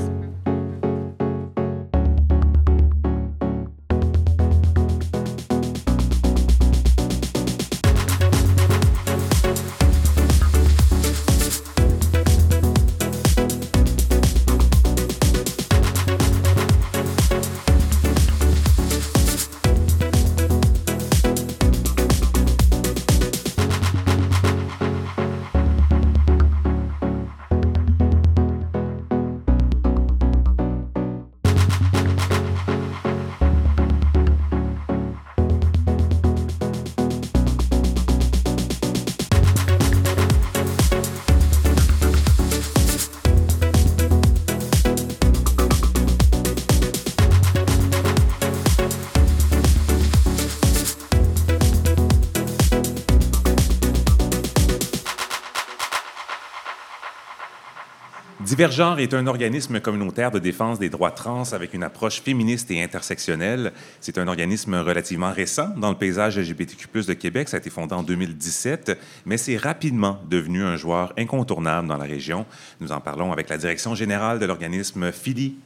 Divergenre 58.54 59.00
est 59.00 59.14
un 59.14 59.26
organisme 59.26 59.80
communautaire 59.80 60.30
de 60.30 60.38
défense 60.38 60.78
des 60.78 60.88
droits 60.88 61.10
trans 61.10 61.42
avec 61.50 61.74
une 61.74 61.82
approche 61.82 62.22
féministe 62.22 62.70
et 62.70 62.80
intersectionnelle. 62.80 63.72
C'est 64.00 64.16
un 64.16 64.28
organisme 64.28 64.76
relativement 64.76 65.32
récent 65.32 65.70
dans 65.76 65.90
le 65.90 65.96
paysage 65.96 66.38
LGBTQ+ 66.38 67.04
de 67.04 67.14
Québec. 67.14 67.48
Ça 67.48 67.56
a 67.56 67.58
été 67.58 67.68
fondé 67.68 67.96
en 67.96 68.04
2017, 68.04 68.96
mais 69.26 69.38
c'est 69.38 69.56
rapidement 69.56 70.20
devenu 70.30 70.62
un 70.62 70.76
joueur 70.76 71.12
incontournable 71.18 71.88
dans 71.88 71.96
la 71.96 72.04
région. 72.04 72.46
Nous 72.78 72.92
en 72.92 73.00
parlons 73.00 73.32
avec 73.32 73.48
la 73.48 73.58
direction 73.58 73.96
générale 73.96 74.38
de 74.38 74.46
l'organisme 74.46 75.10
Philly. 75.10 75.56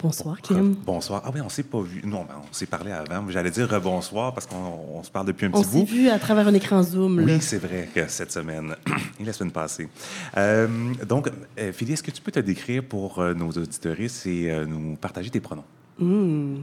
Bonsoir, 0.00 0.40
Kim. 0.40 0.76
Bonsoir. 0.86 1.22
Ah 1.24 1.30
oui, 1.34 1.40
on 1.40 1.48
s'est 1.48 1.64
pas 1.64 1.80
vu. 1.80 2.02
Non, 2.04 2.20
ben, 2.22 2.36
on 2.48 2.52
s'est 2.52 2.66
parlé 2.66 2.92
avant. 2.92 3.28
J'allais 3.30 3.50
dire 3.50 3.68
rebonsoir 3.68 4.32
parce 4.32 4.46
qu'on 4.46 4.56
on 4.94 5.02
se 5.02 5.10
parle 5.10 5.26
depuis 5.26 5.46
un 5.46 5.50
On 5.52 5.60
petit 5.60 5.70
s'est 5.70 5.78
bout. 5.80 5.86
vu 5.86 6.08
à 6.08 6.18
travers 6.20 6.46
un 6.46 6.54
écran 6.54 6.82
Zoom. 6.84 7.18
là. 7.18 7.24
Oui, 7.26 7.38
c'est 7.40 7.58
vrai 7.58 7.88
que 7.92 8.06
cette 8.06 8.30
semaine 8.30 8.76
et 9.20 9.24
la 9.24 9.32
semaine 9.32 9.50
passée. 9.50 9.88
Euh, 10.36 10.68
donc, 11.08 11.28
euh, 11.58 11.72
Philly, 11.72 11.94
est-ce 11.94 12.04
que 12.04 12.12
tu 12.12 12.22
peux 12.22 12.30
te 12.30 12.38
décrire 12.38 12.84
pour 12.84 13.18
euh, 13.18 13.34
nos 13.34 13.48
auditeurs 13.50 13.96
et 13.98 14.50
euh, 14.52 14.64
nous 14.66 14.94
partager 14.96 15.30
tes 15.30 15.40
pronoms? 15.40 15.64
Hmm. 15.98 16.58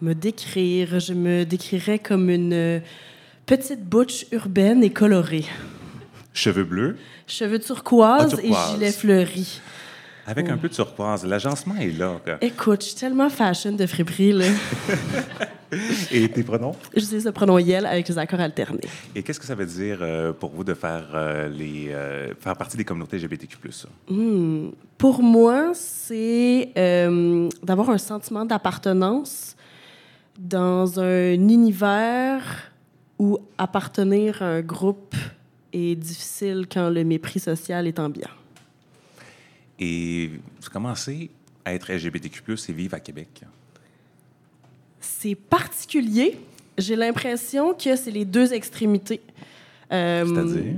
Me 0.00 0.14
décrire, 0.14 0.98
je 0.98 1.14
me 1.14 1.44
décrirais 1.44 2.00
comme 2.00 2.28
une 2.30 2.82
petite 3.46 3.84
butch 3.88 4.26
urbaine 4.32 4.82
et 4.82 4.90
colorée. 4.90 5.44
Cheveux 6.34 6.64
bleus, 6.64 6.96
Cheveux 7.28 7.60
turquoise, 7.60 8.22
Ah, 8.24 8.36
turquoise. 8.36 8.70
et 8.70 8.74
gilet 8.74 8.90
fleuri. 8.90 9.60
Avec 10.26 10.48
un 10.48 10.56
peu 10.56 10.68
de 10.68 10.74
turquoise. 10.74 11.24
L'agencement 11.24 11.76
est 11.76 11.96
là. 11.98 12.20
quoi. 12.24 12.38
Écoute, 12.40 12.82
je 12.82 12.88
suis 12.88 12.96
tellement 12.96 13.28
fashion 13.28 13.72
de 13.72 13.86
friperie. 13.86 14.32
Là. 14.32 14.46
Et 16.12 16.28
tes 16.28 16.42
pronoms? 16.42 16.74
J'utilise 16.94 17.24
le 17.24 17.32
pronom 17.32 17.58
Yel 17.58 17.86
avec 17.86 18.06
les 18.06 18.18
accords 18.18 18.40
alternés. 18.40 18.80
Et 19.14 19.22
qu'est-ce 19.22 19.40
que 19.40 19.46
ça 19.46 19.54
veut 19.54 19.66
dire 19.66 19.98
euh, 20.02 20.32
pour 20.32 20.50
vous 20.50 20.64
de 20.64 20.74
faire, 20.74 21.06
euh, 21.14 21.48
les, 21.48 21.88
euh, 21.90 22.34
faire 22.38 22.56
partie 22.56 22.76
des 22.76 22.84
communautés 22.84 23.16
LGBTQ+. 23.16 23.56
Hmm. 24.08 24.68
Pour 24.98 25.22
moi, 25.22 25.72
c'est 25.74 26.72
d'avoir 27.62 27.90
un 27.90 27.98
sentiment 27.98 28.44
d'appartenance 28.44 29.56
dans 30.38 31.00
un 31.00 31.32
univers 31.32 32.42
où 33.18 33.38
appartenir 33.56 34.42
à 34.42 34.46
un 34.46 34.60
groupe 34.60 35.14
est 35.72 35.94
difficile 35.94 36.66
quand 36.70 36.90
le 36.90 37.02
mépris 37.04 37.40
social 37.40 37.86
est 37.86 37.98
ambiant. 37.98 38.28
Et 39.78 40.30
vous 40.60 40.70
commencez 40.70 41.30
à 41.64 41.74
être 41.74 41.92
LGBTQ+, 41.92 42.42
et 42.68 42.72
vivre 42.72 42.94
à 42.94 43.00
Québec. 43.00 43.42
C'est 45.00 45.34
particulier. 45.34 46.38
J'ai 46.78 46.96
l'impression 46.96 47.74
que 47.74 47.96
c'est 47.96 48.10
les 48.10 48.24
deux 48.24 48.52
extrémités. 48.52 49.20
Euh, 49.92 50.24
C'est-à-dire? 50.26 50.74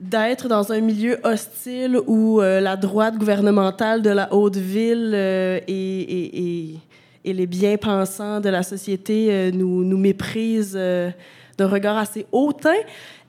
d'être 0.00 0.48
dans 0.48 0.72
un 0.72 0.80
milieu 0.80 1.18
hostile 1.22 1.98
où 2.06 2.40
euh, 2.40 2.60
la 2.60 2.76
droite 2.76 3.16
gouvernementale 3.16 4.02
de 4.02 4.10
la 4.10 4.34
haute 4.34 4.56
ville 4.56 5.12
euh, 5.14 5.60
et, 5.66 6.00
et, 6.00 6.40
et, 6.72 6.78
et, 7.24 7.32
les 7.32 7.46
bien-pensants 7.46 8.40
de 8.40 8.50
la 8.50 8.62
société 8.62 9.50
nous, 9.52 9.84
nous 9.84 9.96
méprisent 9.96 10.74
d'un 10.74 11.68
regard 11.68 11.96
assez 11.96 12.26
hautain. 12.32 12.74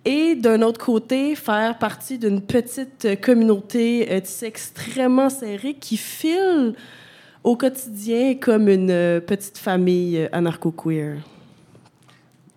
Et 0.06 0.36
d'un 0.36 0.62
autre 0.62 0.80
côté, 0.80 1.34
faire 1.36 1.80
partie 1.80 2.20
d'une 2.20 2.40
petite 2.40 3.20
communauté 3.22 4.08
extrêmement 4.44 5.32
serrée 5.32 5.74
qui 5.74 5.98
file 5.98 6.76
au 7.44 7.56
quotidien 7.56 8.36
comme 8.36 8.70
une 8.70 9.22
petite 9.26 9.58
famille 9.58 10.30
anarcho-queer 10.32 11.18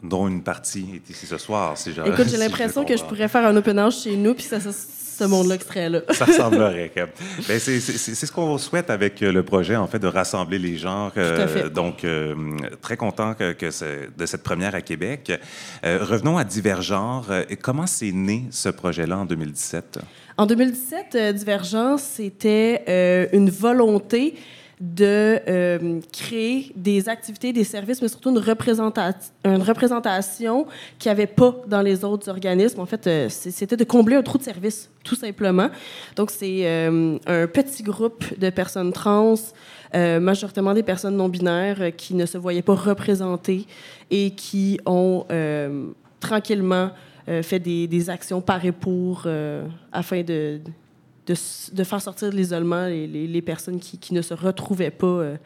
dont 0.03 0.29
une 0.29 0.43
partie 0.43 0.87
est 0.95 1.11
ici 1.11 1.27
ce 1.27 1.39
soir. 1.39 1.77
Si 1.77 1.91
Écoute, 1.91 2.29
j'ai 2.29 2.37
l'impression 2.39 2.85
que 2.85 2.97
je 2.97 3.05
pourrais 3.05 3.29
faire 3.29 3.47
un 3.47 3.57
open 3.57 3.79
house 3.79 4.05
chez 4.05 4.17
nous, 4.17 4.35
puis 4.35 4.45
ça, 4.45 4.61
ça 4.61 4.71
ce 5.19 5.25
monde-là 5.25 5.57
extrait 5.57 5.89
là. 5.91 6.01
ça 6.11 6.25
ressemblerait. 6.25 6.93
ben, 7.49 7.59
c'est 7.59 7.81
ce 7.81 8.33
qu'on 8.33 8.57
souhaite 8.59 8.91
avec 8.91 9.23
euh, 9.23 9.33
le 9.33 9.43
projet, 9.43 9.77
en 9.77 9.87
fait, 9.87 9.99
de 9.99 10.07
rassembler 10.07 10.59
les 10.59 10.77
genres. 10.77 11.13
Euh, 11.17 11.69
donc, 11.69 12.05
euh, 12.05 12.35
très 12.81 12.97
content 12.97 13.35
que, 13.35 13.53
que 13.53 13.67
de 14.17 14.27
cette 14.27 14.43
première 14.43 14.75
à 14.75 14.81
Québec. 14.81 15.33
revenons 15.83 16.39
à 16.39 16.45
Divergenre. 16.45 17.27
comment 17.63 17.87
s'est 17.87 18.13
né 18.13 18.45
ce 18.51 18.69
projet-là 18.69 19.19
en 19.19 19.25
2017? 19.25 19.99
En 20.37 20.47
2017, 20.47 21.35
Divergence, 21.35 22.03
c'était 22.03 23.29
une 23.33 23.51
volonté 23.51 24.35
de 24.81 25.41
euh, 25.49 26.01
créer 26.13 26.73
des 26.77 27.09
activités, 27.09 27.53
des 27.53 27.65
services, 27.65 28.01
mais 28.01 28.09
surtout 28.09 28.31
une, 28.31 28.39
représentation 28.39 30.67
qu'il 30.99 31.09
n'y 31.09 31.13
avait 31.13 31.27
pas 31.27 31.57
dans 31.67 31.83
les 31.83 32.05
autres 32.05 32.29
organismes. 32.29 32.81
En 32.81 32.87
fait, 32.87 33.07
euh, 33.07 33.29
c'était 33.29 33.77
de 33.77 33.85
combler 33.85 34.17
un 34.17 34.23
trou 34.23 34.39
de 34.39 34.45
service, 34.45 34.89
tout 35.03 35.17
simplement. 35.17 35.69
Donc, 36.15 36.31
c'est 36.31 36.67
euh, 36.67 37.19
un 37.27 37.47
petit 37.49 37.83
groupe 37.83 38.25
de 38.39 38.51
personnes 38.51 38.93
trans, 38.93 39.35
majoritairement 39.95 40.75
des 40.75 40.83
personnes 40.83 41.17
non 41.17 41.29
binaires, 41.29 41.97
qui 41.97 42.15
ne 42.15 42.27
se 42.27 42.39
voyaient 42.39 42.63
pas 42.63 42.75
représentées 42.75 43.67
et 44.11 44.31
qui 44.31 44.79
ont 44.87 45.27
tranquillement 46.21 46.91
fait 47.43 47.59
des, 47.59 48.11
actions 48.11 48.41
par 48.41 48.65
et 48.65 48.73
pour 48.73 49.27
afin 49.93 50.23
de, 50.23 50.61
faire 51.35 52.01
sortir 52.01 52.31
de 52.31 52.37
l'isolement 52.37 52.87
les, 52.87 53.07
les, 53.07 53.43
personnes 53.43 53.79
qui, 53.79 53.99
qui, 53.99 54.15
ne 54.15 54.23
se 54.23 54.35
retrouvaient 54.35 54.91
pas 54.91 55.07
euh, 55.07 55.37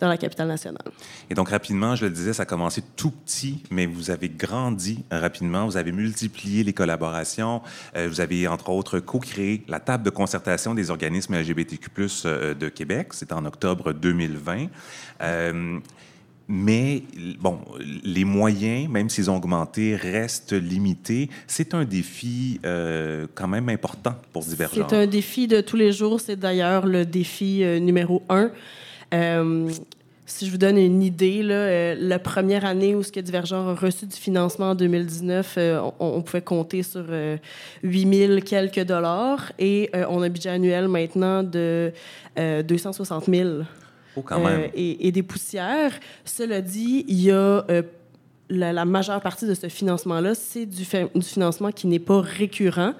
dans 0.00 0.08
la 0.08 0.16
capitale 0.16 0.48
nationale. 0.48 0.84
Et 1.30 1.34
donc, 1.34 1.50
rapidement, 1.50 1.94
je 1.96 2.04
le 2.04 2.10
disais, 2.10 2.32
ça 2.32 2.42
a 2.42 2.46
commencé 2.46 2.82
tout 2.96 3.10
petit, 3.10 3.62
mais 3.70 3.86
vous 3.86 4.10
avez 4.10 4.28
grandi 4.28 5.04
rapidement. 5.10 5.66
Vous 5.66 5.76
avez 5.76 5.92
multiplié 5.92 6.64
les 6.64 6.72
collaborations. 6.72 7.62
Euh, 7.96 8.08
vous 8.08 8.20
avez, 8.20 8.48
entre 8.48 8.70
autres, 8.70 9.00
co-créé 9.00 9.64
la 9.68 9.80
table 9.80 10.04
de 10.04 10.10
concertation 10.10 10.74
des 10.74 10.90
organismes 10.90 11.34
LGBTQ+, 11.34 11.90
euh, 12.24 12.54
de 12.54 12.68
Québec. 12.68 13.12
C'était 13.12 13.34
en 13.34 13.44
octobre 13.44 13.92
2020. 13.92 14.68
Mais, 16.54 17.02
bon, 17.40 17.60
les 18.04 18.26
moyens, 18.26 18.86
même 18.90 19.08
s'ils 19.08 19.30
ont 19.30 19.36
augmenté, 19.38 19.96
restent 19.96 20.52
limités. 20.52 21.30
C'est 21.46 21.72
un 21.72 21.86
défi 21.86 22.60
euh, 22.66 23.26
quand 23.34 23.48
même 23.48 23.70
important 23.70 24.16
pour 24.34 24.42
Divergent. 24.42 24.86
C'est 24.86 24.94
un 24.94 25.06
défi 25.06 25.48
de 25.48 25.62
tous 25.62 25.76
les 25.76 25.92
jours. 25.92 26.20
C'est 26.20 26.36
d'ailleurs 26.36 26.84
le 26.84 27.06
défi 27.06 27.64
euh, 27.64 27.78
numéro 27.78 28.22
un. 28.28 28.50
Euh, 29.14 29.70
si 30.26 30.44
je 30.44 30.50
vous 30.50 30.58
donne 30.58 30.76
une 30.76 31.02
idée, 31.02 31.42
la 31.42 32.18
première 32.18 32.66
année 32.66 32.94
où 32.94 33.02
ce 33.02 33.12
que 33.12 33.20
Divergent 33.20 33.68
a 33.68 33.74
reçu 33.74 34.04
du 34.04 34.16
financement 34.16 34.70
en 34.70 34.74
2019, 34.74 35.58
on, 35.58 35.92
on, 36.00 36.20
pouvait 36.20 36.42
compter 36.42 36.82
sur 36.82 37.04
8 37.82 38.14
000 38.28 38.40
quelques 38.40 38.84
dollars 38.84 39.52
et 39.58 39.90
on 40.08 40.22
a 40.22 40.26
un 40.26 40.30
budget 40.30 40.50
annuel 40.50 40.88
maintenant 40.88 41.42
de 41.42 41.92
260 42.36 43.24
000 43.26 43.62
Euh, 44.16 44.68
et, 44.74 45.12
des 45.12 45.22
poussières. 45.22 45.92
Cela 46.24 46.60
dit, 46.60 47.04
il 47.08 47.20
y 47.20 47.30
a 47.30 47.64
euh, 47.70 47.82
la, 48.48 48.84
majeure 48.84 49.20
partie 49.20 49.46
de 49.46 49.54
ce 49.54 49.68
financement-là, 49.68 50.34
c'est 50.34 50.66
du, 50.66 50.84
financement 50.84 51.70
qui 51.70 51.86
n'est 51.86 51.98
pas 51.98 52.20
récurrent. 52.20 52.94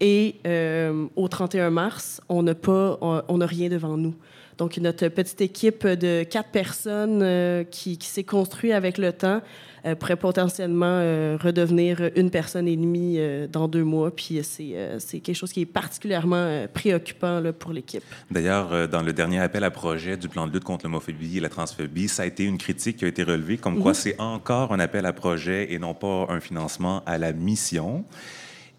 Et 0.00 0.36
euh, 0.46 1.06
au 1.14 1.28
31 1.28 1.70
mars, 1.70 2.20
on 2.28 2.42
n'a 2.42 2.54
on 3.00 3.38
n'a 3.38 3.46
rien 3.46 3.68
devant 3.68 3.96
nous. 3.96 4.14
Donc, 4.58 4.76
notre 4.78 5.08
petite 5.08 5.40
équipe 5.40 5.86
de 5.86 6.24
quatre 6.24 6.50
personnes 6.50 7.64
qui, 7.70 7.98
qui 7.98 8.06
s'est 8.06 8.24
construite 8.24 8.72
avec 8.72 8.98
le 8.98 9.12
temps 9.12 9.40
euh, 9.84 9.96
pourrait 9.96 10.14
potentiellement 10.14 10.86
euh, 10.86 11.36
redevenir 11.42 12.10
une 12.14 12.30
personne 12.30 12.68
et 12.68 12.76
demie 12.76 13.16
euh, 13.18 13.48
dans 13.48 13.66
deux 13.66 13.82
mois. 13.82 14.14
Puis 14.14 14.40
c'est 14.44 15.18
quelque 15.18 15.34
chose 15.34 15.52
qui 15.52 15.62
est 15.62 15.66
particulièrement 15.66 16.66
préoccupant 16.72 17.40
là, 17.40 17.52
pour 17.52 17.72
l'équipe. 17.72 18.04
D'ailleurs, 18.30 18.88
dans 18.88 19.02
le 19.02 19.12
dernier 19.12 19.40
appel 19.40 19.64
à 19.64 19.72
projet 19.72 20.16
du 20.16 20.28
plan 20.28 20.46
de 20.46 20.52
lutte 20.52 20.62
contre 20.62 20.84
l'homophobie 20.84 21.38
et 21.38 21.40
la 21.40 21.48
transphobie, 21.48 22.06
ça 22.06 22.22
a 22.22 22.26
été 22.26 22.44
une 22.44 22.58
critique 22.58 22.98
qui 22.98 23.04
a 23.06 23.08
été 23.08 23.24
relevée, 23.24 23.56
comme 23.56 23.80
quoi 23.80 23.90
mhm. 23.90 23.96
c'est 23.96 24.20
encore 24.20 24.72
un 24.72 24.78
appel 24.78 25.04
à 25.04 25.12
projet 25.12 25.72
et 25.72 25.80
non 25.80 25.94
pas 25.94 26.26
un 26.28 26.38
financement 26.38 27.02
à 27.04 27.18
la 27.18 27.32
mission. 27.32 28.04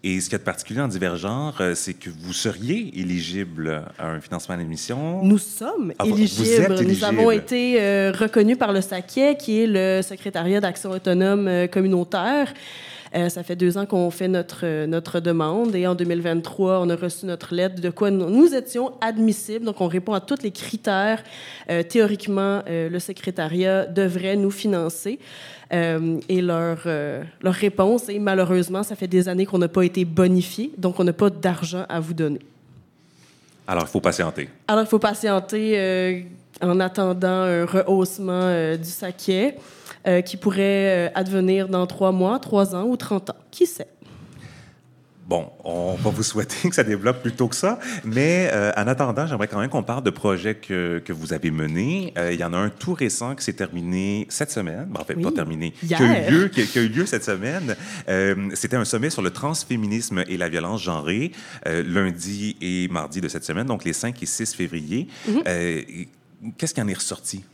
Et 0.06 0.20
ce 0.20 0.28
qui 0.28 0.34
est 0.34 0.38
particulier 0.38 0.82
en 0.82 0.88
Divergent, 0.88 1.54
euh, 1.60 1.74
c'est 1.74 1.94
que 1.94 2.10
vous 2.10 2.34
seriez 2.34 2.92
éligible 3.00 3.84
à 3.98 4.08
un 4.08 4.20
financement 4.20 4.54
d'émission. 4.54 5.24
Nous 5.24 5.38
sommes 5.38 5.94
ah, 5.98 6.04
éligibles. 6.04 6.78
Nous 6.82 7.04
avons 7.04 7.30
été 7.30 7.80
euh, 7.80 8.12
reconnus 8.12 8.58
par 8.58 8.74
le 8.74 8.82
SACET, 8.82 9.38
qui 9.38 9.62
est 9.62 9.66
le 9.66 10.02
secrétariat 10.02 10.60
d'action 10.60 10.90
autonome 10.90 11.48
euh, 13.14 13.28
ça 13.28 13.42
fait 13.42 13.56
deux 13.56 13.78
ans 13.78 13.86
qu'on 13.86 14.10
fait 14.10 14.28
notre, 14.28 14.86
notre 14.86 15.20
demande 15.20 15.74
et 15.74 15.86
en 15.86 15.94
2023, 15.94 16.80
on 16.80 16.90
a 16.90 16.96
reçu 16.96 17.26
notre 17.26 17.54
lettre 17.54 17.80
de 17.80 17.90
quoi 17.90 18.10
nous, 18.10 18.54
étions 18.54 18.92
admissibles. 19.00 19.64
Donc, 19.64 19.80
on 19.80 19.88
répond 19.88 20.12
à 20.12 20.20
tous 20.20 20.42
les 20.42 20.50
critères. 20.50 21.22
théoriquement, 21.88 22.62
le 22.66 22.98
secrétariat 22.98 23.86
devrait 23.86 24.36
nous 24.36 24.50
financer. 24.50 25.18
Euh, 25.72 26.20
et 26.28 26.40
leur, 26.40 26.78
euh, 26.86 27.22
leur 27.40 27.54
réponse 27.54 28.08
est 28.08 28.18
malheureusement, 28.18 28.82
ça 28.82 28.96
fait 28.96 29.08
des 29.08 29.28
années 29.28 29.46
qu'on 29.46 29.58
n'a 29.58 29.68
pas 29.68 29.82
été 29.82 30.04
bonifié, 30.04 30.70
donc 30.76 31.00
on 31.00 31.04
n'a 31.04 31.12
pas 31.12 31.30
d'argent 31.30 31.84
à 31.88 32.00
vous 32.00 32.14
donner. 32.14 32.40
Alors, 33.66 33.84
il 33.84 33.88
faut 33.88 34.00
patienter. 34.00 34.48
Alors, 34.68 34.84
il 34.84 34.88
faut 34.88 34.98
patienter 34.98 35.78
euh, 35.78 36.20
en 36.60 36.78
attendant 36.80 37.28
un 37.28 37.64
rehaussement 37.64 38.76
du 38.76 38.90
saquet 38.90 39.56
qui 40.24 40.36
pourrait 40.36 41.12
advenir 41.14 41.68
dans 41.68 41.86
trois 41.86 42.12
mois, 42.12 42.38
trois 42.38 42.74
ans 42.74 42.84
ou 42.84 42.96
trente 42.96 43.30
ans. 43.30 43.36
Qui 43.50 43.66
sait? 43.66 43.88
Bon, 45.26 45.50
on 45.64 45.94
va 45.94 46.10
vous 46.10 46.22
souhaiter 46.22 46.68
que 46.68 46.74
ça 46.74 46.84
développe 46.84 47.22
plus 47.22 47.32
tôt 47.32 47.48
que 47.48 47.56
ça, 47.56 47.78
mais 48.04 48.50
euh, 48.52 48.72
en 48.76 48.86
attendant, 48.86 49.26
j'aimerais 49.26 49.48
quand 49.48 49.58
même 49.58 49.70
qu'on 49.70 49.82
parle 49.82 50.02
de 50.02 50.10
projets 50.10 50.54
que, 50.54 50.98
que 51.02 51.14
vous 51.14 51.32
avez 51.32 51.50
menés. 51.50 52.12
Euh, 52.18 52.32
il 52.32 52.38
y 52.38 52.44
en 52.44 52.52
a 52.52 52.58
un 52.58 52.68
tout 52.68 52.92
récent 52.92 53.34
qui 53.34 53.42
s'est 53.42 53.54
terminé 53.54 54.26
cette 54.28 54.50
semaine, 54.50 54.88
en 54.98 55.04
fait, 55.04 55.14
pas 55.14 55.32
terminé, 55.32 55.70
qui 55.72 55.94
a, 55.94 56.28
eu 56.28 56.30
lieu, 56.30 56.48
qui, 56.48 56.60
a, 56.60 56.82
eu 56.82 56.88
lieu 56.88 57.06
cette 57.06 57.24
semaine. 57.24 57.74
Euh, 58.08 58.50
C'était 58.52 58.76
un 58.76 58.84
sommet 58.84 59.08
sur 59.08 59.22
le 59.22 59.30
transféminisme 59.30 60.24
et 60.28 60.36
la 60.36 60.50
violence 60.50 60.82
genrée, 60.82 61.32
euh, 61.66 61.82
lundi 61.82 62.56
et 62.60 62.88
mardi 62.88 63.22
de 63.22 63.28
cette 63.28 63.44
semaine, 63.44 63.66
donc 63.66 63.84
les 63.84 63.94
5 63.94 64.22
et 64.22 64.26
6 64.26 64.54
février. 64.54 65.08
Mhm. 65.26 65.42
Euh, 65.46 65.82
qu'est-ce 66.58 66.74
qui 66.74 66.82
en 66.82 66.88
est 66.88 66.94
ressorti? 66.94 67.44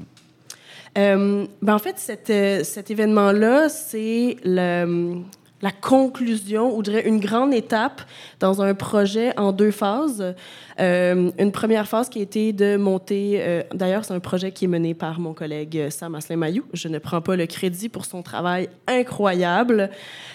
Ben 0.95 1.49
en 1.75 1.79
fait, 1.79 1.99
cet, 1.99 2.33
cet 2.65 2.91
événement-là, 2.91 3.69
c'est 3.69 4.37
le 4.45 5.23
la 5.63 5.71
conclusion, 5.71 6.75
ou 6.77 6.83
dirais 6.83 7.07
une 7.07 7.21
grande 7.21 7.53
étape 7.53 8.03
dans 8.39 8.63
un 8.63 8.75
projet 8.75 9.39
en 9.39 9.53
deux 9.53 9.71
phases. 9.71 10.35
Euh, 10.81 11.31
une 11.39 11.53
première 11.53 11.87
phase 11.87 12.09
qui 12.09 12.21
a 12.21 12.23
été 12.23 12.53
de 12.55 12.77
monter, 12.77 13.39
euh, 13.41 13.63
d'ailleurs 13.75 14.05
c'est 14.05 14.15
un 14.15 14.21
projet 14.21 14.53
qui 14.53 14.65
est 14.65 14.69
mené 14.69 14.95
par 14.95 15.21
mon 15.21 15.35
collègue 15.35 15.77
euh, 15.77 15.91
Sam 15.91 16.15
Asselin-Mayou. 16.15 16.65
Je 16.73 16.89
ne 16.89 16.99
prends 16.99 17.21
pas 17.21 17.37
le 17.37 17.47
crédit 17.47 17.91
pour 17.91 18.07
son 18.07 18.23
travail 18.23 18.71
incroyable. 18.87 19.91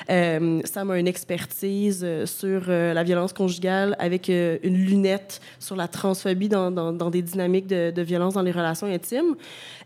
Sam 0.07 0.91
a 0.91 0.99
une 0.99 1.07
expertise 1.07 2.05
sur 2.25 2.67
la 2.67 3.03
violence 3.03 3.33
conjugale 3.33 3.95
avec 3.97 4.29
une 4.29 4.77
lunette 4.85 5.41
sur 5.59 5.75
la 5.75 5.87
transphobie 5.87 6.47
dans 6.49 7.09
des 7.09 7.23
dynamiques 7.23 7.65
de, 7.65 7.89
de, 7.89 8.01
violence 8.03 8.35
dans 8.35 8.43
les 8.43 8.51
relations 8.51 8.85
intimes. 8.85 9.35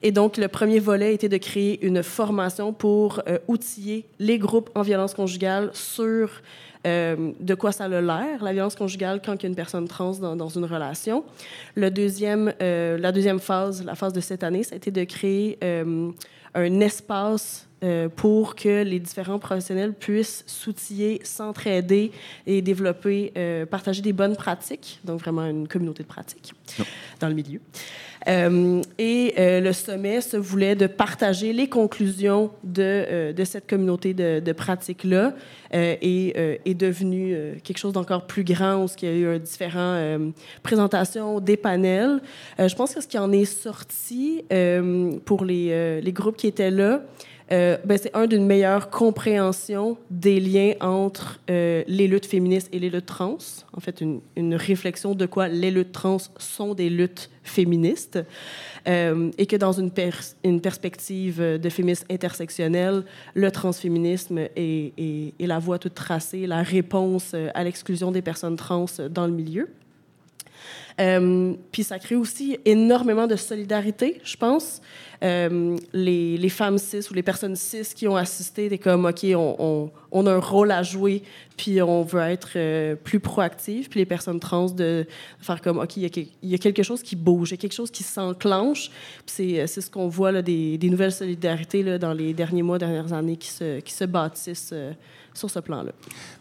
Et 0.01 0.11
donc 0.11 0.35
le 0.35 0.49
premier 0.49 0.79
volet 0.79 1.13
était 1.13 1.29
de 1.29 1.37
créer 1.37 1.85
une 1.85 2.03
formation 2.03 2.73
pour 2.73 3.21
outiller 3.47 4.05
les 4.19 4.39
groupes 4.39 4.69
en 4.75 4.81
violence 4.81 5.13
conjugale 5.13 5.28
sur 5.73 6.29
euh, 6.87 7.31
de 7.39 7.55
quoi 7.55 7.71
ça 7.71 7.85
a 7.85 7.87
l'air, 7.89 8.41
la 8.41 8.53
violence 8.53 8.75
conjugale 8.75 9.21
quand 9.23 9.35
il 9.35 9.43
y 9.43 9.45
a 9.45 9.49
une 9.49 9.55
personne 9.55 9.87
trans 9.87 10.13
dans, 10.13 10.35
dans 10.35 10.47
une 10.47 10.65
relation. 10.65 11.25
Le 11.75 11.91
deuxième, 11.91 12.53
euh, 12.61 12.97
la 12.97 13.11
deuxième 13.11 13.39
phase, 13.39 13.83
la 13.83 13.95
phase 13.95 14.13
de 14.13 14.21
cette 14.21 14.43
année, 14.43 14.63
ça 14.63 14.75
a 14.75 14.77
été 14.77 14.89
de 14.89 15.03
créer 15.03 15.57
euh, 15.63 16.11
un 16.55 16.79
espace 16.79 17.68
euh, 17.81 18.09
pour 18.09 18.55
que 18.55 18.83
les 18.83 18.99
différents 18.99 19.39
professionnels 19.39 19.93
puissent 19.93 20.43
s'outiller, 20.47 21.21
s'entraider 21.23 22.11
et 22.45 22.61
développer, 22.61 23.31
euh, 23.37 23.65
partager 23.65 24.01
des 24.01 24.11
bonnes 24.11 24.35
pratiques, 24.35 24.99
donc 25.05 25.21
vraiment 25.21 25.45
une 25.45 25.65
communauté 25.65 26.03
de 26.03 26.07
pratiques 26.09 26.53
dans 27.21 27.29
le 27.29 27.35
milieu. 27.35 27.61
Euh, 28.27 28.81
et 28.97 29.33
le 29.37 29.71
sommet 29.71 30.19
se 30.19 30.35
voulait 30.35 30.75
de 30.75 30.87
partager 30.87 31.53
les 31.53 31.69
conclusions 31.69 32.51
de, 32.65 33.31
de 33.31 33.43
cette 33.45 33.65
communauté 33.65 34.13
de, 34.13 34.41
de 34.41 34.51
pratiques-là 34.51 35.33
et 35.71 36.59
est 36.65 36.73
devenu 36.73 37.33
quelque 37.63 37.77
chose 37.77 37.93
d'encore 37.93 38.27
plus 38.27 38.43
grand 38.43 38.83
où 38.83 38.87
il 39.01 39.07
y 39.07 39.11
a 39.11 39.35
eu 39.35 39.39
différentes 39.39 40.33
présentations, 40.63 41.39
des 41.39 41.55
panels. 41.55 42.19
je 42.57 42.75
pense 42.75 42.93
que 42.93 42.99
ce 43.01 43.07
qui 43.07 43.17
en 43.17 43.31
est 43.31 43.45
sorti 43.45 44.43
pour 45.23 45.45
les, 45.45 46.01
les 46.01 46.11
groupes 46.11 46.35
qui 46.35 46.47
étaient 46.47 46.71
là, 46.71 47.01
euh, 47.51 47.77
ben, 47.83 47.97
c'est 47.97 48.15
un 48.15 48.27
d'une 48.27 48.45
meilleure 48.45 48.89
compréhension 48.89 49.97
des 50.11 50.39
liens 50.39 50.73
entre 50.81 51.39
euh, 51.49 51.83
les 51.87 52.07
luttes 52.07 52.27
féministes 52.27 52.69
et 52.71 52.79
les 52.79 52.89
luttes 52.89 53.07
trans. 53.07 53.37
En 53.73 53.79
fait, 53.79 54.01
une, 54.01 54.55
réflexion 54.55 55.15
de 55.15 55.25
quoi 55.25 55.47
les 55.47 55.71
luttes 55.71 55.91
trans 55.91 56.17
sont 56.37 56.75
des 56.75 56.89
luttes 56.89 57.29
féministes. 57.43 58.19
Euh, 58.87 59.31
et 59.37 59.45
que 59.47 59.55
dans 59.55 59.71
une, 59.71 59.91
perspective 59.91 61.41
de 61.41 61.69
féminisme 61.69 62.05
intersectionnel, 62.11 63.03
le 63.33 63.51
transféminisme 63.51 64.37
est, 64.55 64.93
est, 64.97 65.47
la 65.47 65.59
voie 65.59 65.79
toute 65.79 65.95
tracée, 65.95 66.45
la 66.45 66.61
réponse 66.61 67.33
à 67.53 67.63
l'exclusion 67.63 68.11
des 68.11 68.21
personnes 68.21 68.55
trans 68.55 68.85
dans 69.09 69.25
le 69.25 69.33
milieu. 69.33 69.69
Euh, 70.99 71.53
puis 71.71 71.83
ça 71.83 71.97
crée 71.97 72.15
aussi 72.15 72.59
énormément 72.65 73.27
de 73.27 73.35
solidarité, 73.35 74.19
je 74.23 74.35
pense. 74.35 74.81
Euh, 75.21 75.77
les, 75.93 76.49
femmes 76.49 76.77
cis 76.77 77.01
ou 77.09 77.13
les 77.13 77.23
personnes 77.23 77.55
cis 77.55 77.93
qui 77.95 78.07
ont 78.07 78.15
assisté, 78.15 78.77
comme, 78.77 79.05
OK, 79.05 79.25
on, 79.33 80.25
a 80.27 80.31
un 80.31 80.39
rôle 80.39 80.71
à 80.71 80.83
jouer, 80.83 81.23
puis 81.57 81.81
on 81.81 82.03
veut 82.03 82.21
être 82.21 82.51
euh, 82.55 82.95
plus 82.95 83.19
proactif. 83.19 83.89
Puis 83.89 83.99
les 83.99 84.05
personnes 84.05 84.39
trans, 84.39 84.69
de 84.69 85.05
faire 85.39 85.61
comme, 85.61 85.79
OK, 85.79 85.95
il 85.97 86.03
y, 86.43 86.55
a 86.55 86.57
quelque 86.57 86.83
chose 86.83 87.01
qui 87.01 87.15
bouge, 87.15 87.49
il 87.49 87.53
y 87.53 87.55
a 87.55 87.57
quelque 87.57 87.73
chose 87.73 87.91
qui 87.91 88.03
s'enclenche. 88.03 88.91
Puis 89.25 89.57
c'est 89.67 89.81
ce 89.81 89.89
qu'on 89.89 90.09
voit, 90.09 90.31
là, 90.31 90.41
des, 90.41 90.77
des, 90.77 90.89
nouvelles 90.89 91.13
solidarités 91.13 91.83
là, 91.83 91.97
dans 91.97 92.13
les 92.13 92.33
derniers 92.33 92.63
mois, 92.63 92.77
dernières 92.77 93.13
années 93.13 93.37
qui 93.37 93.49
se, 93.49 93.79
qui 93.79 93.93
se 93.93 94.03
bâtissent 94.03 94.73
sur 95.39 95.49
ce 95.49 95.59
plan-là. 95.59 95.91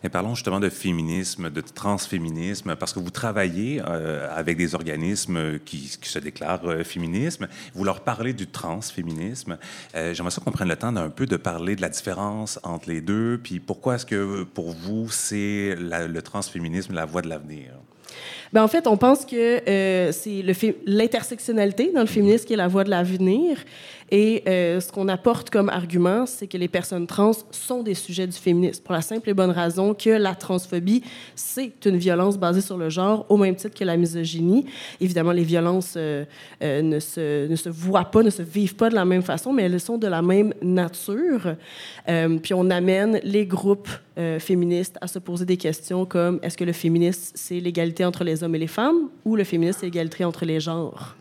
Mais 0.02 0.10
parlons 0.10 0.34
justement 0.34 0.60
de 0.60 0.68
féminisme, 0.68 1.50
de 1.50 1.60
transféminisme, 1.60 2.76
parce 2.76 2.92
que 2.92 2.98
vous 2.98 3.10
travaillez 3.10 3.80
euh, 3.86 4.28
avec 4.34 4.58
des 4.58 4.74
organismes 4.74 5.58
qui, 5.60 5.96
qui 6.00 6.08
se 6.08 6.18
déclarent 6.18 6.66
euh, 6.66 6.84
féminisme. 6.84 7.48
Vous 7.74 7.84
leur 7.84 8.00
parlez 8.00 8.32
du 8.32 8.46
transféminisme. 8.46 9.58
Euh, 9.94 10.12
J'aimerais 10.12 10.30
ça 10.30 10.40
qu'on 10.40 10.52
prenne 10.52 10.68
le 10.68 10.76
temps 10.76 10.92
d'un 10.92 11.10
peu 11.10 11.26
de 11.26 11.36
parler 11.36 11.76
de 11.76 11.80
la 11.80 11.88
différence 11.88 12.58
entre 12.62 12.88
les 12.90 13.00
deux, 13.00 13.40
puis 13.42 13.60
pourquoi 13.60 13.94
est-ce 13.94 14.06
que 14.06 14.42
pour 14.42 14.72
vous, 14.72 15.08
c'est 15.10 15.74
le 15.78 16.20
transféminisme 16.20 16.94
la 16.94 17.04
voie 17.04 17.22
de 17.22 17.28
l'avenir? 17.28 17.72
Bien, 18.52 18.62
en 18.62 18.68
fait, 18.68 18.86
on 18.86 18.96
pense 18.96 19.24
que 19.26 19.68
euh, 19.68 20.12
c'est 20.12 20.42
l'intersectionnalité 20.86 21.92
dans 21.92 22.00
le 22.00 22.06
féminisme 22.06 22.46
qui 22.46 22.54
est 22.54 22.56
la 22.56 22.68
voie 22.68 22.84
de 22.84 22.90
l'avenir. 22.90 23.58
Et 24.10 24.42
euh, 24.46 24.80
ce 24.80 24.90
qu'on 24.90 25.08
apporte 25.08 25.50
comme 25.50 25.68
argument, 25.68 26.24
c'est 26.24 26.46
que 26.46 26.56
les 26.56 26.68
personnes 26.68 27.06
trans 27.06 27.32
sont 27.50 27.82
des 27.82 27.94
sujets 27.94 28.26
du 28.26 28.36
féminisme, 28.36 28.82
pour 28.82 28.94
la 28.94 29.02
simple 29.02 29.28
et 29.28 29.34
bonne 29.34 29.50
raison 29.50 29.92
que 29.92 30.10
la 30.10 30.34
transphobie, 30.34 31.02
c'est 31.34 31.84
une 31.84 31.98
violence 31.98 32.38
basée 32.38 32.62
sur 32.62 32.78
le 32.78 32.88
genre, 32.88 33.26
au 33.28 33.36
même 33.36 33.54
titre 33.54 33.78
que 33.78 33.84
la 33.84 33.96
misogynie. 33.96 34.64
Évidemment, 35.00 35.32
les 35.32 35.42
violences 35.42 35.94
euh, 35.96 36.24
euh, 36.62 36.80
ne, 36.80 37.00
se, 37.00 37.46
ne 37.46 37.56
se 37.56 37.68
voient 37.68 38.06
pas, 38.06 38.22
ne 38.22 38.30
se 38.30 38.42
vivent 38.42 38.76
pas 38.76 38.88
de 38.88 38.94
la 38.94 39.04
même 39.04 39.22
façon, 39.22 39.52
mais 39.52 39.64
elles 39.64 39.80
sont 39.80 39.98
de 39.98 40.06
la 40.06 40.22
même 40.22 40.54
nature. 40.62 41.56
Puis 42.06 42.54
on 42.54 42.70
amène 42.70 43.20
les 43.22 43.46
groupes 43.46 43.90
féministes 44.38 44.96
à 45.00 45.06
se 45.06 45.18
poser 45.18 45.44
des 45.44 45.56
questions 45.56 46.06
comme 46.06 46.40
est-ce 46.42 46.56
que 46.56 46.64
le 46.64 46.72
féminisme, 46.72 47.32
c'est 47.34 47.60
l'égalité 47.60 48.04
entre 48.04 48.24
les 48.24 48.42
hommes 48.42 48.54
et 48.54 48.58
les 48.58 48.66
femmes, 48.66 49.10
ou 49.24 49.36
le 49.36 49.44
féminisme, 49.44 49.78
c'est 49.80 49.86
l'égalité 49.86 50.24
entre 50.24 50.44
les 50.44 50.60
genres? 50.60 51.17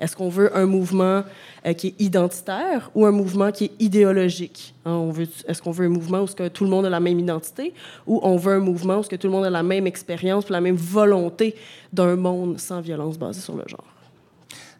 Est-ce 0.00 0.16
qu'on 0.16 0.28
veut 0.28 0.56
un 0.56 0.66
mouvement 0.66 1.24
euh, 1.66 1.72
qui 1.72 1.88
est 1.88 2.00
identitaire 2.00 2.90
ou 2.94 3.06
un 3.06 3.10
mouvement 3.10 3.50
qui 3.50 3.64
est 3.64 3.72
idéologique? 3.80 4.74
Hein, 4.84 4.92
on 4.92 5.10
veut, 5.10 5.26
est-ce 5.46 5.60
qu'on 5.60 5.70
veut 5.70 5.86
un 5.86 5.90
mouvement 5.90 6.22
où 6.22 6.26
que 6.26 6.48
tout 6.48 6.64
le 6.64 6.70
monde 6.70 6.86
a 6.86 6.90
la 6.90 7.00
même 7.00 7.18
identité 7.18 7.74
ou 8.06 8.20
on 8.22 8.36
veut 8.36 8.54
un 8.54 8.60
mouvement 8.60 8.98
où 8.98 9.02
que 9.02 9.16
tout 9.16 9.26
le 9.26 9.32
monde 9.32 9.44
a 9.44 9.50
la 9.50 9.62
même 9.62 9.86
expérience, 9.86 10.48
la 10.50 10.60
même 10.60 10.76
volonté 10.76 11.54
d'un 11.92 12.16
monde 12.16 12.60
sans 12.60 12.80
violence 12.80 13.18
basée 13.18 13.40
sur 13.40 13.56
le 13.56 13.64
genre? 13.66 13.84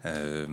Euh... 0.07 0.47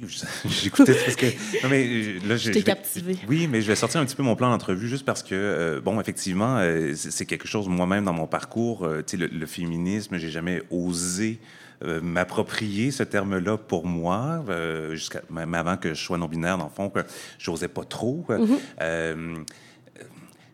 J'écoutais 0.48 0.94
parce 0.94 1.16
que. 1.16 1.26
Non, 1.62 1.68
mais 1.68 2.18
là, 2.26 2.36
je, 2.36 2.50
t'ai 2.50 2.62
captivé. 2.62 3.18
Oui, 3.28 3.46
mais 3.46 3.60
je 3.60 3.66
vais 3.66 3.76
sortir 3.76 4.00
un 4.00 4.06
petit 4.06 4.16
peu 4.16 4.22
mon 4.22 4.34
plan 4.34 4.50
d'entrevue 4.50 4.88
juste 4.88 5.04
parce 5.04 5.22
que, 5.22 5.34
euh, 5.34 5.80
bon, 5.80 6.00
effectivement, 6.00 6.56
euh, 6.58 6.92
c'est 6.94 7.26
quelque 7.26 7.46
chose, 7.46 7.68
moi-même, 7.68 8.04
dans 8.04 8.12
mon 8.12 8.26
parcours, 8.26 8.84
euh, 8.84 9.02
tu 9.02 9.12
sais, 9.12 9.16
le, 9.18 9.26
le, 9.26 9.46
féminisme, 9.46 10.16
j'ai 10.16 10.30
jamais 10.30 10.62
osé 10.70 11.38
euh, 11.82 12.00
m'approprier 12.00 12.90
ce 12.90 13.02
terme-là 13.02 13.56
pour 13.56 13.86
moi, 13.86 14.44
euh, 14.48 14.94
jusqu'à 14.94 15.22
même 15.30 15.54
avant 15.54 15.76
que 15.76 15.94
je 15.94 16.02
sois 16.02 16.18
non-binaire, 16.18 16.58
dans 16.58 16.64
le 16.64 16.70
fond, 16.70 16.90
que 16.90 17.00
j'osais 17.38 17.68
pas 17.68 17.84
trop. 17.84 18.24
Mm 18.28 18.44
-hmm. 18.44 19.44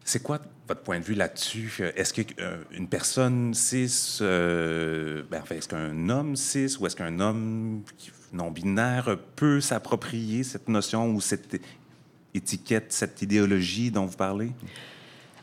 c'est 0.05 0.23
quoi 0.23 0.39
votre 0.69 0.83
point 0.83 1.01
de 1.01 1.05
vue 1.05 1.15
là-dessus? 1.15 1.83
Est-ce 1.97 2.13
qu'une 2.15 2.89
personne 2.89 3.55
cis, 3.55 4.19
ben, 4.21 5.41
enfin, 5.43 5.55
est-ce 5.57 5.69
qu'un 5.69 6.09
homme 6.09 6.37
cis 6.37 6.77
ou 6.79 6.87
est-ce 6.87 6.97
qu'un 6.97 7.19
homme 7.21 7.83
non-binaire 8.33 9.17
peut 9.35 9.61
s'approprier 9.61 10.45
cette 10.45 10.69
notion 10.69 11.11
ou 11.15 11.21
cette 11.21 11.61
étiquette, 12.35 12.93
cette 12.93 13.23
idéologie 13.23 13.91
dont 13.91 14.07
vous 14.07 14.17
parlez? 14.17 14.53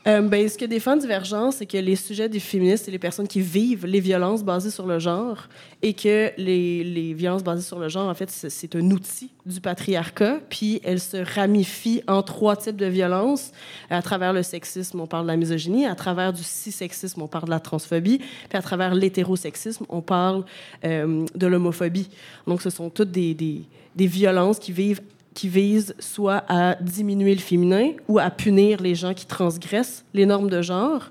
Euh, 0.05 0.21
ben, 0.21 0.49
ce 0.49 0.57
que 0.57 0.65
défend 0.65 0.97
Divergence, 0.97 1.57
c'est 1.57 1.65
que 1.65 1.77
les 1.77 1.95
sujets 1.95 2.27
des 2.27 2.41
féministes, 2.41 2.85
c'est 2.85 2.91
les 2.91 2.99
personnes 2.99 3.27
qui 3.27 3.39
vivent 3.39 3.85
les 3.85 4.01
violences 4.01 4.43
basées 4.43 4.69
sur 4.69 4.85
le 4.85 4.99
genre 4.99 5.47
et 5.81 5.93
que 5.93 6.31
les, 6.37 6.83
les 6.83 7.13
violences 7.13 7.43
basées 7.43 7.61
sur 7.61 7.79
le 7.79 7.87
genre, 7.87 8.09
en 8.09 8.13
fait, 8.13 8.29
c'est 8.29 8.75
un 8.75 8.91
outil 8.91 9.31
du 9.45 9.61
patriarcat, 9.61 10.39
puis 10.49 10.81
elles 10.83 10.99
se 10.99 11.17
ramifient 11.17 12.03
en 12.07 12.21
trois 12.21 12.57
types 12.57 12.75
de 12.75 12.85
violences. 12.85 13.51
À 13.89 14.01
travers 14.01 14.33
le 14.33 14.43
sexisme, 14.43 14.99
on 14.99 15.07
parle 15.07 15.23
de 15.23 15.31
la 15.31 15.37
misogynie, 15.37 15.85
à 15.85 15.95
travers 15.95 16.33
du 16.33 16.43
cissexisme, 16.43 17.21
on 17.21 17.27
parle 17.27 17.45
de 17.45 17.51
la 17.51 17.61
transphobie, 17.61 18.17
puis 18.17 18.57
à 18.57 18.61
travers 18.61 18.93
l'hétérosexisme, 18.95 19.85
on 19.87 20.01
parle 20.01 20.43
euh, 20.83 21.25
de 21.33 21.47
l'homophobie. 21.47 22.09
Donc, 22.45 22.61
ce 22.61 22.69
sont 22.69 22.89
toutes 22.89 23.11
des, 23.11 23.33
des, 23.33 23.61
des 23.95 24.07
violences 24.07 24.59
qui 24.59 24.73
vivent 24.73 25.01
qui 25.34 25.49
vise 25.49 25.95
soit 25.99 26.43
à 26.47 26.75
diminuer 26.75 27.34
le 27.34 27.41
féminin 27.41 27.91
ou 28.07 28.19
à 28.19 28.29
punir 28.29 28.81
les 28.81 28.95
gens 28.95 29.13
qui 29.13 29.25
transgressent 29.25 30.05
les 30.13 30.25
normes 30.25 30.49
de 30.49 30.61
genre. 30.61 31.09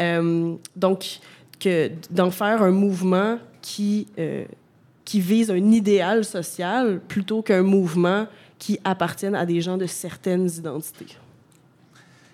Euh, 0.00 0.54
donc, 0.76 1.20
d'en 2.10 2.30
faire 2.30 2.62
un 2.62 2.72
mouvement 2.72 3.38
qui, 3.60 4.08
euh, 4.18 4.44
qui 5.04 5.20
vise 5.20 5.50
un 5.50 5.70
idéal 5.70 6.24
social 6.24 7.00
plutôt 7.06 7.42
qu'un 7.42 7.62
mouvement 7.62 8.26
qui 8.58 8.80
appartienne 8.84 9.34
à 9.34 9.46
des 9.46 9.60
gens 9.60 9.76
de 9.76 9.86
certaines 9.86 10.48
identités. 10.50 11.16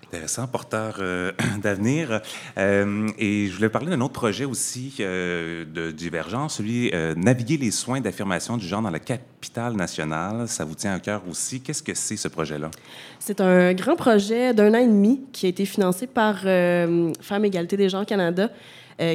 Intéressant, 0.09 0.47
porteur 0.47 0.97
euh, 1.01 1.33
d'avenir. 1.63 2.23
Euh, 2.57 3.09
et 3.19 3.49
je 3.49 3.55
voulais 3.55 3.69
parler 3.69 3.91
d'un 3.91 4.01
autre 4.01 4.15
projet 4.15 4.47
aussi 4.47 4.95
euh, 5.01 5.67
de 5.67 5.91
Divergence, 5.91 6.57
celui 6.57 6.91
Naviguer 7.17 7.59
les 7.59 7.71
soins 7.71 8.01
d'affirmation 8.01 8.57
du 8.57 8.67
genre 8.67 8.81
dans 8.81 8.91
la 8.91 9.01
capitale 9.01 9.75
nationale. 9.75 10.49
Ça 10.49 10.65
vous 10.65 10.75
tient 10.75 10.95
à 10.95 10.99
cœur 10.99 11.23
aussi? 11.29 11.61
Qu'est-ce 11.61 11.83
que 11.83 11.93
c'est 11.93 12.17
ce 12.17 12.29
projet-là? 12.29 12.71
C'est 13.19 13.43
un 13.43 13.75
grand 13.75 13.97
projet 13.97 14.55
d'un 14.55 14.73
an 14.73 14.79
et 14.79 14.87
demi 14.87 15.21
qui 15.31 15.45
a 15.45 15.51
été 15.51 15.67
financé 15.67 16.07
par 16.07 16.41
Femmes 16.41 17.45
Égalité 17.45 17.77
des 17.77 17.91
genres 17.91 18.07
Canada, 18.07 18.51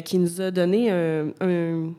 qui 0.06 0.20
nous 0.20 0.42
a 0.42 0.52
donné 0.52 0.92
un 0.92 1.94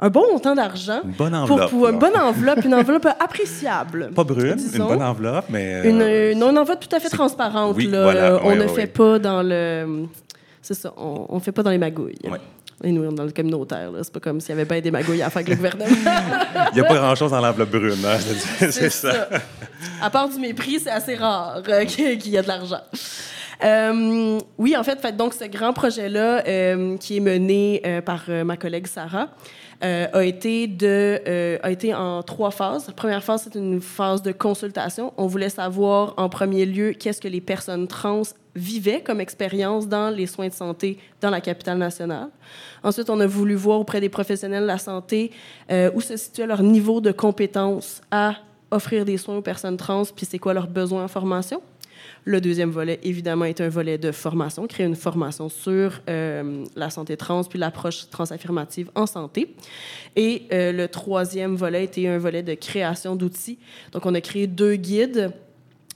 un 0.00 0.10
bon 0.10 0.32
montant 0.32 0.54
d'argent. 0.54 1.00
Une 1.04 1.10
bonne 1.12 1.34
enveloppe. 1.34 1.70
Pour, 1.70 1.70
pour 1.70 1.88
une 1.88 1.98
bonne 1.98 2.16
enveloppe, 2.16 2.64
une 2.64 2.74
enveloppe 2.74 3.06
appréciable. 3.18 4.10
Pas 4.14 4.24
brune, 4.24 4.54
disons. 4.54 4.84
une 4.84 4.96
bonne 4.96 5.02
enveloppe, 5.02 5.46
mais. 5.48 5.74
Euh, 5.74 6.32
une, 6.32 6.36
une, 6.36 6.58
enveloppe 6.58 6.80
tout 6.80 6.94
à 6.94 7.00
fait 7.00 7.08
transparente. 7.08 7.74
Oui, 7.76 7.86
là. 7.86 8.02
Voilà, 8.02 8.40
on 8.44 8.50
oui, 8.50 8.56
ne 8.56 8.62
oui, 8.64 8.68
fait 8.68 8.82
oui. 8.82 8.86
pas 8.86 9.18
dans 9.18 9.42
le. 9.42 10.06
C'est 10.62 10.74
ça, 10.74 10.92
on 10.96 11.34
ne 11.34 11.40
fait 11.40 11.52
pas 11.52 11.62
dans 11.62 11.70
les 11.70 11.78
magouilles. 11.78 12.18
Ouais. 12.24 12.38
Et 12.84 12.92
nous, 12.92 13.10
dans 13.12 13.24
le 13.24 13.32
communautaire, 13.32 13.90
c'est 14.02 14.12
pas 14.12 14.20
comme 14.20 14.40
s'il 14.40 14.50
y 14.50 14.52
avait 14.52 14.64
bien 14.64 14.80
des 14.80 14.92
magouilles 14.92 15.22
à 15.22 15.30
faire 15.30 15.40
avec 15.40 15.48
le 15.48 15.56
gouvernement. 15.56 15.86
Il 16.72 16.74
n'y 16.74 16.80
a 16.80 16.84
pas 16.84 16.94
grand-chose 16.94 17.32
dans 17.32 17.40
l'enveloppe 17.40 17.70
brune, 17.70 18.04
hein? 18.06 18.18
c'est 18.70 18.90
ça. 18.90 19.12
ça. 19.12 19.28
À 20.00 20.10
part 20.10 20.28
du 20.28 20.38
mépris, 20.38 20.78
c'est 20.78 20.90
assez 20.90 21.16
rare 21.16 21.60
euh, 21.68 21.84
qu'il 21.84 22.28
y 22.28 22.38
a 22.38 22.42
de 22.42 22.48
l'argent. 22.48 22.80
Euh, 23.64 24.38
oui, 24.58 24.76
en 24.76 24.84
fait, 24.84 25.00
fait, 25.00 25.16
donc 25.16 25.34
ce 25.34 25.44
grand 25.46 25.72
projet-là, 25.72 26.44
euh, 26.46 26.96
qui 26.98 27.16
est 27.16 27.20
mené 27.20 27.82
par 28.04 28.24
ma 28.44 28.56
collègue 28.56 28.86
Sarah, 28.86 29.28
a 29.80 30.24
été 30.24 30.66
de 30.66 31.58
a 31.62 31.70
été 31.70 31.94
en 31.94 32.22
trois 32.22 32.50
phases. 32.50 32.86
La 32.88 32.94
première 32.94 33.22
phase, 33.22 33.42
c'est 33.44 33.58
une 33.58 33.80
phase 33.80 34.22
de 34.22 34.32
consultation. 34.32 35.12
On 35.16 35.26
voulait 35.26 35.50
savoir 35.50 36.14
en 36.16 36.28
premier 36.28 36.66
lieu 36.66 36.92
qu'est-ce 36.92 37.20
que 37.20 37.28
les 37.28 37.40
personnes 37.40 37.86
trans 37.86 38.22
vivaient 38.56 39.02
comme 39.02 39.20
expérience 39.20 39.86
dans 39.86 40.10
les 40.10 40.26
soins 40.26 40.48
de 40.48 40.52
santé 40.52 40.98
dans 41.20 41.30
la 41.30 41.40
capitale 41.40 41.78
nationale. 41.78 42.28
Ensuite, 42.82 43.08
on 43.08 43.20
a 43.20 43.26
voulu 43.26 43.54
voir 43.54 43.78
auprès 43.78 44.00
des 44.00 44.08
professionnels 44.08 44.62
de 44.62 44.66
la 44.66 44.78
santé 44.78 45.30
où 45.94 46.00
se 46.00 46.16
situait 46.16 46.46
leur 46.46 46.62
niveau 46.62 47.00
de 47.00 47.12
compétence 47.12 48.00
à 48.10 48.34
offrir 48.70 49.04
des 49.04 49.16
soins 49.16 49.36
aux 49.36 49.42
personnes 49.42 49.76
trans, 49.76 50.02
puis 50.14 50.26
c'est 50.26 50.38
quoi 50.38 50.52
leurs 50.52 50.66
besoins 50.66 51.04
en 51.04 51.08
formation. 51.08 51.62
Le 52.24 52.40
deuxième 52.40 52.70
volet, 52.70 53.00
évidemment, 53.02 53.44
est 53.44 53.60
un 53.60 53.68
volet 53.68 53.98
de 53.98 54.12
formation, 54.12 54.66
créer 54.66 54.86
une 54.86 54.96
formation 54.96 55.48
sur 55.48 56.00
euh, 56.08 56.64
la 56.76 56.90
santé 56.90 57.16
trans 57.16 57.44
puis 57.44 57.58
l'approche 57.58 58.08
transaffirmative 58.10 58.90
en 58.94 59.06
santé. 59.06 59.54
Et 60.16 60.42
euh, 60.52 60.72
le 60.72 60.88
troisième 60.88 61.56
volet 61.56 61.84
était 61.84 62.06
un 62.08 62.18
volet 62.18 62.42
de 62.42 62.54
création 62.54 63.16
d'outils. 63.16 63.58
Donc, 63.92 64.06
on 64.06 64.14
a 64.14 64.20
créé 64.20 64.46
deux 64.46 64.76
guides 64.76 65.32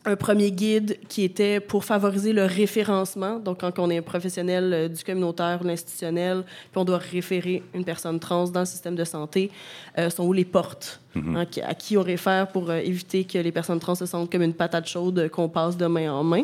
un 0.04 0.16
premier 0.16 0.50
guide 0.50 0.98
qui 1.08 1.22
était 1.22 1.60
pour 1.60 1.84
favoriser 1.84 2.32
le 2.32 2.44
référencement. 2.44 3.38
Donc, 3.38 3.60
quand 3.60 3.78
on 3.78 3.88
est 3.88 3.98
un 3.98 4.02
professionnel 4.02 4.72
euh, 4.72 4.88
du 4.88 5.04
communautaire 5.04 5.60
ou 5.62 5.66
l'institutionnel, 5.66 6.42
puis 6.44 6.76
on 6.80 6.84
doit 6.84 6.98
référer 6.98 7.62
une 7.72 7.84
personne 7.84 8.18
trans 8.18 8.48
dans 8.48 8.60
le 8.60 8.66
système 8.66 8.96
de 8.96 9.04
santé, 9.04 9.50
euh, 9.98 10.10
sont 10.10 10.24
où 10.24 10.32
les 10.32 10.44
portes 10.44 11.00
hein, 11.36 11.44
qui- 11.46 11.60
à 11.60 11.74
qui 11.74 11.96
on 11.96 12.02
réfère 12.02 12.48
pour 12.48 12.68
euh, 12.70 12.78
éviter 12.78 13.22
que 13.24 13.38
les 13.38 13.52
personnes 13.52 13.78
trans 13.78 13.94
se 13.94 14.06
sentent 14.06 14.30
comme 14.32 14.42
une 14.42 14.54
patate 14.54 14.88
chaude 14.88 15.18
euh, 15.20 15.28
qu'on 15.28 15.48
passe 15.48 15.76
de 15.76 15.86
main 15.86 16.12
en 16.12 16.24
main. 16.24 16.42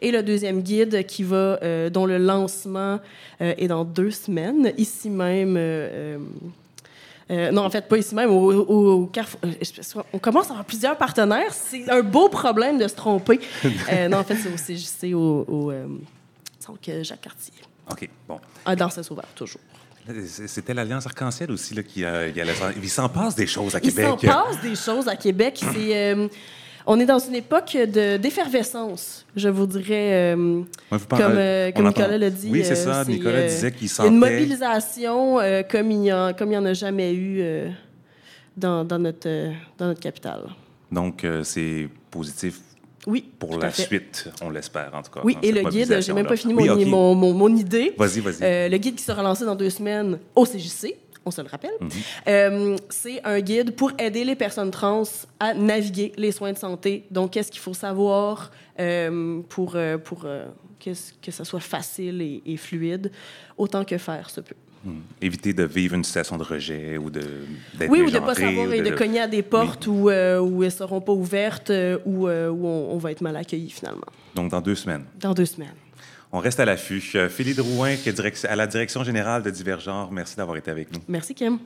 Et 0.00 0.10
le 0.12 0.22
deuxième 0.22 0.62
guide 0.62 1.04
qui 1.06 1.22
va, 1.24 1.58
euh, 1.62 1.90
dont 1.90 2.06
le 2.06 2.18
lancement 2.18 3.00
euh, 3.40 3.54
est 3.58 3.68
dans 3.68 3.84
deux 3.84 4.10
semaines, 4.12 4.72
ici 4.78 5.10
même. 5.10 5.56
Euh, 7.32 7.50
non, 7.50 7.62
en 7.62 7.70
fait, 7.70 7.88
pas 7.88 7.96
ici 7.98 8.14
même, 8.14 8.30
au, 8.30 8.52
au- 8.52 9.02
au 9.02 9.06
Carrefour. 9.06 9.40
euh, 9.44 10.02
On 10.12 10.18
commence 10.18 10.46
à 10.48 10.50
avoir 10.50 10.64
plusieurs 10.64 10.96
partenaires. 10.96 11.52
C'est 11.52 11.88
un 11.90 12.02
beau 12.02 12.28
problème 12.28 12.78
de 12.78 12.86
se 12.86 12.94
tromper. 12.94 13.40
Euh, 13.92 14.08
non, 14.08 14.18
en 14.18 14.24
fait, 14.24 14.36
c'est 14.36 14.48
au 14.48 14.56
CJC, 14.56 15.14
au, 15.14 15.44
au 15.48 15.70
euh, 15.70 15.86
centre 16.60 16.78
Jacques 17.02 17.20
Cartier. 17.22 17.54
OK, 17.90 18.08
bon. 18.28 18.38
Ah, 18.64 18.76
dans 18.76 18.88
Saint-Sauveur, 18.90 19.24
toujours. 19.34 19.60
C'était 20.46 20.74
l'Alliance 20.74 21.06
Arc-en-Ciel 21.06 21.50
aussi 21.52 21.74
là, 21.74 21.82
qui, 21.82 22.02
s'en- 22.02 22.70
Il 22.82 22.90
s'en 22.90 23.08
passe 23.08 23.34
des 23.36 23.46
choses 23.46 23.74
à 23.76 23.78
Il 23.78 23.88
Québec. 23.94 24.06
s'en 24.06 24.16
passe 24.16 24.60
des 24.60 24.74
choses 24.74 25.06
à 25.08 25.14
Québec. 25.16 25.60
C'est, 25.72 26.14
on 26.86 26.98
est 27.00 27.06
dans 27.06 27.18
une 27.18 27.34
époque 27.34 27.72
de, 27.76 28.16
d'effervescence, 28.16 29.24
je 29.36 29.48
vous 29.48 29.66
dirais. 29.66 30.34
euh, 30.34 30.62
Ouais, 30.90 30.98
vous 30.98 31.06
parlez- 31.06 31.24
comme 31.24 31.34
euh, 31.36 31.72
comme 31.72 31.86
Nicolas 31.88 32.18
l'a 32.18 32.30
dit. 32.30 32.48
Oui, 32.50 32.62
c'est 32.64 32.72
euh, 32.72 33.04
ça. 33.04 33.04
Nicolas 33.08 33.42
disait 33.46 33.70
qu'il 33.72 33.82
a 33.82 33.84
une 33.84 33.88
sentait... 33.88 34.10
mobilisation 34.10 35.38
comme 35.70 35.90
il 35.90 35.98
n'y 36.00 36.12
en, 36.12 36.64
a 36.66 36.72
jamais 36.74 37.14
eu 37.14 37.42
dans, 38.56 38.84
dans, 38.84 38.98
notre, 38.98 39.28
dans 39.78 39.86
notre 39.86 40.00
capitale. 40.00 40.42
Donc, 40.90 41.26
c'est 41.42 41.88
positif 42.10 42.60
Oui. 43.06 43.24
pour 43.38 43.58
la 43.58 43.70
fait. 43.70 43.82
suite, 43.82 44.28
on 44.42 44.50
l'espère 44.50 44.90
en 44.94 45.02
tout 45.02 45.10
cas. 45.10 45.20
Oui, 45.24 45.38
et 45.42 45.50
le 45.52 45.62
guide, 45.62 46.00
j'ai 46.00 46.12
même 46.12 46.26
pas 46.26 46.36
fini 46.36 46.52
mon, 46.52 46.60
Oui, 46.62 46.68
OK. 46.70 46.86
mon, 46.86 47.14
mon- 47.14 47.32
mon 47.32 47.56
idée. 47.56 47.94
Vas-y, 47.96 48.20
vas-y. 48.20 48.42
Euh, 48.42 48.68
le 48.68 48.76
guide 48.76 48.96
qui 48.96 49.02
sera 49.02 49.22
lancé 49.22 49.44
dans 49.44 49.54
deux 49.54 49.70
semaines 49.70 50.18
au 50.36 50.44
CJC, 50.44 50.94
on 51.24 51.30
se 51.30 51.40
le 51.40 51.48
rappelle, 51.48 51.70
Mhm. 51.80 51.90
Euh, 52.28 52.76
c'est 52.88 53.20
un 53.24 53.40
guide 53.40 53.74
pour 53.74 53.92
aider 53.98 54.24
les 54.24 54.36
personnes 54.36 54.70
trans 54.70 55.02
à 55.40 55.54
naviguer 55.54 56.12
les 56.16 56.32
soins 56.32 56.52
de 56.52 56.58
santé. 56.58 57.04
Donc, 57.10 57.32
qu'est-ce 57.32 57.50
qu'il 57.50 57.60
faut 57.60 57.74
savoir 57.74 58.50
euh, 58.80 59.40
pour, 59.48 59.72
euh, 59.76 59.98
pour 59.98 60.26
que, 60.80 61.30
ça 61.30 61.44
soit 61.44 61.60
facile 61.60 62.20
et, 62.20 62.42
et 62.46 62.56
fluide, 62.56 63.10
autant 63.56 63.84
que 63.84 63.98
faire 63.98 64.30
se 64.30 64.40
peut. 64.40 64.54
Hmm. 64.84 64.98
Éviter 65.20 65.52
de 65.52 65.62
vivre 65.62 65.94
une 65.94 66.02
situation 66.02 66.36
de 66.36 66.42
rejet 66.42 66.98
ou 66.98 67.08
de 67.08 67.22
Oui, 67.88 68.00
ou 68.02 68.10
de 68.10 68.18
ne 68.18 68.20
pas 68.20 68.34
savoir 68.34 68.68
ou 68.68 68.72
et 68.72 68.82
de 68.82 68.90
cogner 68.90 69.20
à 69.20 69.28
des 69.28 69.42
portes 69.42 69.86
où, 69.86 70.10
euh, 70.10 70.40
où 70.40 70.64
elles 70.64 70.70
ne 70.70 70.76
seront 70.76 71.00
pas 71.00 71.12
ouvertes, 71.12 71.70
où, 72.04 72.26
euh, 72.26 72.48
où 72.48 72.66
on, 72.66 72.90
on 72.90 72.98
va 72.98 73.12
être 73.12 73.20
mal 73.20 73.36
accueilli 73.36 73.70
finalement. 73.70 74.06
Donc, 74.34 74.50
dans 74.50 74.60
deux 74.60 74.74
semaines. 74.74 75.04
Dans 75.20 75.34
deux 75.34 75.46
semaines. 75.46 75.74
On 76.32 76.38
reste 76.38 76.60
à 76.60 76.64
l'affût. 76.64 77.02
Euh, 77.14 77.28
Philippe 77.28 77.58
Drouin, 77.58 77.96
qui 77.96 78.08
est 78.08 78.46
à 78.46 78.56
la 78.56 78.66
direction 78.66 79.04
générale 79.04 79.42
de 79.42 79.50
Divergenre, 79.50 80.10
merci 80.10 80.36
d'avoir 80.36 80.56
été 80.56 80.70
avec 80.70 80.90
nous. 80.92 81.00
Merci, 81.06 81.34
Kim. 81.34 81.58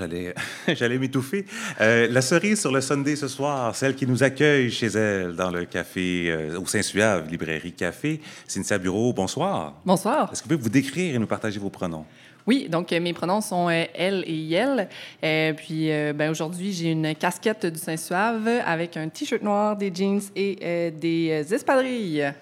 J'allais, 0.00 0.34
j'allais 0.74 0.98
m'étouffer. 0.98 1.46
Euh, 1.80 2.08
la 2.10 2.22
cerise 2.22 2.60
sur 2.60 2.72
le 2.72 2.80
Sunday 2.80 3.16
ce 3.16 3.28
soir, 3.28 3.74
celle 3.76 3.94
qui 3.94 4.06
nous 4.06 4.22
accueille 4.22 4.70
chez 4.70 4.86
elle 4.86 5.34
dans 5.34 5.50
le 5.50 5.64
café, 5.64 6.26
euh, 6.28 6.58
au 6.58 6.66
Saint-Suave, 6.66 7.30
librairie 7.30 7.72
Café. 7.72 8.20
Cynthia 8.46 8.78
Bureau, 8.78 9.12
bonsoir. 9.12 9.74
Bonsoir. 9.84 10.30
Est-ce 10.32 10.42
que 10.42 10.48
vous 10.48 10.56
pouvez 10.56 10.62
vous 10.62 10.70
décrire 10.70 11.14
et 11.14 11.18
nous 11.18 11.26
partager 11.26 11.58
vos 11.58 11.70
pronoms? 11.70 12.04
Oui, 12.46 12.68
donc 12.68 12.92
euh, 12.92 13.00
mes 13.00 13.12
pronoms 13.12 13.40
sont 13.40 13.68
euh, 13.68 13.84
elle 13.94 14.24
et 14.26 14.34
yel. 14.34 14.88
Euh, 15.22 15.52
puis 15.52 15.90
euh, 15.90 16.12
ben, 16.12 16.30
aujourd'hui, 16.30 16.72
j'ai 16.72 16.90
une 16.90 17.14
casquette 17.14 17.66
du 17.66 17.78
Saint-Suave 17.78 18.48
avec 18.66 18.96
un 18.96 19.08
t-shirt 19.08 19.42
noir, 19.42 19.76
des 19.76 19.92
jeans 19.94 20.20
et 20.34 20.90
des 20.90 21.46
espadrilles. 21.54 22.32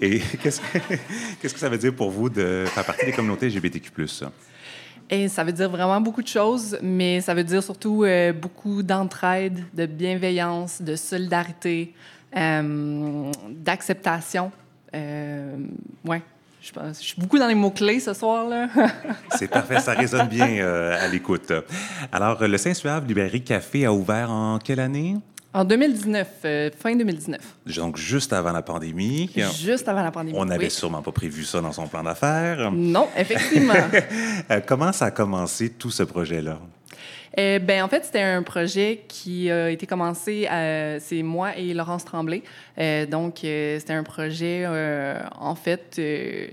Et 0.00 0.20
qu'est-ce 0.42 0.60
que, 0.60 0.78
qu'est-ce 1.40 1.54
que 1.54 1.60
ça 1.60 1.68
veut 1.68 1.78
dire 1.78 1.94
pour 1.94 2.10
vous 2.10 2.28
de 2.28 2.64
faire 2.66 2.84
partie 2.84 3.06
des 3.06 3.12
communautés 3.12 3.48
LGBTQ+. 3.48 3.92
Et 5.14 5.28
ça 5.28 5.44
veut 5.44 5.52
dire 5.52 5.68
vraiment 5.68 6.00
beaucoup 6.00 6.22
de 6.22 6.26
choses, 6.28 6.78
mais 6.82 7.20
ça 7.20 7.34
veut 7.34 7.44
dire 7.44 7.62
surtout 7.62 8.02
euh, 8.02 8.32
beaucoup 8.32 8.82
d'entraide, 8.82 9.62
de 9.74 9.84
bienveillance, 9.84 10.80
de 10.80 10.96
solidarité, 10.96 11.92
euh, 12.34 13.30
d'acceptation. 13.50 14.50
Euh, 14.94 15.54
ouais. 16.06 16.22
Je, 16.62 16.72
pense- 16.72 16.98
je 16.98 17.04
suis 17.08 17.20
beaucoup 17.20 17.38
dans 17.38 17.46
les 17.46 17.54
mots-clés 17.54 18.00
ce 18.00 18.14
soir, 18.14 18.48
là. 18.48 18.68
C'est 19.36 19.48
parfait, 19.48 19.80
ça 19.80 19.92
résonne 19.92 20.28
bien 20.28 20.48
euh, 20.48 20.96
à 20.98 21.08
l'écoute. 21.08 21.52
Alors, 22.10 22.42
le 22.42 22.56
Saint-Suave 22.56 23.06
Librairie 23.06 23.42
Café 23.44 23.84
a 23.84 23.92
ouvert 23.92 24.30
en 24.30 24.58
quelle 24.60 24.80
année? 24.80 25.16
En 25.54 25.64
2019, 25.64 26.28
euh, 26.44 26.70
fin 26.78 26.96
2019, 26.96 27.40
Donc, 27.76 27.96
juste 27.96 28.32
avant 28.32 28.52
la 28.52 28.62
pandémie. 28.62 29.30
juste 29.58 29.88
avant 29.88 30.02
la 30.02 30.10
pandémie. 30.10 30.36
On 30.38 30.44
n'avait 30.44 30.64
oui. 30.64 30.70
sûrement 30.70 31.02
pas 31.02 31.12
prévu 31.12 31.44
ça 31.44 31.60
dans 31.60 31.72
son 31.72 31.86
plan 31.86 32.02
d'affaires. 32.02 32.70
Non, 32.72 33.08
effectivement. 33.16 33.74
Euh, 34.50 34.60
comment 34.66 34.92
ça 34.92 35.06
a 35.06 35.10
commencé 35.10 35.70
tout 35.70 35.90
ce 35.90 36.02
projet-là? 36.02 36.58
Euh, 37.38 37.58
ben, 37.58 37.82
en 37.82 37.88
fait, 37.88 38.04
c'était 38.04 38.20
un 38.22 38.42
projet 38.42 39.04
qui 39.08 39.50
a 39.50 39.70
été 39.70 39.86
commencé, 39.86 40.46
euh, 40.50 40.98
c'est 41.00 41.22
moi 41.22 41.56
et 41.56 41.72
Laurence 41.72 42.04
Tremblay. 42.04 42.42
Euh, 42.78 43.06
donc, 43.06 43.38
c'était 43.42 43.92
un 43.92 44.02
projet, 44.02 44.66
en 45.38 45.54
fait, 45.54 46.00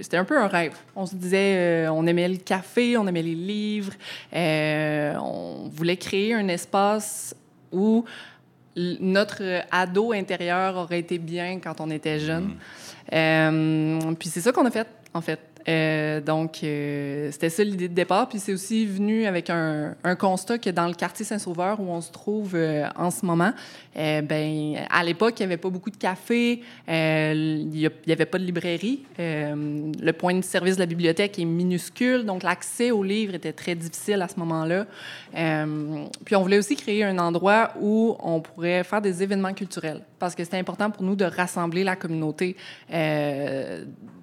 c'était 0.02 0.18
un 0.18 0.26
peu 0.26 0.38
un 0.38 0.48
rêve. 0.48 0.74
On 0.96 1.06
se 1.06 1.16
disait, 1.16 1.88
on 1.90 2.06
aimait 2.08 2.30
le 2.30 2.38
café, 2.38 2.98
on 2.98 3.08
aimait 3.08 3.24
les 3.24 3.36
livres, 3.36 3.94
on 4.34 5.70
voulait 5.72 5.98
créer 5.98 6.34
un 6.34 6.48
espace 6.48 7.36
où 7.72 8.06
notre 8.76 9.64
ado 9.72 10.12
intérieur 10.14 10.76
aurait 10.78 11.00
été 11.00 11.18
bien 11.18 11.60
quand 11.60 11.82
on 11.82 11.90
était 11.90 12.20
jeune. 12.20 12.56
Euh, 13.14 14.00
puis 14.20 14.30
c'est 14.30 14.42
ça 14.42 14.52
qu'on 14.52 14.66
a 14.66 14.72
fait, 14.72 14.88
en 15.14 15.22
fait. 15.22 15.40
Euh, 15.70 16.20
donc, 16.20 16.64
euh, 16.64 17.30
c'était 17.32 17.50
ça 17.50 17.64
l'idée 17.64 17.88
de 17.88 17.94
départ. 17.94 18.28
Puis 18.28 18.40
c'est 18.40 18.54
aussi 18.54 18.86
venu 18.86 19.26
avec 19.26 19.50
un, 19.50 19.96
constat 20.18 20.58
que 20.58 20.70
dans 20.70 20.88
le 20.88 20.94
quartier 20.94 21.26
Saint-Sauveur, 21.26 21.80
où 21.80 21.90
on 21.90 22.02
se 22.02 22.12
trouve 22.12 22.56
euh, 22.56 22.88
en 22.96 23.12
ce 23.12 23.26
moment, 23.26 23.52
ben, 23.96 24.78
à 24.90 25.04
l'époque, 25.04 25.36
il 25.40 25.44
n'y 25.44 25.46
avait 25.46 25.58
pas 25.58 25.70
beaucoup 25.70 25.90
de 25.90 25.98
café, 25.98 26.62
euh, 26.88 27.34
il 27.36 27.68
n'y 27.70 28.14
avait 28.14 28.26
pas 28.26 28.40
de 28.40 28.46
librairie. 28.46 29.04
Le 29.18 30.12
point 30.12 30.36
de 30.36 30.44
service 30.44 30.76
de 30.76 30.80
la 30.80 30.86
bibliothèque 30.86 31.38
est 31.38 31.46
minuscule, 31.46 32.26
donc 32.26 32.44
l'accès 32.44 32.92
aux 32.92 33.04
livres 33.04 33.36
était 33.36 33.54
très 33.54 33.76
difficile 33.76 34.22
à 34.22 34.28
ce 34.28 34.40
moment-là. 34.40 34.86
Puis 36.26 36.36
on 36.36 36.42
voulait 36.42 36.58
aussi 36.58 36.76
créer 36.76 37.04
un 37.04 37.18
endroit 37.20 37.72
où 37.80 38.16
on 38.20 38.40
pourrait 38.40 38.84
faire 38.84 39.02
des 39.02 39.22
événements 39.22 39.54
culturels, 39.54 40.02
parce 40.18 40.34
que 40.34 40.44
c'était 40.44 40.58
important 40.58 40.90
pour 40.90 41.04
nous 41.04 41.16
de 41.16 41.26
rassembler 41.26 41.84
la 41.84 41.96
communauté, 41.96 42.56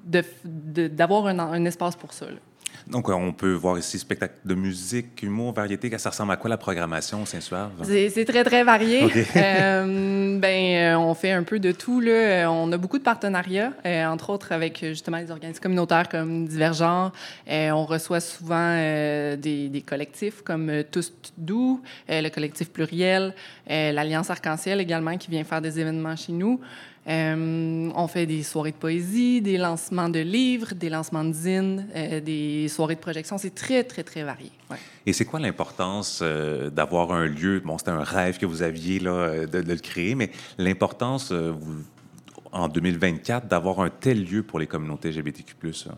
de- 0.07 0.25
de- 0.45 0.89
d'avoir 0.89 1.27
un, 1.27 1.39
un 1.39 1.65
espace 1.67 1.97
pour 1.97 2.13
ça. 2.13 2.27
là. 2.27 2.39
Donc, 2.87 3.09
euh, 3.09 3.13
on 3.15 3.33
peut 3.33 3.53
voir 3.55 3.77
ici 3.79 3.99
spectacle 3.99 4.35
de 4.45 4.55
musique, 4.55 5.21
humour, 5.21 5.53
variété. 5.53 5.91
Ça 5.99 6.11
ressemble 6.11 6.31
à 6.33 6.37
quoi 6.37 6.49
la 6.51 6.57
programmation 6.57 7.23
au 7.23 7.27
Saint-Suave? 7.27 7.71
C'est 7.83 8.25
très, 8.25 8.45
très 8.45 8.63
varié. 8.63 9.05
OK. 9.05 9.13
Euh, 9.37 10.39
ben, 10.39 10.95
euh, 10.95 10.99
on 10.99 11.15
fait 11.15 11.33
un 11.33 11.43
peu 11.43 11.59
de 11.59 11.73
tout. 11.73 12.01
Là. 12.01 12.49
On 12.53 12.71
a 12.71 12.77
beaucoup 12.77 12.99
de 12.99 13.03
partenariats, 13.03 13.73
entre 13.85 14.31
autres 14.31 14.53
avec 14.53 14.79
justement 14.85 15.17
les 15.19 15.31
organismes 15.33 15.61
communautaires 15.61 16.09
comme 16.09 16.47
Divergent. 16.47 17.11
On 17.49 17.85
reçoit 17.87 18.21
souvent 18.21 18.75
des, 18.77 19.69
des 19.69 19.83
collectifs 19.85 20.43
comme 20.43 20.71
Tous 20.91 21.13
Doux, 21.37 21.81
le 22.09 22.29
collectif 22.29 22.71
Pluriel, 22.71 23.35
l'Alliance 23.69 24.31
Arc-en-Ciel 24.31 24.81
également 24.81 25.17
qui 25.17 25.31
vient 25.31 25.43
faire 25.45 25.61
des 25.63 25.81
événements 25.81 26.15
chez 26.17 26.33
nous. 26.33 26.61
Euh, 27.09 27.91
on 27.95 28.09
fait 28.09 28.27
des 28.27 28.43
soirées 28.43 28.73
de 28.73 28.77
poésie, 28.77 29.41
des 29.41 29.59
lancements 29.59 30.09
de 30.09 30.19
livres, 30.19 30.75
des 30.75 30.89
lancements 30.89 31.25
de 31.25 31.33
zines, 31.33 31.87
euh, 31.95 32.21
des 32.21 32.67
soirées 32.69 32.97
de 32.97 33.01
projection. 33.01 33.39
C'est 33.39 33.55
très, 33.55 33.85
très, 33.85 34.03
très 34.03 34.25
varié. 34.25 34.51
Et 35.07 35.13
c'est 35.13 35.25
quoi 35.25 35.39
l'importance 35.39 36.21
euh, 36.23 36.69
d'avoir 36.69 37.13
un 37.13 37.27
lieu? 37.27 37.61
Bon, 37.65 37.79
c'était 37.79 37.93
un 37.93 38.03
rêve 38.03 38.39
que 38.39 38.47
vous 38.47 38.63
aviez 38.63 38.99
là, 38.99 39.47
de, 39.47 39.59
le 39.59 39.77
créer, 39.77 40.17
mais 40.17 40.31
l'importance 40.59 41.33
en 42.51 42.69
2024 42.69 43.47
d'avoir 43.47 43.81
un 43.81 43.91
tel 43.91 44.25
lieu 44.25 44.43
pour 44.43 44.59
les 44.59 44.67
communautés 44.67 45.11
LGBTQ+. 45.11 45.55
là? 45.87 45.95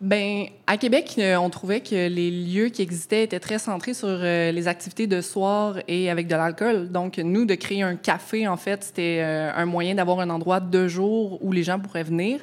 Ben, 0.00 0.46
à 0.66 0.78
Québec, 0.78 1.16
euh, 1.18 1.36
on 1.36 1.50
trouvait 1.50 1.82
que 1.82 2.08
les 2.08 2.30
lieux 2.30 2.70
qui 2.70 2.80
existaient 2.80 3.22
étaient 3.22 3.38
très 3.38 3.58
centrés 3.58 3.92
sur 3.92 4.08
euh, 4.08 4.50
les 4.50 4.66
activités 4.66 5.06
de 5.06 5.20
soir 5.20 5.76
et 5.88 6.08
avec 6.08 6.26
de 6.26 6.34
l'alcool. 6.34 6.90
Donc, 6.90 7.18
nous, 7.18 7.44
de 7.44 7.54
créer 7.54 7.82
un 7.82 7.96
café, 7.96 8.48
en 8.48 8.56
fait, 8.56 8.82
c'était 8.82 9.20
euh, 9.20 9.52
un 9.54 9.66
moyen 9.66 9.94
d'avoir 9.94 10.20
un 10.20 10.30
endroit 10.30 10.58
de 10.58 10.88
jour 10.88 11.38
où 11.44 11.52
les 11.52 11.62
gens 11.62 11.78
pourraient 11.78 12.02
venir. 12.02 12.40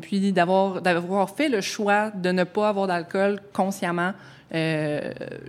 Puis 0.00 0.32
d'avoir, 0.32 0.80
d'avoir 0.80 1.28
fait 1.28 1.50
le 1.50 1.60
choix 1.60 2.10
de 2.10 2.32
ne 2.32 2.44
pas 2.44 2.70
avoir 2.70 2.86
d'alcool 2.86 3.40
consciemment, 3.52 4.12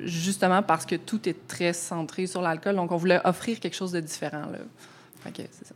justement 0.03 0.61
parce 0.61 0.85
que 0.85 0.95
tout 0.95 1.27
est 1.27 1.47
très 1.47 1.71
centré 1.71 2.27
sur 2.27 2.41
l'alcool. 2.41 2.75
Donc, 2.75 2.91
on 2.91 2.97
voulait 2.97 3.21
offrir 3.23 3.61
quelque 3.61 3.75
chose 3.75 3.93
de 3.93 4.01
différent. 4.01 4.43
Que 5.33 5.41
c'est 5.51 5.67
ça. 5.67 5.73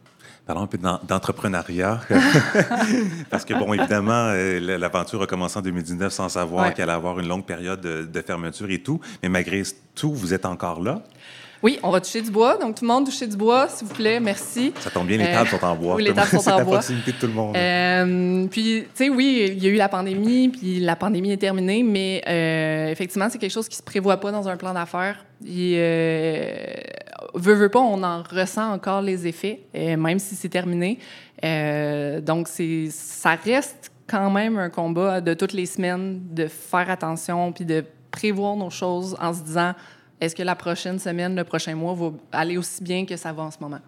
Parlons 0.51 0.63
un 0.65 0.67
peu 0.67 0.77
d'en- 0.77 0.99
d'entrepreneuriat. 1.07 2.01
Parce 3.29 3.45
que, 3.45 3.53
bon, 3.53 3.71
évidemment, 3.73 4.33
euh, 4.35 4.59
l'aventure 4.77 5.21
a 5.21 5.25
commencé 5.25 5.57
en 5.57 5.61
2019 5.61 6.11
sans 6.11 6.27
savoir 6.27 6.65
Ouais. 6.67 6.73
qu'elle 6.73 6.89
allait 6.89 6.97
avoir 6.97 7.17
une 7.21 7.27
longue 7.29 7.45
période 7.45 7.79
de, 7.79 8.03
de 8.03 8.21
fermeture 8.21 8.69
et 8.69 8.79
tout. 8.79 8.99
Mais 9.23 9.29
malgré 9.29 9.63
tout, 9.95 10.11
vous 10.13 10.33
êtes 10.33 10.45
encore 10.45 10.81
là. 10.83 11.03
Oui, 11.63 11.79
on 11.83 11.89
va 11.91 12.01
toucher 12.01 12.21
du 12.21 12.31
bois. 12.31 12.57
Donc, 12.57 12.75
tout 12.75 12.83
le 12.83 12.89
monde 12.89 13.05
toucher 13.05 13.27
du 13.27 13.37
bois, 13.37 13.69
s'il 13.69 13.87
vous 13.87 13.93
plaît. 13.93 14.19
Merci. 14.19 14.73
Ça 14.81 14.89
tombe 14.89 15.07
bien, 15.07 15.15
les 15.19 15.23
Euh, 15.23 15.31
tables 15.33 15.49
sont 15.51 15.63
en 15.63 15.73
bois. 15.75 15.95
oui, 15.95 16.03
les 16.03 16.13
tables 16.13 16.27
sont 16.27 16.39
C'est 16.39 16.51
en 16.51 16.57
la 16.57 16.63
bois. 16.65 16.73
proximité 16.79 17.13
de 17.13 17.17
tout 17.17 17.27
le 17.27 17.33
monde. 17.33 17.55
Euh, 17.55 18.45
puis, 18.51 18.83
tu 18.93 19.05
sais, 19.05 19.09
oui, 19.09 19.53
il 19.55 19.63
y 19.63 19.67
a 19.67 19.69
eu 19.69 19.75
la 19.77 19.87
pandémie, 19.87 20.49
puis 20.49 20.81
la 20.81 20.97
pandémie 20.97 21.31
est 21.31 21.37
terminée, 21.37 21.81
mais 21.81 22.21
euh, 22.27 22.89
effectivement, 22.91 23.29
c'est 23.31 23.37
quelque 23.37 23.53
chose 23.53 23.69
qui 23.69 23.77
se 23.77 23.83
prévoit 23.83 24.17
pas 24.17 24.31
dans 24.33 24.49
un 24.49 24.57
plan 24.57 24.73
d'affaires. 24.73 25.23
Veut, 27.33 27.53
veut 27.53 27.69
pas, 27.69 27.79
on 27.79 28.03
en 28.03 28.23
ressent 28.23 28.73
encore 28.73 29.01
les 29.01 29.27
effets, 29.27 29.61
euh, 29.75 29.95
même 29.97 30.19
si 30.19 30.35
c'est 30.35 30.49
terminé. 30.49 30.99
Euh, 31.43 32.19
donc, 32.19 32.47
ça 32.47 33.35
reste 33.35 33.91
quand 34.07 34.29
même 34.29 34.57
un 34.57 34.69
combat 34.69 35.21
de 35.21 35.33
toutes 35.33 35.53
les 35.53 35.65
semaines 35.65 36.21
de 36.31 36.47
faire 36.47 36.89
attention, 36.89 37.51
puis 37.51 37.65
de 37.65 37.85
prévoir 38.11 38.55
nos 38.55 38.69
choses 38.69 39.15
en 39.21 39.33
se 39.33 39.41
disant 39.41 39.73
est-ce 40.19 40.35
que 40.35 40.43
la 40.43 40.55
prochaine 40.55 40.99
semaine, 40.99 41.35
le 41.35 41.43
prochain 41.43 41.73
mois 41.73 41.93
va 41.93 42.11
aller 42.31 42.57
aussi 42.57 42.83
bien 42.83 43.05
que 43.05 43.15
ça 43.15 43.31
va 43.31 43.43
en 43.43 43.51
ce 43.51 43.57
moment? 43.59 43.79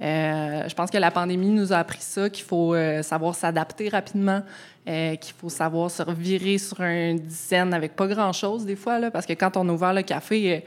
Euh, 0.00 0.68
je 0.68 0.74
pense 0.74 0.90
que 0.90 0.98
la 0.98 1.10
pandémie 1.10 1.48
nous 1.48 1.72
a 1.72 1.76
appris 1.76 2.02
ça, 2.02 2.28
qu'il 2.28 2.44
faut 2.44 2.74
savoir 3.02 3.34
s'adapter 3.34 3.88
rapidement, 3.88 4.42
qu'il 4.86 5.34
faut 5.38 5.48
savoir 5.48 5.90
se 5.90 6.02
revirer 6.02 6.58
sur 6.58 6.80
une 6.82 7.18
dizaine 7.18 7.72
avec 7.72 7.96
pas 7.96 8.06
grand-chose 8.06 8.66
des 8.66 8.76
fois, 8.76 8.98
là, 8.98 9.10
parce 9.10 9.24
que 9.24 9.32
quand 9.32 9.56
on 9.56 9.68
a 9.68 9.72
ouvert 9.72 9.94
le 9.94 10.02
café, 10.02 10.64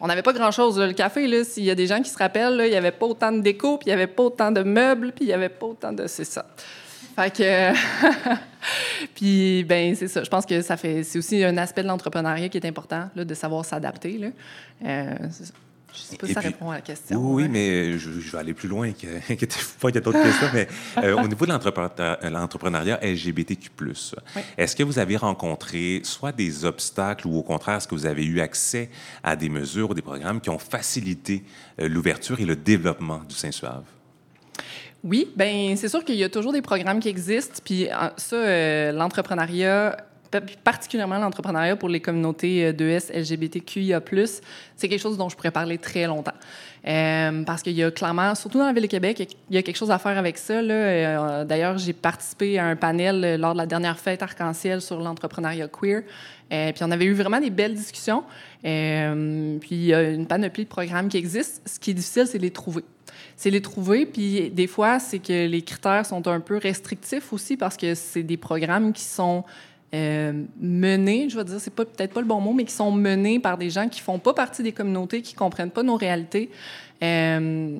on 0.00 0.06
n'avait 0.06 0.22
pas 0.22 0.32
grand-chose. 0.32 0.78
Le 0.78 0.92
café, 0.92 1.44
s'il 1.44 1.64
y 1.64 1.70
a 1.70 1.74
des 1.74 1.86
gens 1.86 2.00
qui 2.00 2.10
se 2.10 2.18
rappellent, 2.18 2.60
il 2.64 2.70
n'y 2.70 2.76
avait 2.76 2.92
pas 2.92 3.06
autant 3.06 3.32
de 3.32 3.40
déco, 3.40 3.78
puis 3.78 3.86
il 3.86 3.90
n'y 3.90 3.94
avait 3.94 4.06
pas 4.06 4.24
autant 4.24 4.50
de 4.50 4.62
meubles, 4.62 5.12
puis 5.12 5.24
il 5.24 5.28
n'y 5.28 5.32
avait 5.32 5.48
pas 5.48 5.66
autant 5.66 5.92
de... 5.92 6.06
C'est 6.06 6.24
ça. 6.24 6.46
Fait 7.16 7.34
que... 7.34 7.72
puis, 9.14 9.64
ben 9.64 9.94
c'est 9.94 10.08
ça. 10.08 10.22
Je 10.22 10.28
pense 10.28 10.44
que 10.44 10.60
ça 10.60 10.76
fait... 10.76 11.02
C'est 11.02 11.18
aussi 11.18 11.42
un 11.42 11.56
aspect 11.56 11.82
de 11.82 11.88
l'entrepreneuriat 11.88 12.48
qui 12.48 12.58
est 12.58 12.66
important, 12.66 13.08
là, 13.14 13.24
de 13.24 13.34
savoir 13.34 13.64
s'adapter. 13.64 14.32
Euh. 14.84 15.14
Je 15.96 16.00
sais 16.02 16.16
pas 16.16 16.26
si 16.26 16.34
ça 16.34 16.40
puis- 16.40 16.48
répond 16.50 16.70
à 16.70 16.74
la 16.76 16.80
question. 16.82 17.18
Oui, 17.20 17.42
ouais. 17.44 17.48
mais 17.48 17.98
je, 17.98 18.20
je 18.20 18.30
vais 18.30 18.38
aller 18.38 18.54
plus 18.54 18.68
loin. 18.68 18.92
que- 18.92 19.06
Inquiétez-vous 19.32 19.78
pas, 19.80 19.88
il 19.88 19.94
y 19.94 19.98
a 19.98 20.00
d'autres 20.00 20.22
questions. 20.22 20.48
Mais 20.52 20.68
euh, 21.02 21.16
au 21.22 21.26
niveau 21.26 21.46
de 21.46 21.50
l'entrepre- 21.52 22.18
l'entrepreneuriat 22.30 22.98
LGBTQ, 23.02 23.70
Oui. 23.80 24.42
est-ce 24.58 24.76
que 24.76 24.82
vous 24.82 24.98
avez 24.98 25.16
rencontré 25.16 26.00
soit 26.04 26.32
des 26.32 26.64
obstacles 26.64 27.26
ou 27.26 27.36
au 27.38 27.42
contraire, 27.42 27.76
est-ce 27.78 27.88
que 27.88 27.94
vous 27.94 28.06
avez 28.06 28.24
eu 28.24 28.40
accès 28.40 28.90
à 29.22 29.34
des 29.36 29.48
mesures 29.48 29.90
ou 29.90 29.94
des 29.94 30.02
programmes 30.02 30.40
qui 30.40 30.50
ont 30.50 30.58
facilité 30.58 31.42
euh, 31.80 31.88
l'ouverture 31.88 32.38
et 32.40 32.44
le 32.44 32.56
développement 32.56 33.20
du 33.28 33.34
Saint-Suave? 33.34 33.82
Oui, 35.04 35.28
ben 35.36 35.76
c'est 35.76 35.88
sûr 35.88 36.04
qu'il 36.04 36.16
y 36.16 36.24
a 36.24 36.28
toujours 36.28 36.52
des 36.52 36.62
programmes 36.62 36.98
qui 36.98 37.08
existent, 37.08 37.60
puis 37.64 37.86
euh, 37.88 37.92
ça, 38.16 38.36
euh, 38.36 38.92
l'entrepreneuriat, 38.92 39.96
particulièrement 40.64 41.18
l'entrepreneuriat 41.18 41.76
pour 41.76 41.88
les 41.88 42.00
communautés 42.00 42.66
euh, 42.66 42.72
2S, 42.72 43.12
LGBTQIA+, 43.12 44.00
c'est 44.76 44.88
quelque 44.88 45.00
chose 45.00 45.16
dont 45.18 45.28
je 45.28 45.36
pourrais 45.36 45.50
parler 45.50 45.78
très 45.78 46.06
longtemps. 46.06 46.32
Euh, 46.86 47.42
parce 47.44 47.62
qu'il 47.62 47.72
y 47.72 47.82
a 47.82 47.90
clairement, 47.90 48.34
surtout 48.34 48.58
dans 48.58 48.66
la 48.66 48.72
Ville 48.72 48.82
de 48.84 48.88
Québec, 48.88 49.36
il 49.50 49.54
y 49.54 49.58
a- 49.58 49.62
quelque 49.62 49.76
chose 49.76 49.90
à 49.90 49.98
faire 49.98 50.16
avec 50.18 50.38
ça. 50.38 50.54
Euh, 50.54 51.44
D'ailleurs, 51.44 51.78
j'ai 51.78 51.92
participé 51.92 52.58
à 52.58 52.66
un 52.66 52.76
panel 52.76 53.24
euh, 53.24 53.36
lors 53.36 53.52
de 53.54 53.58
la 53.58 53.66
dernière 53.66 53.98
fête 53.98 54.22
arc-en-ciel 54.22 54.80
sur 54.80 55.00
l'entrepreneuriat 55.00 55.68
queer. 55.68 56.02
Euh, 56.52 56.72
puis 56.72 56.84
on 56.84 56.90
avait 56.92 57.06
eu 57.06 57.12
vraiment 57.12 57.40
des 57.40 57.50
belles 57.50 57.74
discussions. 57.74 58.22
Euh, 58.64 59.58
puis 59.58 59.74
il 59.74 59.84
y 59.86 59.94
a 59.94 60.02
une 60.10 60.26
panoplie 60.26 60.64
de 60.64 60.68
programmes 60.68 61.08
qui 61.08 61.16
existent. 61.16 61.60
Ce 61.66 61.78
qui 61.80 61.90
est 61.90 61.94
difficile, 61.94 62.26
c'est 62.26 62.38
de 62.38 62.42
les 62.42 62.50
trouver 62.50 62.84
c'est 63.38 63.50
les 63.50 63.60
trouver. 63.60 64.06
Puis 64.06 64.50
des 64.50 64.66
fois, 64.66 64.98
c'est 64.98 65.18
que 65.18 65.46
les 65.46 65.60
critères 65.62 66.06
sont 66.06 66.26
un 66.26 66.40
peu 66.40 66.56
restrictifs 66.56 67.32
aussi 67.32 67.56
parce 67.56 67.76
que 67.76 67.94
c'est 67.94 68.22
des 68.22 68.36
programmes 68.38 68.92
qui 68.92 69.02
sont 69.04 69.44
euh, 69.96 70.32
menés, 70.60 71.28
je 71.30 71.36
vais 71.36 71.44
dire, 71.44 71.58
c'est 71.58 71.74
peut-être 71.74 72.12
pas 72.12 72.20
le 72.20 72.26
bon 72.26 72.40
mot, 72.40 72.52
mais 72.52 72.64
qui 72.64 72.74
sont 72.74 72.92
menés 72.92 73.40
par 73.40 73.56
des 73.56 73.70
gens 73.70 73.88
qui 73.88 74.00
font 74.00 74.18
pas 74.18 74.34
partie 74.34 74.62
des 74.62 74.72
communautés, 74.72 75.22
qui 75.22 75.34
comprennent 75.34 75.70
pas 75.70 75.82
nos 75.82 75.96
réalités. 75.96 76.50
Euh, 77.02 77.78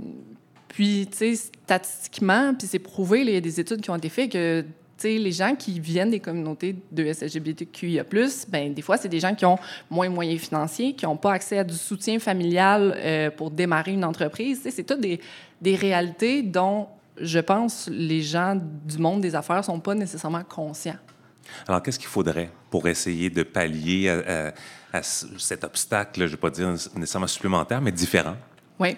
puis, 0.68 1.08
statistiquement, 1.34 2.54
puis 2.54 2.66
c'est 2.66 2.78
prouvé, 2.78 3.20
il 3.20 3.30
y 3.30 3.36
a 3.36 3.40
des 3.40 3.60
études 3.60 3.80
qui 3.80 3.90
ont 3.90 3.96
été 3.96 4.08
faites 4.08 4.32
que 4.32 4.64
les 5.04 5.32
gens 5.32 5.54
qui 5.54 5.78
viennent 5.78 6.10
des 6.10 6.20
communautés 6.20 6.76
de 6.90 7.12
SLGBTQIA+, 7.12 8.04
ben 8.48 8.72
des 8.72 8.82
fois, 8.82 8.96
c'est 8.96 9.08
des 9.08 9.20
gens 9.20 9.34
qui 9.34 9.44
ont 9.44 9.58
moins 9.90 10.08
de 10.08 10.14
moyens 10.14 10.40
financiers, 10.40 10.94
qui 10.94 11.04
n'ont 11.04 11.16
pas 11.16 11.32
accès 11.32 11.58
à 11.58 11.64
du 11.64 11.74
soutien 11.74 12.18
familial 12.18 12.94
euh, 12.96 13.30
pour 13.30 13.50
démarrer 13.50 13.92
une 13.92 14.04
entreprise. 14.04 14.66
C'est 14.70 14.84
toutes 14.84 15.00
des, 15.00 15.20
des 15.60 15.74
réalités 15.74 16.42
dont, 16.42 16.86
je 17.20 17.38
pense, 17.38 17.88
les 17.92 18.22
gens 18.22 18.58
du 18.84 18.98
monde 18.98 19.20
des 19.20 19.34
affaires 19.34 19.64
sont 19.64 19.80
pas 19.80 19.94
nécessairement 19.94 20.44
conscients. 20.44 20.96
Alors, 21.68 21.82
qu'est-ce 21.82 21.98
qu'il 21.98 22.08
faudrait 22.08 22.50
pour 22.70 22.86
essayer 22.88 23.30
de 23.30 23.42
pallier 23.42 24.08
à, 24.08 24.48
à- 24.48 24.98
à 24.98 25.02
ce- 25.02 25.26
cet 25.38 25.64
obstacle, 25.64 26.20
je 26.20 26.24
ne 26.24 26.30
vais 26.30 26.36
pas 26.36 26.50
dire 26.50 26.68
nécessairement 26.94 27.26
supplémentaire, 27.26 27.80
mais 27.80 27.92
différent? 27.92 28.36
Oui. 28.78 28.96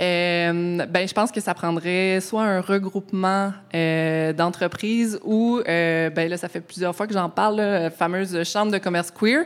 Euh, 0.00 0.86
ben, 0.86 1.08
je 1.08 1.14
pense 1.14 1.32
que 1.32 1.40
ça 1.40 1.54
prendrait 1.54 2.20
soit 2.20 2.42
un 2.44 2.60
regroupement 2.60 3.52
euh, 3.74 4.32
d'entreprises 4.32 5.18
ou, 5.24 5.60
euh, 5.66 6.10
ben 6.10 6.28
là, 6.28 6.36
ça 6.36 6.48
fait 6.48 6.60
plusieurs 6.60 6.94
fois 6.94 7.06
que 7.06 7.14
j'en 7.14 7.30
parle, 7.30 7.56
la 7.56 7.90
fameuse 7.90 8.42
chambre 8.44 8.70
de 8.72 8.78
commerce 8.78 9.10
queer. 9.10 9.44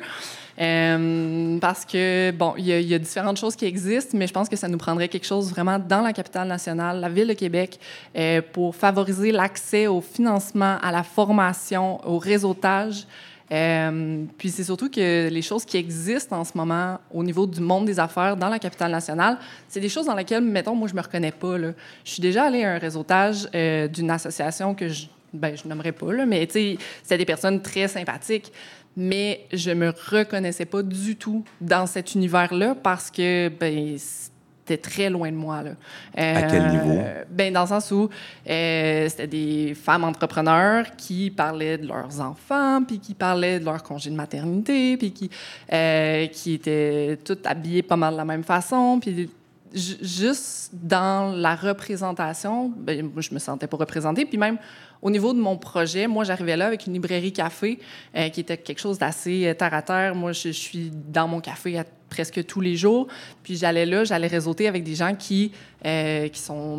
Euh, 0.59 1.59
parce 1.59 1.84
que, 1.84 2.30
bon, 2.32 2.55
il 2.59 2.66
y, 2.66 2.94
a- 2.94 2.98
différentes 2.98 3.38
choses 3.38 3.57
qui 3.57 3.64
existent, 3.64 4.16
mais 4.16 4.26
je 4.26 4.32
pense 4.32 4.48
que 4.48 4.57
ça 4.57 4.68
nous 4.68 4.78
prendrait 4.78 5.09
quelque 5.09 5.26
chose 5.26 5.51
vraiment 5.51 5.78
dans 5.78 6.01
la 6.01 6.12
capitale 6.12 6.48
nationale, 6.48 7.01
la 7.01 7.09
ville 7.09 7.28
de 7.28 7.34
Québec, 7.34 7.78
euh, 8.16 8.42
pour 8.53 8.74
favoriser 8.74 9.32
l'accès 9.32 9.86
au 9.86 10.01
financement, 10.01 10.76
à 10.82 10.92
la 10.92 11.03
formation, 11.03 12.07
au 12.07 12.18
réseautage. 12.18 13.07
Euh, 13.53 14.24
puis 14.38 14.48
c'est 14.51 14.62
surtout 14.62 14.88
que 14.88 15.28
les 15.28 15.42
choses 15.42 15.64
qui 15.64 15.76
existent 15.76 16.38
en 16.38 16.44
ce 16.44 16.53
moment 16.55 16.98
au 17.12 17.24
niveau 17.24 17.46
du 17.46 17.61
monde 17.61 17.84
des 17.84 17.98
affaires 17.98 18.36
dans 18.36 18.48
la 18.48 18.61
capitale 18.61 18.92
nationale, 18.92 19.38
c'est 19.66 19.80
des 19.80 19.88
choses 19.88 20.07
dans 20.07 20.14
lesquelles, 20.14 20.44
mettons, 20.44 20.76
moi, 20.76 20.86
je 20.88 20.94
me 20.94 21.01
reconnais 21.01 21.32
pas. 21.32 21.59
Je 21.59 21.72
suis 22.05 22.22
déjà 22.22 22.44
allée 22.44 22.62
à 22.62 22.74
un 22.74 22.78
réseautage 22.78 23.48
d'une 23.92 24.11
association 24.11 24.74
que 24.74 24.88
je, 24.88 25.07
ben, 25.32 25.57
je 25.57 25.66
nommerai 25.68 25.92
pas, 25.92 26.12
mais 26.26 26.46
tu 26.46 26.53
sais, 26.53 26.78
c'était 27.03 27.18
des 27.18 27.24
personnes 27.24 27.61
très 27.61 27.88
sympathiques. 27.88 28.53
Mais 28.97 29.47
je 29.53 29.70
me 29.70 29.93
reconnaissais 30.11 30.66
pas 30.66 30.82
du 30.82 31.16
tout 31.16 31.45
dans 31.61 31.86
cet 31.86 32.14
univers-là 32.14 32.74
parce 32.74 33.11
que, 33.11 33.49
ben, 33.49 33.97
c'était 33.97 34.91
très 34.91 35.11
loin 35.11 35.30
de 35.30 35.36
moi. 35.36 35.62
Là. 35.62 35.70
À 36.16 36.43
quel 36.43 36.68
niveau? 36.68 37.01
Ben, 37.30 37.53
dans 37.53 37.62
le 37.62 37.66
sens 37.66 37.91
où 37.91 38.09
euh, 38.49 39.09
c'était 39.09 39.26
des 39.26 39.74
femmes 39.74 40.05
entrepreneurs 40.05 40.86
qui 40.97 41.30
parlaient 41.30 41.78
de 41.78 41.86
leurs 41.86 42.20
enfants, 42.20 42.82
puis 42.86 42.99
qui 42.99 43.14
parlaient 43.14 43.59
de 43.59 43.64
leur 43.64 43.82
congé 43.82 44.11
de 44.11 44.14
maternité, 44.14 44.97
puis 44.97 45.12
qui, 45.12 45.30
euh, 45.72 46.26
qui 46.28 46.55
étaient 46.55 47.18
toutes 47.24 47.47
habillées 47.47 47.82
pas 47.82 47.97
mal 47.97 48.12
de 48.12 48.18
la 48.18 48.24
même 48.24 48.45
façon. 48.45 48.99
Puis 49.01 49.30
juste 49.73 50.71
dans 50.73 51.35
la 51.35 51.55
représentation, 51.55 52.73
ben, 52.77 53.11
moi, 53.12 53.23
je 53.23 53.33
me 53.33 53.39
sentais 53.39 53.66
pas 53.66 53.77
représentée. 53.77 54.25
Puis 54.25 54.39
même 54.39 54.59
au 55.03 55.11
niveau 55.11 55.33
de 55.33 55.39
mon 55.39 55.57
projet, 55.57 56.07
moi, 56.07 56.25
j'arrivais 56.25 56.57
là 56.57 56.66
avec 56.66 56.87
une 56.87 56.93
librairie 56.93 57.33
café 57.33 57.79
euh, 58.16 58.29
qui 58.29 58.41
était 58.41 58.57
quelque 58.57 58.81
chose 58.81 58.99
d'assez 58.99 59.47
euh, 59.47 59.55
terre 59.55 59.75
à 59.75 59.83
terre. 59.83 60.14
Moi, 60.14 60.33
je, 60.33 60.51
suis 60.51 60.91
dans 60.91 61.29
mon 61.29 61.41
café 61.41 61.81
presque 62.09 62.45
tous 62.47 62.61
les 62.61 62.77
jours. 62.77 63.07
Puis 63.43 63.57
j'allais 63.57 63.87
là, 63.87 64.05
j'allais 64.05 64.27
réseauter 64.27 64.68
avec 64.68 64.85
des 64.85 64.95
gens 64.95 65.14
qui, 65.14 65.53
euh, 65.87 66.29
qui 66.29 66.41
sont 66.41 66.77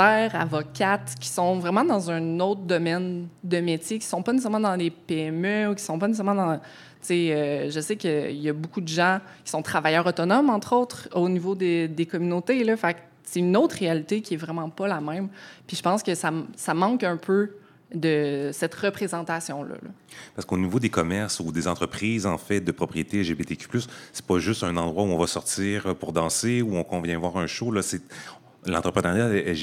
avocates, 0.00 1.14
qui 1.20 1.28
sont 1.28 1.58
vraiment 1.58 1.84
dans 1.84 2.10
un 2.10 2.40
autre 2.40 2.62
domaine 2.62 3.28
de 3.44 3.60
métier, 3.60 3.98
qui 3.98 4.06
sont 4.06 4.22
pas 4.22 4.32
nécessairement 4.32 4.60
dans 4.60 4.74
les 4.74 4.90
PME 4.90 5.70
ou 5.70 5.74
qui 5.74 5.82
sont 5.82 5.98
pas 5.98 6.08
nécessairement 6.08 6.34
dans... 6.34 6.60
Euh, 7.10 7.68
je 7.68 7.80
sais 7.80 7.96
qu'il 7.96 8.40
y 8.40 8.48
a 8.48 8.52
beaucoup 8.52 8.80
de 8.80 8.88
gens 8.88 9.18
qui 9.44 9.50
sont 9.50 9.62
travailleurs 9.62 10.06
autonomes, 10.06 10.50
entre 10.50 10.74
autres, 10.74 11.08
au 11.14 11.28
niveau 11.28 11.54
des, 11.54 11.88
des 11.88 12.06
communautés. 12.06 12.62
Là. 12.62 12.76
C'est 13.24 13.40
une 13.40 13.56
autre 13.56 13.76
réalité 13.76 14.20
qui 14.20 14.34
est 14.34 14.36
vraiment 14.36 14.70
pas 14.70 14.86
la 14.86 15.00
même. 15.00 15.28
Puis 15.66 15.76
je 15.76 15.82
pense 15.82 16.02
que 16.02 16.14
ça, 16.14 16.30
ça 16.56 16.74
manque 16.74 17.02
un 17.02 17.16
peu 17.16 17.56
de 17.94 18.50
cette 18.52 18.74
représentation-là. 18.74 19.74
là. 19.82 19.90
Parce 20.34 20.46
qu'au 20.46 20.58
niveau 20.58 20.78
des 20.78 20.90
commerces 20.90 21.40
ou 21.40 21.52
des 21.52 21.68
entreprises, 21.68 22.26
en 22.26 22.38
fait, 22.38 22.60
de 22.60 22.72
propriété 22.72 23.20
LGBTQ+, 23.20 23.66
c'est 24.12 24.24
pas 24.24 24.38
juste 24.38 24.62
un 24.62 24.76
endroit 24.76 25.04
où 25.04 25.08
on 25.08 25.18
va 25.18 25.26
sortir 25.26 25.94
pour 25.96 26.12
danser 26.12 26.62
ou 26.62 26.76
on, 26.76 26.84
qu'on 26.84 27.00
vient 27.00 27.18
voir 27.18 27.36
un 27.36 27.46
show. 27.46 27.70
Là, 27.70 27.82
l'entrepreneuriat 28.66 29.54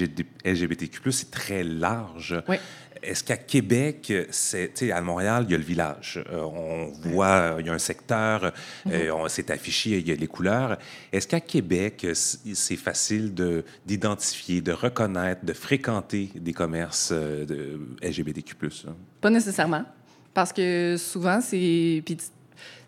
LGBTQ+, 0.46 1.12
c'est 1.12 1.32
très 1.32 1.64
large. 1.64 2.42
Oui. 2.48 2.58
Est-ce 3.02 3.24
qu'à 3.24 3.38
Québec, 3.38 4.12
c'est, 4.30 4.92
à 4.92 5.02
Montréal, 5.02 5.46
il 5.48 5.52
y 5.52 5.56
a 5.56 5.58
le 5.58 5.64
village. 5.64 6.22
Euh, 6.30 6.42
on 6.42 6.92
voit, 7.10 7.56
il 7.60 7.66
y 7.66 7.70
a 7.70 7.74
un 7.74 7.80
secteur, 7.80 8.52
euh, 8.88 9.12
on 9.12 9.28
c'est 9.30 9.52
affiché, 9.52 10.00
il 10.00 10.08
y 10.08 10.12
a 10.12 10.16
les 10.16 10.28
couleurs. 10.28 10.78
Est-ce 11.14 11.28
qu'à 11.28 11.40
Québec, 11.40 12.06
c'est 12.14 12.76
facile 12.76 13.34
de, 13.34 13.64
d'identifier, 13.86 14.60
de 14.62 14.74
reconnaître, 14.74 15.46
de 15.46 15.54
fréquenter 15.54 16.30
des 16.36 16.54
commerces 16.54 17.12
euh, 17.14 17.46
de 17.46 17.80
LGBTQ+. 18.02 18.56
hein? 18.88 18.96
Pas 19.22 19.30
nécessairement. 19.30 19.86
Parce 20.34 20.52
que 20.52 20.96
souvent, 20.98 21.40
c'est. 21.42 22.04
Puis 22.06 22.18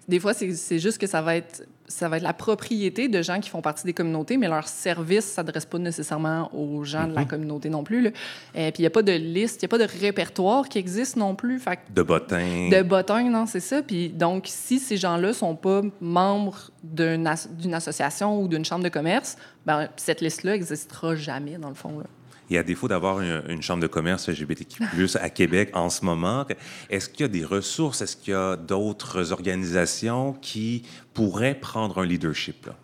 des 0.07 0.20
fois, 0.20 0.34
c'est 0.34 0.80
juste 0.80 0.97
que 0.97 1.07
ça 1.07 1.22
va 1.22 1.38
être. 1.38 1.64
Ça 1.92 2.10
va 2.10 2.18
être 2.18 2.24
la 2.24 2.34
propriété 2.34 3.08
de 3.10 3.22
gens 3.22 3.39
qui 3.39 3.50
font 3.50 3.62
partie 3.62 3.84
des 3.86 3.94
communautés, 3.94 4.38
mais 4.38 4.48
leur 4.48 4.68
service 4.68 5.26
ne 5.28 5.32
s'adresse 5.34 5.66
pas 5.66 5.78
nécessairement 5.78 6.50
aux 6.56 6.84
gens 6.84 7.06
de 7.08 7.14
la 7.14 7.26
communauté 7.26 7.70
non 7.70 7.84
plus. 7.84 8.02
là. 8.02 8.10
Euh, 8.56 8.72
puis 8.72 8.80
il 8.80 8.82
n'y 8.82 8.88
a 8.88 8.89
pas 8.89 9.04
de 9.04 9.12
liste, 9.12 9.62
il 9.62 9.66
n'y 9.66 9.68
a 9.74 9.78
pas 9.78 9.86
de 9.86 10.00
répertoire 10.02 10.68
qui 10.70 10.78
existe 10.80 11.18
non 11.18 11.36
plus. 11.36 11.60
Fait 11.60 11.76
que 11.78 11.82
De 11.94 12.02
bottins. 12.02 12.70
de 12.72 12.82
bottin, 12.82 13.24
non, 13.30 13.46
c'est 13.46 13.60
ça. 13.60 13.82
Puis 13.82 14.10
donc, 14.10 14.46
si 14.48 14.80
ces 14.80 14.98
gens-là 14.98 15.34
sont 15.34 15.56
pas 15.56 15.82
membres 16.00 16.72
d'une 16.84 17.28
as- 17.28 17.48
d'une 17.50 17.74
association 17.74 18.42
ou 18.42 18.48
d'une 18.48 18.66
chambre 18.66 18.84
de 18.84 18.89
commerce, 18.89 19.38
ben, 19.66 19.89
cette 19.98 20.22
liste-là 20.22 20.54
n'existera 20.54 21.16
jamais, 21.16 21.58
dans 21.58 21.70
le 21.70 21.76
fond. 21.76 22.00
Là. 22.00 22.06
Et 22.52 22.58
à 22.58 22.64
défaut 22.64 22.89
d'avoir 22.89 23.22
une, 23.22 23.62
chambre 23.62 23.82
de 23.82 23.88
commerce 23.88 24.28
LGBTQ+, 24.28 24.84
à 25.22 25.30
Québec 25.30 25.70
en 25.74 25.89
ce 25.89 26.04
moment, 26.04 26.45
est-ce 26.89 27.08
qu'il 27.08 27.22
y 27.22 27.24
a 27.24 27.28
des 27.30 27.45
ressources, 27.45 28.02
est-ce 28.02 28.18
qu'il 28.18 28.34
y 28.34 28.36
a 28.36 28.58
d'autres 28.58 29.32
organisations 29.32 30.34
qui 30.34 30.84
pourraient 31.14 31.56
prendre 31.56 31.99
un 31.99 32.06
leadership? 32.06 32.66
Là? 32.66 32.76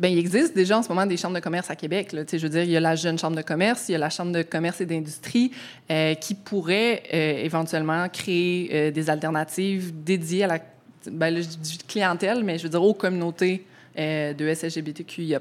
Bien, 0.00 0.08
il 0.08 0.18
existe 0.18 0.56
déjà 0.56 0.78
en 0.78 0.82
ce 0.82 0.88
moment 0.88 1.04
des 1.04 1.18
chambres 1.18 1.34
de 1.34 1.40
commerce 1.40 1.70
à 1.70 1.76
Québec. 1.76 2.12
Là. 2.12 2.22
Je 2.32 2.38
veux 2.38 2.48
dire, 2.48 2.62
il 2.62 2.70
y 2.70 2.76
a 2.76 2.80
la 2.80 2.96
jeune 2.96 3.18
chambre 3.18 3.36
de 3.36 3.42
commerce, 3.42 3.90
il 3.90 3.92
y 3.92 3.94
a 3.94 3.98
la 3.98 4.08
chambre 4.08 4.32
de 4.32 4.42
commerce 4.42 4.80
et 4.80 4.86
d'industrie 4.86 5.52
euh, 5.90 6.14
qui 6.14 6.34
pourrait 6.34 7.02
euh, 7.12 7.44
éventuellement 7.44 8.08
créer 8.08 8.70
euh, 8.72 8.90
des 8.90 9.10
alternatives 9.10 9.92
dédiées 10.02 10.44
à 10.44 10.46
la 10.46 10.58
ben, 11.06 11.30
là, 11.30 11.42
je 11.42 11.48
dis 11.48 11.78
clientèle, 11.86 12.44
mais 12.44 12.58
je 12.58 12.64
veux 12.64 12.68
dire 12.70 12.82
aux 12.82 12.92
communautés 12.92 13.64
de 13.96 14.54
SLGBTQIA+. 14.54 15.40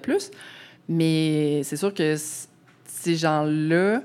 Mais 0.88 1.62
c'est 1.64 1.76
sûr 1.76 1.94
que 1.94 2.16
ces 3.02 3.16
gens-là, 3.16 4.02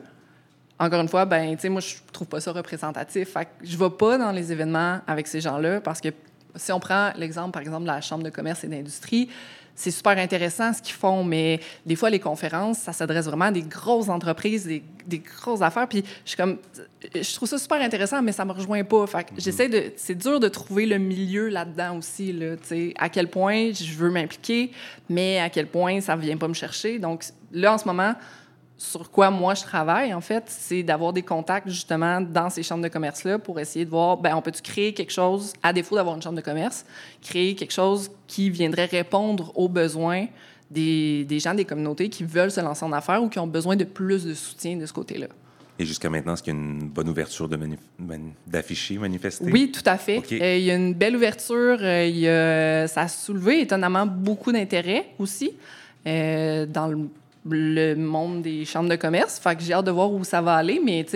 encore 0.78 1.00
une 1.00 1.08
fois, 1.08 1.24
ben, 1.24 1.54
tu 1.56 1.62
sais, 1.62 1.68
moi, 1.68 1.80
je 1.80 1.94
trouve 2.12 2.28
pas 2.28 2.40
ça 2.40 2.52
représentatif. 2.52 3.32
Fait 3.32 3.44
que 3.44 3.50
je 3.62 3.76
vais 3.76 3.90
pas 3.90 4.18
dans 4.18 4.30
les 4.30 4.52
événements 4.52 5.00
avec 5.06 5.26
ces 5.26 5.40
gens-là 5.40 5.80
parce 5.80 6.00
que 6.00 6.08
si 6.54 6.70
on 6.70 6.78
prend 6.78 7.10
l'exemple, 7.16 7.50
par 7.50 7.62
exemple, 7.62 7.82
de 7.82 7.88
la 7.88 8.00
Chambre 8.00 8.22
de 8.22 8.30
commerce 8.30 8.62
et 8.62 8.68
d'industrie, 8.68 9.28
c'est 9.74 9.90
super 9.90 10.16
intéressant 10.18 10.72
ce 10.72 10.80
qu'ils 10.80 10.94
font, 10.94 11.24
mais 11.24 11.58
des 11.84 11.96
fois, 11.96 12.08
les 12.08 12.20
conférences, 12.20 12.78
ça 12.78 12.92
s'adresse 12.92 13.24
vraiment 13.26 13.46
à 13.46 13.50
des 13.50 13.62
grosses 13.62 14.08
entreprises, 14.08 14.66
des, 14.66 14.84
des 15.04 15.18
grosses 15.18 15.62
affaires. 15.62 15.88
Puis 15.88 16.04
je 16.24 16.28
suis 16.28 16.36
comme, 16.36 16.58
je 17.12 17.34
trouve 17.34 17.48
ça 17.48 17.58
super 17.58 17.82
intéressant, 17.82 18.22
mais 18.22 18.30
ça 18.30 18.44
me 18.44 18.52
rejoint 18.52 18.84
pas. 18.84 19.04
Fait 19.08 19.24
que 19.24 19.30
j'essaie 19.36 19.68
de, 19.68 19.92
c'est 19.96 20.14
dur 20.14 20.38
de 20.38 20.46
trouver 20.46 20.86
le 20.86 20.98
milieu 20.98 21.48
là-dedans 21.48 21.98
aussi, 21.98 22.32
là, 22.32 22.56
tu 22.56 22.68
sais, 22.68 22.94
à 22.96 23.08
quel 23.08 23.28
point 23.28 23.72
je 23.72 23.94
veux 23.94 24.10
m'impliquer, 24.10 24.70
mais 25.08 25.40
à 25.40 25.50
quel 25.50 25.66
point 25.66 26.00
ça 26.00 26.14
vient 26.14 26.36
pas 26.36 26.46
me 26.46 26.54
chercher. 26.54 27.00
Donc 27.00 27.24
là, 27.50 27.74
en 27.74 27.78
ce 27.78 27.86
moment, 27.86 28.14
sur 28.76 29.10
quoi 29.10 29.30
moi 29.30 29.54
je 29.54 29.62
travaille, 29.62 30.12
en 30.12 30.20
fait, 30.20 30.44
c'est 30.48 30.82
d'avoir 30.82 31.12
des 31.12 31.22
contacts 31.22 31.68
justement 31.68 32.20
dans 32.20 32.50
ces 32.50 32.62
chambres 32.62 32.82
de 32.82 32.88
commerce-là 32.88 33.38
pour 33.38 33.58
essayer 33.60 33.84
de 33.84 33.90
voir, 33.90 34.16
ben 34.16 34.34
on 34.36 34.42
peut-tu 34.42 34.62
créer 34.62 34.92
quelque 34.92 35.12
chose, 35.12 35.52
à 35.62 35.72
défaut 35.72 35.94
d'avoir 35.94 36.16
une 36.16 36.22
chambre 36.22 36.36
de 36.36 36.40
commerce, 36.42 36.84
créer 37.22 37.54
quelque 37.54 37.72
chose 37.72 38.10
qui 38.26 38.50
viendrait 38.50 38.86
répondre 38.86 39.52
aux 39.54 39.68
besoins 39.68 40.26
des, 40.70 41.24
des 41.24 41.38
gens 41.38 41.54
des 41.54 41.64
communautés 41.64 42.08
qui 42.08 42.24
veulent 42.24 42.50
se 42.50 42.60
lancer 42.60 42.84
en 42.84 42.92
affaires 42.92 43.22
ou 43.22 43.28
qui 43.28 43.38
ont 43.38 43.46
besoin 43.46 43.76
de 43.76 43.84
plus 43.84 44.24
de 44.24 44.34
soutien 44.34 44.76
de 44.76 44.86
ce 44.86 44.92
côté-là. 44.92 45.26
Et 45.78 45.84
jusqu'à 45.84 46.08
maintenant, 46.10 46.34
est-ce 46.34 46.42
qu'il 46.42 46.52
y 46.54 46.56
a 46.56 46.60
une 46.60 46.88
bonne 46.88 47.08
ouverture 47.08 47.48
de 47.48 47.56
mani- 47.56 47.76
d'afficher, 48.46 48.96
manifester? 48.98 49.50
Oui, 49.50 49.72
tout 49.72 49.82
à 49.86 49.98
fait. 49.98 50.22
Euh, 50.32 50.56
il 50.56 50.64
y 50.64 50.70
a 50.70 50.74
une 50.76 50.94
belle 50.94 51.16
ouverture. 51.16 51.78
euh, 51.80 52.06
il 52.06 52.18
y 52.18 52.28
a- 52.28 52.86
ça 52.88 53.02
a 53.02 53.08
soulevé 53.08 53.60
étonnamment 53.62 54.06
beaucoup 54.06 54.52
d'intérêt 54.52 55.06
aussi 55.18 55.52
euh, 56.06 56.64
dans 56.66 56.86
le, 56.86 56.98
le 57.48 57.94
monde 57.94 58.42
des 58.42 58.64
chambres 58.64 58.88
de 58.88 58.96
commerce. 58.96 59.38
Fait 59.38 59.54
que 59.56 59.62
j'ai 59.62 59.72
hâte 59.72 59.84
de 59.84 59.90
voir 59.90 60.10
où 60.10 60.24
ça 60.24 60.40
va 60.40 60.54
aller, 60.54 60.80
mais 60.82 61.06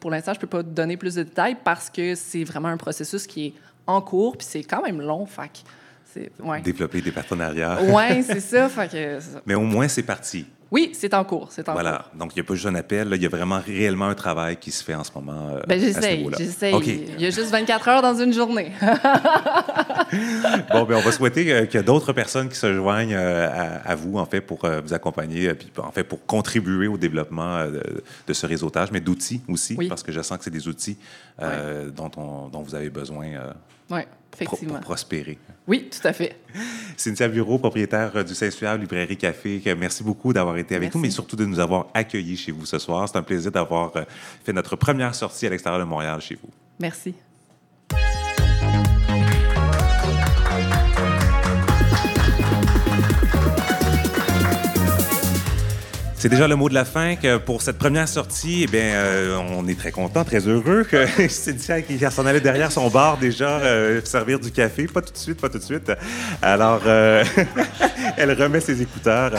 pour 0.00 0.10
l'instant, 0.10 0.32
je 0.34 0.40
peux 0.40 0.46
pas 0.46 0.62
te 0.62 0.68
donner 0.68 0.96
plus 0.96 1.16
de 1.16 1.22
détails 1.22 1.56
parce 1.62 1.90
que 1.90 2.14
c'est 2.14 2.44
vraiment 2.44 2.68
un 2.68 2.76
processus 2.76 3.26
qui 3.26 3.46
est 3.46 3.54
en 3.86 4.00
cours, 4.00 4.36
puis 4.36 4.46
c'est 4.48 4.62
quand 4.62 4.82
même 4.82 5.00
long. 5.00 5.26
Fait 5.26 5.48
que 5.48 5.58
c'est 6.04 6.30
ouais. 6.42 6.60
Développer 6.60 7.00
des 7.00 7.10
partenariats. 7.10 7.82
Ouais, 7.82 8.22
c'est 8.26 8.40
ça. 8.40 8.68
Ça. 8.68 8.86
Mais 9.46 9.54
au 9.54 9.62
moins, 9.62 9.88
c'est 9.88 10.02
parti. 10.02 10.46
Oui, 10.74 10.90
c'est 10.92 11.14
en 11.14 11.22
cours, 11.24 11.46
c'est 11.52 11.68
en 11.68 11.72
Voilà. 11.72 11.92
cours. 12.10 12.18
Donc, 12.18 12.32
il 12.34 12.40
n'y 12.40 12.44
a 12.44 12.48
pas 12.48 12.54
juste 12.54 12.66
un 12.66 12.74
appel, 12.74 13.08
là, 13.08 13.14
il 13.16 13.22
y 13.22 13.26
a 13.26 13.28
vraiment 13.28 13.60
réellement 13.64 14.06
un 14.08 14.14
travail 14.14 14.56
qui 14.56 14.72
se 14.72 14.82
fait 14.82 14.94
en 14.96 15.04
ce 15.04 15.12
moment. 15.14 15.50
euh, 15.54 15.60
Ben 15.68 15.78
j'essaye, 15.80 16.28
j'essaye. 16.36 16.74
OK. 16.74 16.86
Il 16.88 17.20
y 17.20 17.26
a 17.26 17.30
juste 17.30 17.50
24 17.52 17.88
heures 17.88 18.02
dans 18.02 18.14
une 18.20 18.32
journée. 18.32 18.72
Bon, 20.72 20.84
ben, 20.84 20.96
on 20.96 21.00
va 21.00 21.12
souhaiter 21.12 21.52
euh, 21.52 21.66
qu'il 21.66 21.78
y 21.78 21.80
ait 21.80 21.86
d'autres 21.86 22.12
personnes 22.12 22.48
qui 22.48 22.56
se 22.56 22.72
joignent 22.74 23.14
euh, 23.14 23.48
à, 23.84 23.90
à 23.90 23.94
vous, 23.94 24.18
en 24.18 24.26
fait, 24.26 24.40
pour 24.40 24.64
euh, 24.64 24.80
vous 24.80 24.92
accompagner, 24.92 25.54
puis 25.54 25.70
en 25.78 25.92
fait, 25.92 26.04
pour 26.04 26.24
contribuer 26.26 26.88
au 26.88 26.96
développement 26.98 27.66
de, 28.26 28.32
ce 28.32 28.46
réseautage, 28.46 28.90
mais 28.90 29.00
d'outils 29.00 29.42
aussi, 29.48 29.76
Oui. 29.78 29.88
parce 29.88 30.02
que 30.02 30.10
je 30.12 30.20
sens 30.22 30.38
que 30.38 30.44
c'est 30.44 30.50
des 30.50 30.66
outils 30.68 30.98
dont, 31.40 32.10
on- 32.16 32.48
dont 32.48 32.62
vous 32.62 32.74
avez 32.74 32.90
besoin 32.90 33.24
oui, 33.90 34.00
effectivement. 34.34 34.74
pour 34.74 34.82
prospérer. 34.82 35.38
Oui, 35.66 35.88
tout 35.90 36.06
à 36.06 36.12
fait. 36.12 36.36
Cynthia 36.96 37.28
Bureau, 37.28 37.58
propriétaire 37.58 38.12
euh, 38.16 38.22
du 38.22 38.34
Saint-Suave 38.34 38.80
Librairie 38.80 39.16
Café, 39.16 39.62
merci 39.78 40.02
beaucoup 40.04 40.32
d'avoir 40.32 40.56
été 40.56 40.74
avec 40.74 40.88
Merci. 40.88 40.98
nous, 40.98 41.02
mais 41.02 41.10
surtout 41.10 41.36
de 41.36 41.44
nous 41.44 41.58
avoir 41.58 41.86
accueillis 41.94 42.36
chez 42.36 42.52
vous 42.52 42.66
ce 42.66 42.78
soir. 42.78 43.08
C'est 43.08 43.16
un 43.16 43.22
plaisir 43.22 43.50
d'avoir 43.50 43.96
euh, 43.96 44.02
fait 44.44 44.52
notre 44.52 44.76
première 44.76 45.14
sortie 45.14 45.46
à 45.46 45.50
l'extérieur 45.50 45.80
de 45.80 45.84
Montréal 45.88 46.20
chez 46.20 46.34
vous. 46.34 46.50
Merci. 46.78 47.14
C'est 56.24 56.30
déjà 56.30 56.48
le 56.48 56.56
mot 56.56 56.70
de 56.70 56.74
la 56.74 56.86
fin 56.86 57.16
que 57.16 57.36
pour 57.36 57.60
cette 57.60 57.76
première 57.76 58.08
sortie, 58.08 58.62
eh 58.62 58.66
bien, 58.66 58.94
euh, 58.94 59.36
on 59.58 59.68
est 59.68 59.78
très 59.78 59.92
content, 59.92 60.24
très 60.24 60.48
heureux 60.48 60.82
que 60.82 61.06
Cynthia 61.28 61.82
qui 61.82 61.98
s'en 61.98 62.24
allait 62.24 62.40
derrière 62.40 62.72
son 62.72 62.88
bar 62.88 63.18
déjà 63.18 63.58
euh, 63.58 64.00
servir 64.04 64.40
du 64.40 64.50
café. 64.50 64.86
Pas 64.86 65.02
tout 65.02 65.12
de 65.12 65.18
suite, 65.18 65.38
pas 65.38 65.50
tout 65.50 65.58
de 65.58 65.62
suite. 65.62 65.92
Alors, 66.40 66.80
euh, 66.86 67.22
elle 68.16 68.32
remet 68.32 68.60
ses 68.60 68.80
écouteurs. 68.80 69.32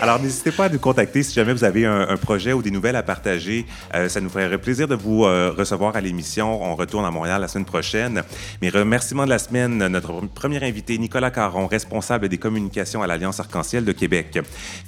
Alors, 0.00 0.18
n'hésitez 0.18 0.50
pas 0.50 0.64
à 0.64 0.68
nous 0.70 0.78
contacter 0.78 1.22
si 1.22 1.34
jamais 1.34 1.52
vous 1.52 1.62
avez 1.62 1.84
un, 1.84 2.08
un 2.08 2.16
projet 2.16 2.54
ou 2.54 2.62
des 2.62 2.70
nouvelles 2.70 2.96
à 2.96 3.02
partager. 3.02 3.66
Ça 4.08 4.18
nous 4.22 4.30
ferait 4.30 4.56
plaisir 4.56 4.88
de 4.88 4.94
vous 4.94 5.24
recevoir 5.24 5.94
à 5.94 6.00
l'émission. 6.00 6.62
On 6.62 6.74
retourne 6.74 7.04
à 7.04 7.10
Montréal 7.10 7.42
la 7.42 7.48
semaine 7.48 7.66
prochaine. 7.66 8.22
Mes 8.62 8.70
remerciements 8.70 9.26
de 9.26 9.30
la 9.30 9.38
semaine, 9.38 9.76
notre 9.88 10.22
premier 10.28 10.64
invité, 10.64 10.96
Nicolas 10.96 11.30
Caron, 11.30 11.66
responsable 11.66 12.30
des 12.30 12.38
communications 12.38 13.02
à 13.02 13.06
l'Alliance 13.06 13.40
Arc-en-Ciel 13.40 13.84
de 13.84 13.92
Québec. 13.92 14.38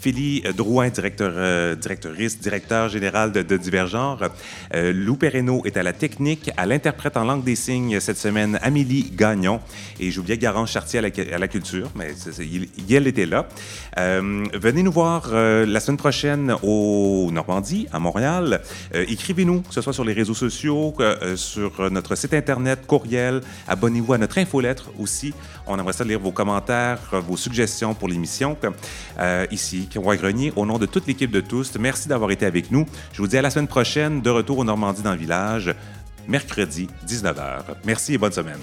Philly 0.01 0.45
Drouin, 0.57 0.89
directeur, 0.89 1.42
euh, 1.43 1.75
directrice, 1.75 2.39
directeur 2.41 2.89
général 2.89 3.33
de, 3.33 3.43
de 3.43 3.57
Divergenre. 3.57 4.31
Euh, 4.75 4.93
Lou 4.95 5.17
Perreno 5.17 5.63
est 5.65 5.77
à 5.77 5.83
la 5.83 5.93
technique, 5.93 6.51
à 6.57 6.67
l'interprète 6.67 7.17
en 7.17 7.25
langue 7.25 7.45
des 7.45 7.57
signes 7.57 8.01
cette 8.01 8.19
semaine, 8.19 8.59
Amélie 8.63 9.11
Gagnon. 9.15 9.61
Et 10.01 10.11
j'oubliais 10.11 10.39
Garance 10.39 10.71
Chartier 10.71 10.99
à 11.01 11.39
la, 11.39 11.49
culture, 11.49 11.91
mais 11.97 12.13
c'est- 12.17 12.33
c'est- 12.33 12.47
il- 12.47 12.69
elle 12.95 13.07
était 13.07 13.27
là. 13.27 13.47
Euh, 13.99 14.45
venez 14.55 14.83
nous 14.83 14.93
voir 14.93 15.31
euh, 15.33 15.67
la 15.67 15.81
semaine 15.81 15.97
prochaine 15.99 16.55
au 16.63 17.29
Normandie, 17.33 17.87
à 17.93 17.99
Montréal. 17.99 18.61
Écrivez-nous, 18.95 19.61
que 19.63 19.75
ce 19.75 19.81
soit 19.81 19.93
sur 19.93 20.05
les 20.05 20.13
réseaux 20.13 20.35
sociaux, 20.35 20.95
sur 21.37 21.91
notre 21.91 22.15
site 22.15 22.35
Internet, 22.35 22.87
courriel. 22.87 23.41
Abonnez-vous 23.69 24.13
à 24.15 24.19
notre 24.19 24.39
infolettre 24.39 24.91
aussi. 24.99 25.35
On 25.67 25.79
aimerait 25.79 25.93
ça 25.93 26.05
lire 26.05 26.21
vos 26.21 26.33
commentaires, 26.33 26.99
vos 27.27 27.37
suggestions 27.37 27.95
pour 27.95 28.09
l'émission. 28.09 28.57
Ici, 29.51 29.89
Roy 29.97 30.17
Grenier, 30.17 30.53
au 30.57 30.67
nom 30.67 30.79
de 30.79 30.87
toute 30.87 31.07
l'équipe 31.07 31.22
de 31.31 31.41
tous, 31.41 31.77
merci 31.79 32.09
d'avoir 32.09 32.31
été 32.31 32.47
avec 32.47 32.71
nous. 32.71 32.87
Je 33.13 33.23
vous 33.23 33.29
dis 33.29 33.39
à 33.39 33.43
la 33.43 33.51
semaine 33.51 33.69
prochaine, 33.69 34.21
de 34.21 34.31
retour 34.31 34.59
au 34.59 34.65
Normandie 34.65 35.03
dans 35.03 35.13
le 35.13 35.19
village, 35.19 35.75
mercredi, 36.29 36.89
19h. 37.07 37.63
Merci 37.85 38.15
et 38.15 38.19
bonne 38.19 38.33
semaine. 38.33 38.59